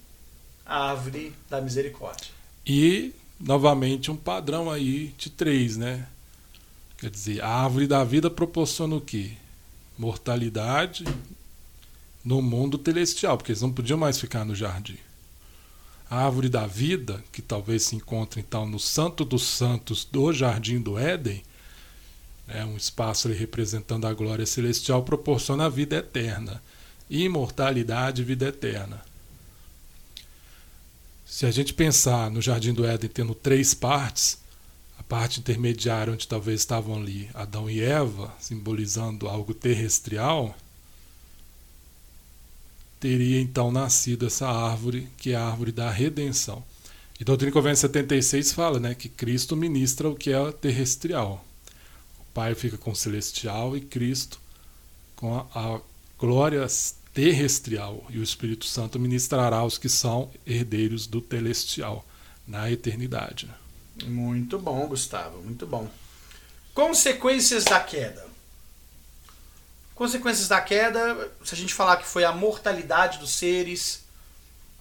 a 0.65 0.89
árvore 0.89 1.35
da 1.49 1.61
misericórdia. 1.61 2.31
E, 2.65 3.13
novamente, 3.43 4.09
um 4.09 4.15
padrão 4.15 4.71
aí 4.71 5.13
de 5.17 5.29
três, 5.29 5.75
né? 5.77 6.07
Quer 6.97 7.09
dizer, 7.09 7.43
a 7.43 7.49
árvore 7.49 7.85
da 7.85 8.03
vida 8.03 8.29
proporciona 8.29 8.95
o 8.95 9.01
quê? 9.01 9.33
Mortalidade 9.97 11.03
no 12.23 12.41
mundo 12.41 12.81
celestial, 12.83 13.37
porque 13.37 13.51
eles 13.51 13.61
não 13.61 13.71
podiam 13.71 13.99
mais 13.99 14.17
ficar 14.17 14.45
no 14.45 14.55
jardim. 14.55 14.97
A 16.09 16.25
árvore 16.25 16.47
da 16.47 16.65
vida, 16.65 17.23
que 17.31 17.41
talvez 17.41 17.83
se 17.83 17.95
encontre 17.95 18.39
então 18.39 18.65
no 18.65 18.79
Santo 18.79 19.25
dos 19.25 19.43
Santos 19.43 20.05
do 20.05 20.31
Jardim 20.31 20.79
do 20.79 20.97
Éden, 20.97 21.43
é 22.47 22.63
um 22.63 22.77
espaço 22.77 23.27
ali 23.27 23.35
representando 23.35 24.05
a 24.05 24.13
glória 24.13 24.45
celestial, 24.45 25.03
proporciona 25.03 25.65
a 25.65 25.69
vida 25.69 25.97
eterna. 25.97 26.61
imortalidade 27.09 28.21
e 28.21 28.25
vida 28.25 28.47
eterna. 28.47 29.01
Se 31.33 31.47
a 31.47 31.51
gente 31.51 31.73
pensar 31.73 32.29
no 32.29 32.43
Jardim 32.43 32.75
do 32.75 32.85
Éden 32.85 33.09
tendo 33.09 33.33
três 33.33 33.73
partes, 33.73 34.37
a 34.99 35.01
parte 35.01 35.39
intermediária 35.39 36.13
onde 36.13 36.27
talvez 36.27 36.59
estavam 36.59 36.95
ali 36.95 37.27
Adão 37.33 37.67
e 37.67 37.81
Eva, 37.81 38.31
simbolizando 38.39 39.27
algo 39.27 39.51
terrestrial, 39.51 40.55
teria 42.99 43.41
então 43.41 43.71
nascido 43.71 44.27
essa 44.27 44.47
árvore, 44.47 45.09
que 45.17 45.31
é 45.31 45.35
a 45.35 45.43
árvore 45.43 45.71
da 45.71 45.89
redenção. 45.89 46.63
E 47.19 47.23
Doutrina 47.23 47.49
e 47.49 47.53
Convênio 47.53 47.77
76 47.77 48.53
fala 48.53 48.79
né, 48.79 48.93
que 48.93 49.09
Cristo 49.09 49.55
ministra 49.55 50.07
o 50.07 50.15
que 50.15 50.31
é 50.31 50.51
terrestrial. 50.51 51.43
O 52.19 52.25
Pai 52.31 52.53
fica 52.53 52.77
com 52.77 52.91
o 52.91 52.95
celestial 52.95 53.75
e 53.75 53.81
Cristo 53.81 54.39
com 55.15 55.35
a, 55.35 55.47
a 55.55 55.81
glória 56.15 56.63
terrestrial. 57.13 58.05
E 58.09 58.17
o 58.17 58.23
Espírito 58.23 58.65
Santo 58.65 58.99
ministrará 58.99 59.63
os 59.63 59.77
que 59.77 59.89
são 59.89 60.31
herdeiros 60.45 61.07
do 61.07 61.21
celestial 61.21 62.05
na 62.47 62.69
eternidade. 62.71 63.49
Muito 64.05 64.57
bom, 64.57 64.87
Gustavo, 64.87 65.41
muito 65.41 65.65
bom. 65.65 65.89
Consequências 66.73 67.63
da 67.63 67.79
queda. 67.79 68.25
Consequências 69.93 70.47
da 70.47 70.59
queda, 70.59 71.31
se 71.43 71.53
a 71.53 71.57
gente 71.57 71.73
falar 71.73 71.97
que 71.97 72.07
foi 72.07 72.23
a 72.23 72.31
mortalidade 72.31 73.19
dos 73.19 73.35
seres, 73.35 74.03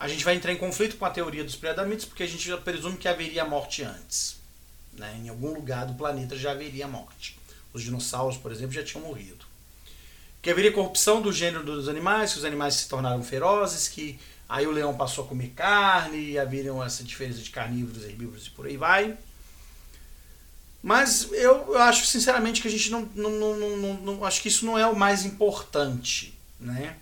a 0.00 0.08
gente 0.08 0.24
vai 0.24 0.34
entrar 0.34 0.52
em 0.52 0.56
conflito 0.56 0.96
com 0.96 1.04
a 1.04 1.10
teoria 1.10 1.44
dos 1.44 1.54
pré-adamitas, 1.54 2.06
porque 2.06 2.22
a 2.22 2.26
gente 2.26 2.48
já 2.48 2.56
presume 2.56 2.96
que 2.96 3.06
haveria 3.06 3.44
morte 3.44 3.82
antes. 3.82 4.36
Né? 4.94 5.20
Em 5.22 5.28
algum 5.28 5.52
lugar 5.52 5.86
do 5.86 5.94
planeta 5.94 6.36
já 6.36 6.52
haveria 6.52 6.88
morte. 6.88 7.38
Os 7.72 7.82
dinossauros, 7.82 8.38
por 8.38 8.50
exemplo, 8.50 8.72
já 8.72 8.82
tinham 8.82 9.06
morrido. 9.06 9.44
Que 10.42 10.50
haveria 10.50 10.72
corrupção 10.72 11.22
do 11.22 11.32
gênero 11.32 11.64
dos 11.64 11.88
animais, 11.88 12.32
que 12.32 12.38
os 12.40 12.44
animais 12.44 12.74
se 12.74 12.88
tornaram 12.88 13.22
ferozes, 13.22 13.88
que 13.88 14.18
aí 14.48 14.66
o 14.66 14.72
leão 14.72 14.94
passou 14.94 15.24
a 15.24 15.28
comer 15.28 15.52
carne, 15.54 16.32
e 16.32 16.38
haveria 16.38 16.72
essa 16.84 17.04
diferença 17.04 17.38
de 17.38 17.48
carnívoros, 17.48 18.02
herbívoros 18.02 18.48
e 18.48 18.50
por 18.50 18.66
aí 18.66 18.76
vai. 18.76 19.16
Mas 20.82 21.30
eu, 21.30 21.74
eu 21.74 21.78
acho 21.78 22.04
sinceramente 22.06 22.60
que 22.60 22.66
a 22.66 22.70
gente 22.70 22.90
não, 22.90 23.08
não, 23.14 23.30
não, 23.30 23.76
não, 23.76 23.94
não, 23.94 24.24
Acho 24.24 24.42
que 24.42 24.48
isso 24.48 24.66
não 24.66 24.76
é 24.76 24.84
o 24.84 24.96
mais 24.96 25.24
importante, 25.24 26.36
né? 26.58 26.96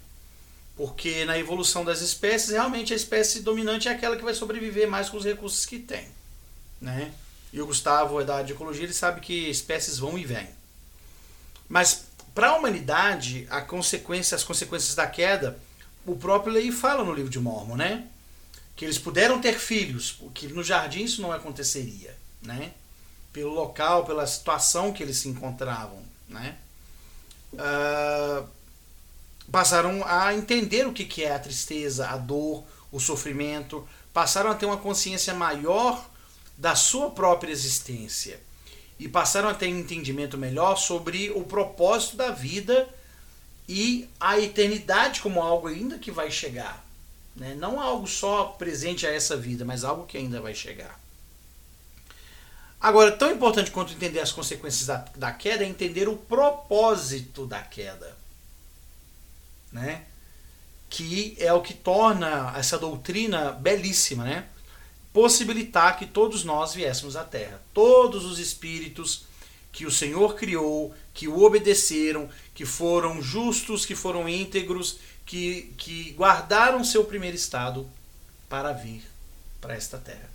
Porque 0.77 1.25
na 1.25 1.39
evolução 1.39 1.83
das 1.83 2.03
espécies, 2.03 2.51
realmente 2.51 2.93
a 2.93 2.97
espécie 2.97 3.41
dominante 3.41 3.89
é 3.89 3.93
aquela 3.93 4.17
que 4.17 4.25
vai 4.25 4.35
sobreviver 4.35 4.89
mais 4.89 5.09
com 5.09 5.17
os 5.17 5.25
recursos 5.25 5.65
que 5.65 5.79
tem, 5.79 6.07
né? 6.81 7.13
E 7.53 7.61
o 7.61 7.67
Gustavo 7.67 8.21
é 8.21 8.25
da 8.25 8.43
ecologia, 8.43 8.85
ele 8.85 8.93
sabe 8.93 9.21
que 9.21 9.49
espécies 9.49 9.99
vão 9.99 10.19
e 10.19 10.25
vêm. 10.25 10.49
Mas 11.69 12.05
para 12.41 12.53
a 12.53 12.57
humanidade, 12.57 13.47
a 13.51 13.61
consequência, 13.61 14.35
as 14.35 14.43
consequências 14.43 14.95
da 14.95 15.07
queda, 15.07 15.61
o 16.07 16.17
próprio 16.17 16.55
Lei 16.55 16.73
fala 16.73 17.05
no 17.05 17.13
livro 17.13 17.31
de 17.31 17.39
Mormon, 17.39 17.77
né? 17.77 18.07
Que 18.75 18.87
eles 18.87 18.97
puderam 18.97 19.43
ter 19.43 19.59
filhos, 19.59 20.13
porque 20.13 20.49
no 20.49 20.65
jardim 20.65 21.05
isso 21.05 21.21
não 21.21 21.33
aconteceria, 21.33 22.17
né? 22.41 22.73
pelo 23.31 23.53
local, 23.53 24.07
pela 24.07 24.27
situação 24.27 24.91
que 24.91 25.03
eles 25.03 25.19
se 25.19 25.29
encontravam, 25.29 26.03
né? 26.31 26.57
Uh, 27.53 28.49
passaram 29.53 30.03
a 30.07 30.35
entender 30.35 30.87
o 30.87 30.95
que, 30.95 31.05
que 31.05 31.23
é 31.23 31.35
a 31.35 31.39
tristeza, 31.39 32.09
a 32.09 32.17
dor, 32.17 32.65
o 32.91 32.99
sofrimento, 32.99 33.87
passaram 34.15 34.51
a 34.51 34.55
ter 34.55 34.65
uma 34.65 34.79
consciência 34.79 35.35
maior 35.35 36.09
da 36.57 36.75
sua 36.75 37.11
própria 37.11 37.53
existência 37.53 38.41
e 39.01 39.09
passaram 39.09 39.49
a 39.49 39.55
ter 39.55 39.73
um 39.73 39.79
entendimento 39.79 40.37
melhor 40.37 40.77
sobre 40.77 41.31
o 41.31 41.43
propósito 41.43 42.19
da 42.19 42.31
vida 42.31 42.87
e 43.67 44.07
a 44.21 44.39
eternidade 44.39 45.23
como 45.23 45.41
algo 45.41 45.69
ainda 45.69 45.99
que 45.99 46.11
vai 46.11 46.31
chegar. 46.31 46.85
Né? 47.35 47.55
Não 47.55 47.81
algo 47.81 48.07
só 48.07 48.45
presente 48.45 49.07
a 49.07 49.11
essa 49.11 49.39
vida, 49.39 49.65
mas 49.65 49.85
algo 49.85 50.05
que 50.05 50.19
ainda 50.19 50.39
vai 50.39 50.55
chegar. 50.55 51.01
Agora, 52.79 53.11
tão 53.13 53.33
importante 53.33 53.71
quanto 53.71 53.95
entender 53.95 54.21
as 54.21 54.33
consequências 54.33 54.87
da, 54.87 55.07
da 55.17 55.33
queda 55.33 55.65
é 55.65 55.67
entender 55.67 56.07
o 56.07 56.17
propósito 56.17 57.47
da 57.47 57.63
queda. 57.63 58.15
Né? 59.73 60.03
Que 60.91 61.37
é 61.39 61.51
o 61.55 61.63
que 61.63 61.73
torna 61.73 62.53
essa 62.55 62.79
doutrina 62.79 63.53
belíssima, 63.53 64.25
né? 64.25 64.47
Possibilitar 65.13 65.99
que 65.99 66.07
todos 66.07 66.45
nós 66.45 66.75
viéssemos 66.75 67.17
à 67.17 67.25
Terra. 67.25 67.61
Todos 67.75 68.25
os 68.25 68.39
espíritos 68.39 69.25
que 69.73 69.87
o 69.87 69.91
Senhor 69.91 70.35
criou, 70.35 70.95
que 71.15 71.29
o 71.29 71.43
obedeceram, 71.43 72.29
que 72.55 72.65
foram 72.65 73.23
justos, 73.23 73.87
que 73.87 73.95
foram 73.95 74.29
íntegros, 74.29 74.99
que, 75.25 75.73
que 75.77 76.13
guardaram 76.13 76.83
seu 76.83 77.05
primeiro 77.05 77.37
estado 77.37 77.89
para 78.49 78.73
vir 78.73 79.03
para 79.61 79.75
esta 79.75 79.99
terra 79.99 80.31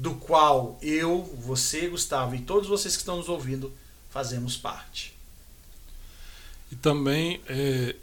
do 0.00 0.14
qual 0.14 0.78
eu, 0.80 1.22
você, 1.44 1.86
Gustavo 1.88 2.34
e 2.34 2.40
todos 2.40 2.66
vocês 2.66 2.96
que 2.96 3.02
estão 3.02 3.18
nos 3.18 3.28
ouvindo 3.28 3.70
fazemos 4.08 4.56
parte. 4.56 5.14
E 6.72 6.76
também 6.76 7.42
é, 7.46 7.94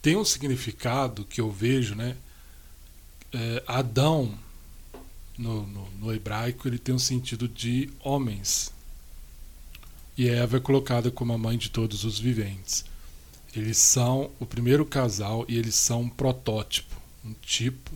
tem 0.00 0.16
um 0.16 0.24
significado 0.24 1.26
que 1.26 1.38
eu 1.38 1.50
vejo, 1.50 1.94
né? 1.94 2.16
É, 3.34 3.62
Adão, 3.66 4.38
no, 5.38 5.66
no, 5.66 5.90
no, 6.00 6.14
hebraico, 6.14 6.66
ele 6.66 6.78
tem 6.78 6.94
um 6.94 6.98
sentido 6.98 7.48
de 7.48 7.90
homens. 8.00 8.72
E 10.16 10.28
Eva 10.28 10.56
é 10.56 10.60
colocada 10.60 11.10
como 11.10 11.32
a 11.32 11.38
mãe 11.38 11.58
de 11.58 11.70
todos 11.70 12.04
os 12.04 12.18
viventes. 12.18 12.84
Eles 13.54 13.78
são 13.78 14.30
o 14.38 14.46
primeiro 14.46 14.84
casal 14.84 15.44
e 15.48 15.56
eles 15.56 15.74
são 15.74 16.02
um 16.02 16.08
protótipo, 16.08 16.94
um 17.24 17.34
tipo 17.34 17.92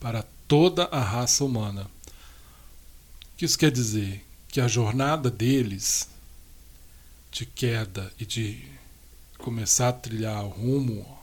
para 0.00 0.24
toda 0.46 0.84
a 0.84 1.00
raça 1.00 1.44
humana. 1.44 1.82
O 1.82 3.36
que 3.36 3.44
isso 3.44 3.58
quer 3.58 3.70
dizer? 3.70 4.24
Que 4.48 4.60
a 4.60 4.68
jornada 4.68 5.30
deles 5.30 6.08
de 7.30 7.44
queda 7.44 8.10
e 8.18 8.24
de 8.24 8.64
começar 9.38 9.88
a 9.88 9.92
trilhar 9.92 10.44
o 10.44 10.48
rumo, 10.48 11.18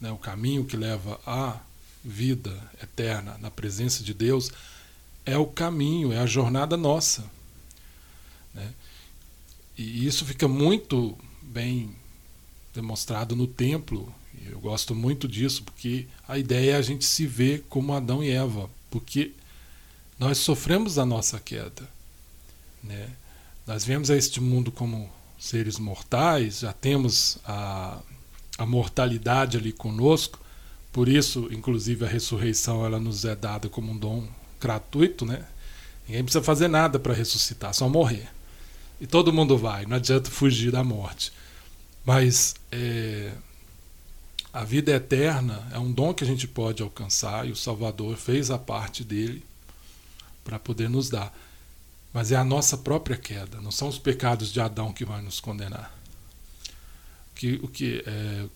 né, 0.00 0.10
o 0.12 0.18
caminho 0.18 0.64
que 0.64 0.76
leva 0.76 1.20
à 1.26 1.60
vida 2.06 2.56
eterna 2.82 3.36
na 3.38 3.50
presença 3.50 4.02
de 4.02 4.14
Deus, 4.14 4.50
é 5.24 5.36
o 5.36 5.46
caminho, 5.46 6.12
é 6.12 6.18
a 6.18 6.26
jornada 6.26 6.76
nossa. 6.76 7.24
Né? 8.54 8.72
E 9.76 10.06
isso 10.06 10.24
fica 10.24 10.46
muito 10.46 11.18
bem 11.42 11.94
demonstrado 12.72 13.34
no 13.34 13.46
templo. 13.46 14.12
Eu 14.48 14.60
gosto 14.60 14.94
muito 14.94 15.26
disso, 15.26 15.64
porque 15.64 16.06
a 16.28 16.38
ideia 16.38 16.72
é 16.72 16.76
a 16.76 16.82
gente 16.82 17.04
se 17.04 17.26
ver 17.26 17.64
como 17.68 17.92
Adão 17.92 18.22
e 18.22 18.30
Eva, 18.30 18.70
porque 18.90 19.32
nós 20.18 20.38
sofremos 20.38 20.98
a 20.98 21.04
nossa 21.04 21.40
queda. 21.40 21.88
Né? 22.82 23.10
Nós 23.66 23.84
viemos 23.84 24.10
a 24.10 24.16
este 24.16 24.40
mundo 24.40 24.70
como 24.70 25.10
seres 25.38 25.78
mortais, 25.78 26.60
já 26.60 26.72
temos 26.72 27.38
a, 27.44 27.98
a 28.56 28.64
mortalidade 28.64 29.56
ali 29.56 29.72
conosco, 29.72 30.38
por 30.96 31.10
isso, 31.10 31.46
inclusive, 31.50 32.06
a 32.06 32.08
ressurreição 32.08 32.82
ela 32.82 32.98
nos 32.98 33.26
é 33.26 33.36
dada 33.36 33.68
como 33.68 33.92
um 33.92 33.98
dom 33.98 34.26
gratuito, 34.58 35.26
né? 35.26 35.44
Ninguém 36.08 36.24
precisa 36.24 36.42
fazer 36.42 36.68
nada 36.68 36.98
para 36.98 37.12
ressuscitar, 37.12 37.74
só 37.74 37.86
morrer. 37.86 38.26
E 38.98 39.06
todo 39.06 39.30
mundo 39.30 39.58
vai, 39.58 39.84
não 39.84 39.98
adianta 39.98 40.30
fugir 40.30 40.72
da 40.72 40.82
morte. 40.82 41.34
Mas 42.02 42.54
é, 42.72 43.30
a 44.50 44.64
vida 44.64 44.90
eterna 44.90 45.68
é 45.70 45.78
um 45.78 45.92
dom 45.92 46.14
que 46.14 46.24
a 46.24 46.26
gente 46.26 46.48
pode 46.48 46.82
alcançar 46.82 47.46
e 47.46 47.52
o 47.52 47.56
Salvador 47.56 48.16
fez 48.16 48.50
a 48.50 48.56
parte 48.56 49.04
dele 49.04 49.44
para 50.42 50.58
poder 50.58 50.88
nos 50.88 51.10
dar. 51.10 51.30
Mas 52.10 52.32
é 52.32 52.36
a 52.36 52.44
nossa 52.44 52.74
própria 52.74 53.18
queda, 53.18 53.60
não 53.60 53.70
são 53.70 53.88
os 53.88 53.98
pecados 53.98 54.50
de 54.50 54.62
Adão 54.62 54.94
que 54.94 55.04
vão 55.04 55.20
nos 55.20 55.40
condenar. 55.40 55.94
Que, 57.34 57.60
o, 57.62 57.68
que, 57.68 58.02
é, 58.06 58.46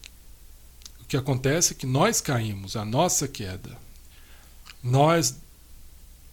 que 1.10 1.16
acontece 1.16 1.72
é 1.72 1.76
que 1.76 1.86
nós 1.86 2.20
caímos, 2.20 2.76
a 2.76 2.84
nossa 2.84 3.26
queda. 3.26 3.76
Nós 4.82 5.34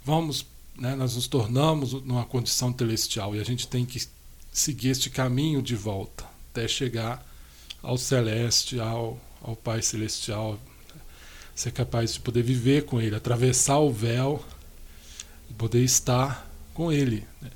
vamos, 0.05 0.45
né, 0.77 0.95
nós 0.95 1.15
nos 1.15 1.27
tornamos 1.27 1.93
numa 1.93 2.25
condição 2.25 2.73
celestial 2.77 3.35
e 3.35 3.39
a 3.39 3.43
gente 3.43 3.67
tem 3.67 3.85
que 3.85 4.07
seguir 4.51 4.89
este 4.89 5.09
caminho 5.09 5.61
de 5.61 5.75
volta 5.75 6.25
até 6.51 6.67
chegar 6.67 7.25
ao 7.83 7.97
celeste, 7.97 8.79
ao, 8.79 9.19
ao 9.41 9.55
Pai 9.55 9.81
Celestial, 9.81 10.59
ser 11.55 11.71
capaz 11.71 12.13
de 12.13 12.19
poder 12.19 12.43
viver 12.43 12.85
com 12.85 13.01
Ele, 13.01 13.15
atravessar 13.15 13.79
o 13.79 13.91
véu 13.91 14.43
poder 15.57 15.83
estar 15.83 16.47
com 16.73 16.91
ele. 16.91 17.25
Né? 17.41 17.49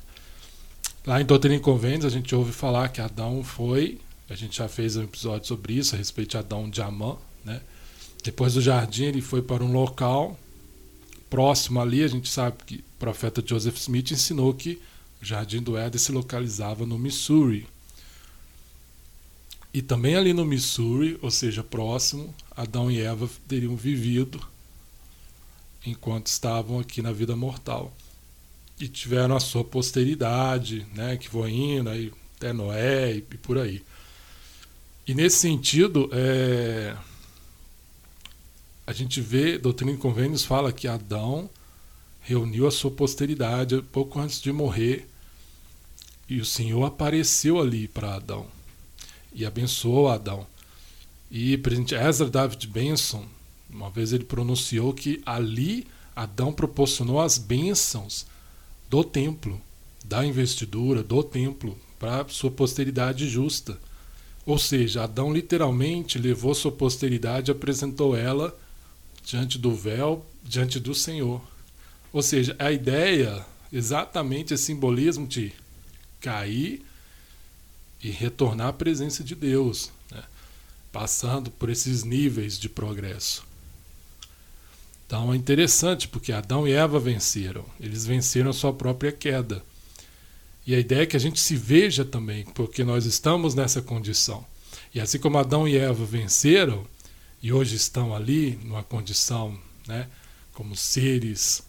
Lá 1.06 1.20
em 1.20 1.24
Doutrina 1.24 1.56
e 1.56 1.60
Convênios 1.60 2.04
a 2.04 2.10
gente 2.10 2.34
ouve 2.34 2.52
falar 2.52 2.88
que 2.88 3.00
Adão 3.00 3.42
foi, 3.42 4.00
a 4.32 4.36
gente 4.36 4.56
já 4.56 4.68
fez 4.68 4.96
um 4.96 5.02
episódio 5.02 5.46
sobre 5.46 5.74
isso, 5.74 5.94
a 5.94 5.98
respeito 5.98 6.30
de 6.30 6.38
Adão 6.38 6.68
de 6.68 6.80
Amã, 6.80 7.16
né? 7.44 7.60
Depois 8.24 8.54
do 8.54 8.60
jardim 8.60 9.04
ele 9.04 9.20
foi 9.20 9.42
para 9.42 9.62
um 9.62 9.72
local 9.72 10.38
próximo 11.28 11.80
ali, 11.80 12.02
a 12.02 12.08
gente 12.08 12.28
sabe 12.28 12.58
que 12.64 12.76
o 12.76 12.98
profeta 12.98 13.42
Joseph 13.44 13.76
Smith 13.76 14.10
ensinou 14.10 14.54
que 14.54 14.80
o 15.20 15.24
jardim 15.24 15.62
do 15.62 15.76
Éden 15.76 15.98
se 15.98 16.12
localizava 16.12 16.86
no 16.86 16.98
Missouri. 16.98 17.66
E 19.74 19.80
também 19.80 20.14
ali 20.14 20.32
no 20.32 20.44
Missouri, 20.44 21.18
ou 21.22 21.30
seja, 21.30 21.62
próximo, 21.62 22.34
Adão 22.50 22.90
e 22.90 23.00
Eva 23.00 23.28
teriam 23.48 23.74
vivido 23.74 24.40
enquanto 25.86 26.26
estavam 26.26 26.78
aqui 26.78 27.00
na 27.00 27.12
vida 27.12 27.34
mortal. 27.34 27.92
E 28.78 28.88
tiveram 28.88 29.34
a 29.36 29.40
sua 29.40 29.64
posteridade, 29.64 30.86
né, 30.94 31.16
que 31.16 31.28
foi 31.28 31.50
indo 31.50 31.88
aí, 31.88 32.12
até 32.36 32.52
Noé 32.52 33.14
e, 33.14 33.22
por 33.22 33.58
aí. 33.58 33.82
E 35.06 35.14
nesse 35.14 35.38
sentido, 35.38 36.08
é, 36.12 36.96
a 38.86 38.92
gente 38.92 39.20
vê, 39.20 39.58
Doutrina 39.58 39.92
e 39.92 39.96
Convênios 39.96 40.44
fala 40.44 40.72
que 40.72 40.86
Adão 40.86 41.50
reuniu 42.20 42.66
a 42.66 42.70
sua 42.70 42.90
posteridade 42.90 43.82
pouco 43.90 44.20
antes 44.20 44.40
de 44.40 44.52
morrer 44.52 45.08
e 46.28 46.40
o 46.40 46.44
Senhor 46.44 46.84
apareceu 46.84 47.60
ali 47.60 47.88
para 47.88 48.14
Adão 48.14 48.46
e 49.34 49.44
abençoou 49.44 50.08
Adão. 50.08 50.46
E 51.30 51.56
presidente 51.58 51.94
Ezra 51.94 52.28
David 52.28 52.66
Benson, 52.68 53.26
uma 53.68 53.90
vez 53.90 54.12
ele 54.12 54.24
pronunciou 54.24 54.92
que 54.92 55.20
ali 55.26 55.86
Adão 56.14 56.52
proporcionou 56.52 57.20
as 57.20 57.38
bênçãos 57.38 58.26
do 58.88 59.02
templo, 59.02 59.60
da 60.04 60.24
investidura, 60.24 61.02
do 61.02 61.22
templo, 61.22 61.78
para 61.98 62.28
sua 62.28 62.50
posteridade 62.50 63.28
justa. 63.28 63.80
Ou 64.44 64.58
seja, 64.58 65.04
Adão 65.04 65.32
literalmente 65.32 66.18
levou 66.18 66.54
sua 66.54 66.72
posteridade 66.72 67.50
e 67.50 67.52
apresentou 67.52 68.16
ela 68.16 68.56
diante 69.24 69.58
do 69.58 69.74
véu, 69.74 70.26
diante 70.42 70.80
do 70.80 70.94
Senhor. 70.94 71.40
Ou 72.12 72.22
seja, 72.22 72.54
a 72.58 72.72
ideia, 72.72 73.44
exatamente 73.72 74.52
esse 74.52 74.64
simbolismo 74.64 75.26
de 75.26 75.52
cair 76.20 76.84
e 78.02 78.10
retornar 78.10 78.68
à 78.68 78.72
presença 78.72 79.22
de 79.22 79.34
Deus, 79.34 79.90
né? 80.10 80.22
passando 80.90 81.50
por 81.50 81.70
esses 81.70 82.02
níveis 82.02 82.58
de 82.58 82.68
progresso. 82.68 83.44
Então 85.06 85.32
é 85.32 85.36
interessante 85.36 86.08
porque 86.08 86.32
Adão 86.32 86.66
e 86.66 86.72
Eva 86.72 86.98
venceram, 86.98 87.64
eles 87.78 88.04
venceram 88.04 88.50
a 88.50 88.54
sua 88.54 88.72
própria 88.72 89.12
queda. 89.12 89.62
E 90.66 90.74
a 90.74 90.78
ideia 90.78 91.02
é 91.02 91.06
que 91.06 91.16
a 91.16 91.20
gente 91.20 91.40
se 91.40 91.56
veja 91.56 92.04
também, 92.04 92.44
porque 92.44 92.84
nós 92.84 93.04
estamos 93.04 93.54
nessa 93.54 93.82
condição. 93.82 94.44
E 94.94 95.00
assim 95.00 95.18
como 95.18 95.38
Adão 95.38 95.66
e 95.66 95.76
Eva 95.76 96.04
venceram, 96.04 96.86
e 97.42 97.52
hoje 97.52 97.74
estão 97.74 98.14
ali 98.14 98.58
numa 98.62 98.84
condição, 98.84 99.58
né, 99.86 100.08
como 100.52 100.76
seres, 100.76 101.62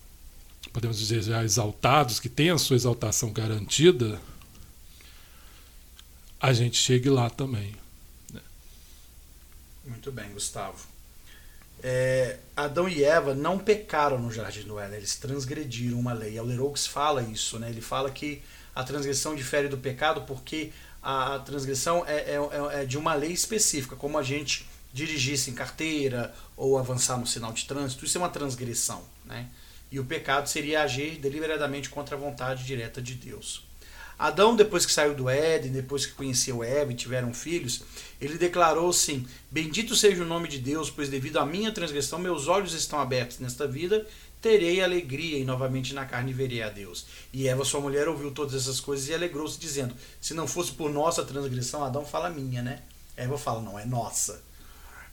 podemos 0.72 1.00
dizer 1.00 1.24
já 1.24 1.44
exaltados, 1.44 2.20
que 2.20 2.30
têm 2.30 2.52
a 2.52 2.58
sua 2.58 2.76
exaltação 2.76 3.32
garantida, 3.32 4.22
a 6.40 6.54
gente 6.54 6.78
chegue 6.78 7.10
lá 7.10 7.30
também. 7.30 7.74
Né? 8.32 8.42
Muito 9.86 10.12
bem, 10.12 10.30
Gustavo. 10.32 10.86
É, 11.82 12.40
Adão 12.56 12.88
e 12.88 13.04
Eva 13.04 13.34
não 13.34 13.58
pecaram 13.58 14.20
no 14.20 14.32
jardim 14.32 14.64
do 14.64 14.80
Éden, 14.80 14.98
eles 14.98 15.16
transgrediram 15.16 16.00
uma 16.00 16.14
lei. 16.14 16.40
O 16.40 16.44
Leroux 16.44 16.86
fala 16.86 17.22
isso, 17.22 17.58
né? 17.60 17.70
ele 17.70 17.82
fala 17.82 18.12
que 18.12 18.42
a 18.76 18.84
transgressão 18.84 19.36
difere 19.36 19.68
do 19.68 19.78
pecado 19.78 20.22
porque 20.22 20.72
a 21.02 21.40
transgressão 21.40 22.06
é, 22.08 22.16
é, 22.16 22.36
é, 22.36 22.82
é 22.82 22.86
de 22.86 22.98
uma 22.98 23.14
lei 23.14 23.32
específica, 23.32 23.96
como 23.96 24.18
a 24.18 24.24
gente 24.24 24.68
dirigir 24.94 25.38
sem 25.38 25.54
carteira 25.54 26.34
ou 26.56 26.78
avançar 26.78 27.18
no 27.18 27.26
sinal 27.26 27.52
de 27.52 27.66
trânsito, 27.66 28.06
isso 28.06 28.18
é 28.18 28.22
uma 28.22 28.30
transgressão. 28.30 29.04
Né? 29.26 29.48
E 29.92 30.00
o 30.00 30.06
pecado 30.06 30.48
seria 30.48 30.84
agir 30.84 31.18
deliberadamente 31.18 31.90
contra 31.90 32.16
a 32.16 32.20
vontade 32.20 32.64
direta 32.64 33.02
de 33.02 33.16
Deus. 33.16 33.66
Adão, 34.18 34.56
depois 34.56 34.86
que 34.86 34.92
saiu 34.92 35.16
do 35.16 35.28
Éden, 35.28 35.72
depois 35.72 36.06
que 36.06 36.14
conheceu 36.14 36.64
Eva 36.64 36.92
e 36.92 36.96
tiveram 36.96 37.34
filhos, 37.34 37.84
ele 38.22 38.38
declarou 38.38 38.90
assim: 38.90 39.28
Bendito 39.50 39.96
seja 39.96 40.22
o 40.22 40.26
nome 40.26 40.48
de 40.48 40.60
Deus, 40.60 40.90
pois 40.90 41.10
devido 41.10 41.38
à 41.38 41.46
minha 41.46 41.72
transgressão 41.72 42.20
meus 42.20 42.48
olhos 42.48 42.74
estão 42.74 43.00
abertos 43.00 43.40
nesta 43.40 43.68
vida, 43.68 44.06
terei 44.44 44.84
alegria 44.84 45.40
e 45.40 45.46
novamente 45.46 45.94
na 45.94 46.06
carne 46.06 46.34
verei 46.34 46.62
a 46.62 46.70
Deus. 46.70 47.06
E 47.32 47.48
Eva, 47.48 47.64
sua 47.64 47.80
mulher, 47.80 48.10
ouviu 48.10 48.30
todas 48.30 48.54
essas 48.54 48.82
coisas 48.82 49.08
e 49.08 49.14
alegrou-se, 49.14 49.58
dizendo: 49.58 49.96
Se 50.20 50.34
não 50.34 50.46
fosse 50.46 50.74
por 50.74 50.92
nossa 50.92 51.24
transgressão, 51.24 51.82
Adão 51.82 52.06
fala 52.06 52.30
minha, 52.30 52.62
né? 52.62 52.84
Eva 53.16 53.38
fala: 53.38 53.62
Não, 53.62 53.80
é 53.80 53.86
nossa. 53.86 54.44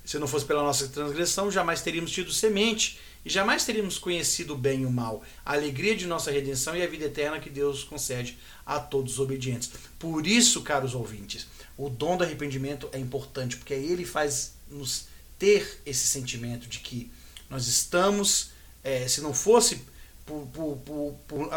Se 0.04 0.18
não 0.18 0.26
fosse 0.26 0.44
pela 0.44 0.64
nossa 0.64 0.88
transgressão, 0.88 1.50
jamais 1.50 1.80
teríamos 1.80 2.10
tido 2.10 2.32
semente 2.32 2.98
e 3.24 3.30
jamais 3.30 3.64
teríamos 3.64 3.98
conhecido 3.98 4.54
o 4.54 4.58
bem 4.58 4.80
e 4.82 4.86
o 4.86 4.90
mal, 4.90 5.22
a 5.44 5.52
alegria 5.52 5.94
de 5.94 6.06
nossa 6.06 6.30
redenção 6.32 6.74
e 6.74 6.82
a 6.82 6.86
vida 6.86 7.04
eterna 7.04 7.38
que 7.38 7.50
Deus 7.50 7.84
concede 7.84 8.36
a 8.66 8.80
todos 8.80 9.12
os 9.12 9.20
obedientes. 9.20 9.70
Por 9.98 10.26
isso, 10.26 10.62
caros 10.62 10.94
ouvintes, 10.94 11.46
o 11.76 11.88
dom 11.88 12.16
do 12.16 12.24
arrependimento 12.24 12.88
é 12.92 12.98
importante, 12.98 13.56
porque 13.56 13.74
ele 13.74 14.04
faz 14.04 14.54
nos 14.68 15.06
ter 15.38 15.82
esse 15.86 16.08
sentimento 16.08 16.66
de 16.66 16.80
que 16.80 17.10
nós 17.48 17.68
estamos, 17.68 18.50
é, 18.82 19.06
se 19.08 19.20
não 19.20 19.34
fosse 19.34 19.82
por, 20.24 20.46
por, 20.52 20.76
por, 20.78 21.14
por 21.26 21.50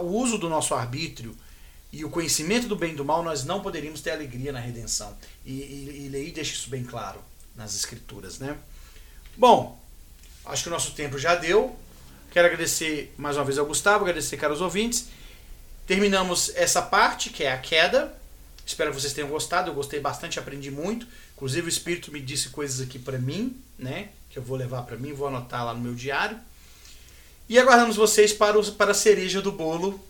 o 0.00 0.06
uso 0.06 0.38
do 0.38 0.48
nosso 0.48 0.74
arbítrio 0.74 1.36
e 1.92 2.04
o 2.04 2.10
conhecimento 2.10 2.68
do 2.68 2.76
bem 2.76 2.92
e 2.92 2.96
do 2.96 3.04
mal, 3.04 3.22
nós 3.22 3.44
não 3.44 3.60
poderíamos 3.60 4.00
ter 4.00 4.12
alegria 4.12 4.52
na 4.52 4.60
redenção. 4.60 5.16
E, 5.44 5.52
e, 5.52 6.10
e 6.28 6.32
deixa 6.32 6.54
isso 6.54 6.70
bem 6.70 6.84
claro 6.84 7.20
nas 7.54 7.74
escrituras, 7.74 8.38
né? 8.38 8.56
Bom, 9.36 9.78
acho 10.44 10.62
que 10.62 10.68
o 10.68 10.72
nosso 10.72 10.92
tempo 10.92 11.18
já 11.18 11.34
deu. 11.34 11.76
Quero 12.30 12.46
agradecer 12.46 13.12
mais 13.18 13.36
uma 13.36 13.44
vez 13.44 13.58
ao 13.58 13.66
Gustavo, 13.66 14.04
agradecer 14.04 14.38
caros 14.38 14.60
ouvintes. 14.60 15.08
Terminamos 15.86 16.50
essa 16.54 16.80
parte, 16.80 17.28
que 17.28 17.44
é 17.44 17.52
a 17.52 17.58
queda. 17.58 18.16
Espero 18.64 18.90
que 18.90 19.00
vocês 19.00 19.12
tenham 19.12 19.28
gostado. 19.28 19.70
Eu 19.70 19.74
gostei 19.74 20.00
bastante, 20.00 20.38
aprendi 20.38 20.70
muito. 20.70 21.06
Inclusive 21.34 21.66
o 21.66 21.68
Espírito 21.68 22.10
me 22.10 22.20
disse 22.20 22.48
coisas 22.48 22.80
aqui 22.80 22.98
para 22.98 23.18
mim, 23.18 23.60
né? 23.78 24.08
Que 24.30 24.38
eu 24.38 24.42
vou 24.42 24.56
levar 24.56 24.82
para 24.82 24.96
mim, 24.96 25.12
vou 25.12 25.28
anotar 25.28 25.64
lá 25.64 25.74
no 25.74 25.80
meu 25.80 25.94
diário. 25.94 26.38
E 27.48 27.58
aguardamos 27.58 27.96
vocês 27.96 28.32
para, 28.32 28.58
o, 28.58 28.72
para 28.72 28.92
a 28.92 28.94
cereja 28.94 29.42
do 29.42 29.52
bolo, 29.52 30.00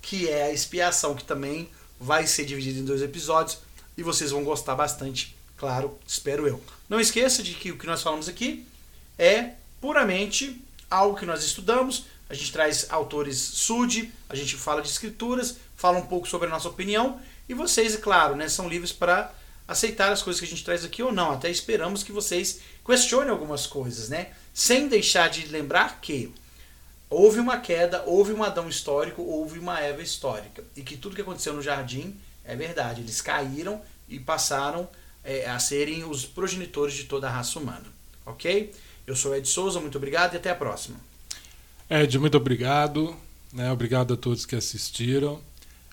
que 0.00 0.28
é 0.28 0.44
a 0.44 0.52
expiação, 0.52 1.14
que 1.14 1.24
também 1.24 1.68
vai 2.00 2.26
ser 2.26 2.44
dividida 2.44 2.78
em 2.78 2.84
dois 2.84 3.02
episódios. 3.02 3.58
E 3.96 4.02
vocês 4.02 4.30
vão 4.30 4.42
gostar 4.44 4.74
bastante 4.74 5.36
Claro, 5.62 5.96
espero 6.04 6.48
eu. 6.48 6.60
Não 6.88 6.98
esqueça 6.98 7.40
de 7.40 7.54
que 7.54 7.70
o 7.70 7.78
que 7.78 7.86
nós 7.86 8.02
falamos 8.02 8.28
aqui 8.28 8.66
é 9.16 9.50
puramente 9.80 10.60
algo 10.90 11.16
que 11.16 11.24
nós 11.24 11.44
estudamos. 11.44 12.06
A 12.28 12.34
gente 12.34 12.50
traz 12.50 12.90
autores 12.90 13.38
SUD, 13.38 14.12
a 14.28 14.34
gente 14.34 14.56
fala 14.56 14.82
de 14.82 14.88
escrituras, 14.88 15.58
fala 15.76 15.98
um 15.98 16.06
pouco 16.06 16.26
sobre 16.26 16.48
a 16.48 16.50
nossa 16.50 16.68
opinião 16.68 17.20
e 17.48 17.54
vocês, 17.54 17.94
é 17.94 17.98
claro, 17.98 18.34
né, 18.34 18.48
são 18.48 18.68
livres 18.68 18.90
para 18.90 19.32
aceitar 19.68 20.10
as 20.10 20.20
coisas 20.20 20.40
que 20.40 20.46
a 20.46 20.48
gente 20.48 20.64
traz 20.64 20.84
aqui 20.84 21.00
ou 21.00 21.12
não. 21.12 21.30
Até 21.30 21.48
esperamos 21.48 22.02
que 22.02 22.10
vocês 22.10 22.58
questionem 22.84 23.30
algumas 23.30 23.64
coisas, 23.64 24.08
né? 24.08 24.32
Sem 24.52 24.88
deixar 24.88 25.30
de 25.30 25.46
lembrar 25.46 26.00
que 26.00 26.34
houve 27.12 27.38
uma 27.38 27.58
queda, 27.58 28.02
houve 28.06 28.32
um 28.32 28.42
Adão 28.42 28.68
histórico, 28.68 29.22
houve 29.22 29.58
uma 29.58 29.78
Eva 29.80 30.02
histórica. 30.02 30.64
E 30.76 30.82
que 30.82 30.96
tudo 30.96 31.14
que 31.14 31.22
aconteceu 31.22 31.52
no 31.52 31.62
jardim 31.62 32.16
é 32.44 32.56
verdade. 32.56 33.00
Eles 33.00 33.20
caíram 33.20 33.80
e 34.08 34.18
passaram 34.18 34.88
é, 35.22 35.48
a 35.48 35.58
serem 35.58 36.04
os 36.04 36.24
progenitores 36.24 36.94
de 36.94 37.04
toda 37.04 37.28
a 37.28 37.30
raça 37.30 37.58
humana. 37.58 37.86
Ok? 38.26 38.72
Eu 39.06 39.14
sou 39.14 39.36
Ed 39.36 39.46
Souza, 39.48 39.80
muito 39.80 39.98
obrigado 39.98 40.34
e 40.34 40.36
até 40.36 40.50
a 40.50 40.54
próxima. 40.54 40.98
Ed, 41.88 42.18
muito 42.18 42.36
obrigado. 42.36 43.16
Né? 43.52 43.70
Obrigado 43.70 44.14
a 44.14 44.16
todos 44.16 44.46
que 44.46 44.56
assistiram. 44.56 45.40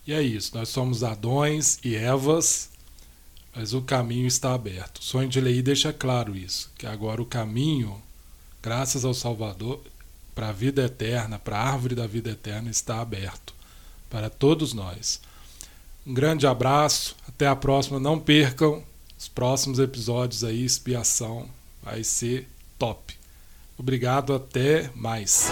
E 0.08 0.14
é 0.14 0.22
isso, 0.22 0.56
nós 0.56 0.70
somos 0.70 1.04
Adões 1.04 1.78
e 1.84 1.96
Evas, 1.96 2.70
mas 3.54 3.74
o 3.74 3.82
caminho 3.82 4.26
está 4.26 4.56
aberto. 4.56 4.98
O 4.98 5.04
sonho 5.04 5.30
de 5.30 5.40
Lei 5.40 5.62
deixa 5.62 5.94
claro 5.94 6.36
isso, 6.36 6.72
que 6.78 6.88
agora 6.88 7.22
o 7.22 7.26
caminho, 7.26 8.02
graças 8.60 9.06
ao 9.06 9.14
Salvador, 9.14 9.82
para 10.40 10.48
a 10.48 10.54
vida 10.54 10.86
eterna, 10.86 11.38
para 11.38 11.58
a 11.58 11.70
árvore 11.70 11.94
da 11.94 12.08
vida 12.08 12.30
eterna, 12.30 12.70
está 12.70 13.02
aberto 13.02 13.54
para 14.10 14.30
todos 14.30 14.74
nós. 14.74 15.20
Um 16.08 16.14
grande 16.14 16.48
abraço, 16.48 17.14
até 17.28 17.46
a 17.46 17.58
próxima. 17.58 18.00
Não 18.00 18.18
percam 18.18 18.82
os 19.18 19.28
próximos 19.28 19.80
episódios 19.80 20.46
aí, 20.46 20.64
expiação, 20.64 21.46
vai 21.84 22.06
ser 22.06 22.48
top. 22.78 23.18
Obrigado, 23.78 24.34
até 24.34 24.90
mais. 24.96 25.50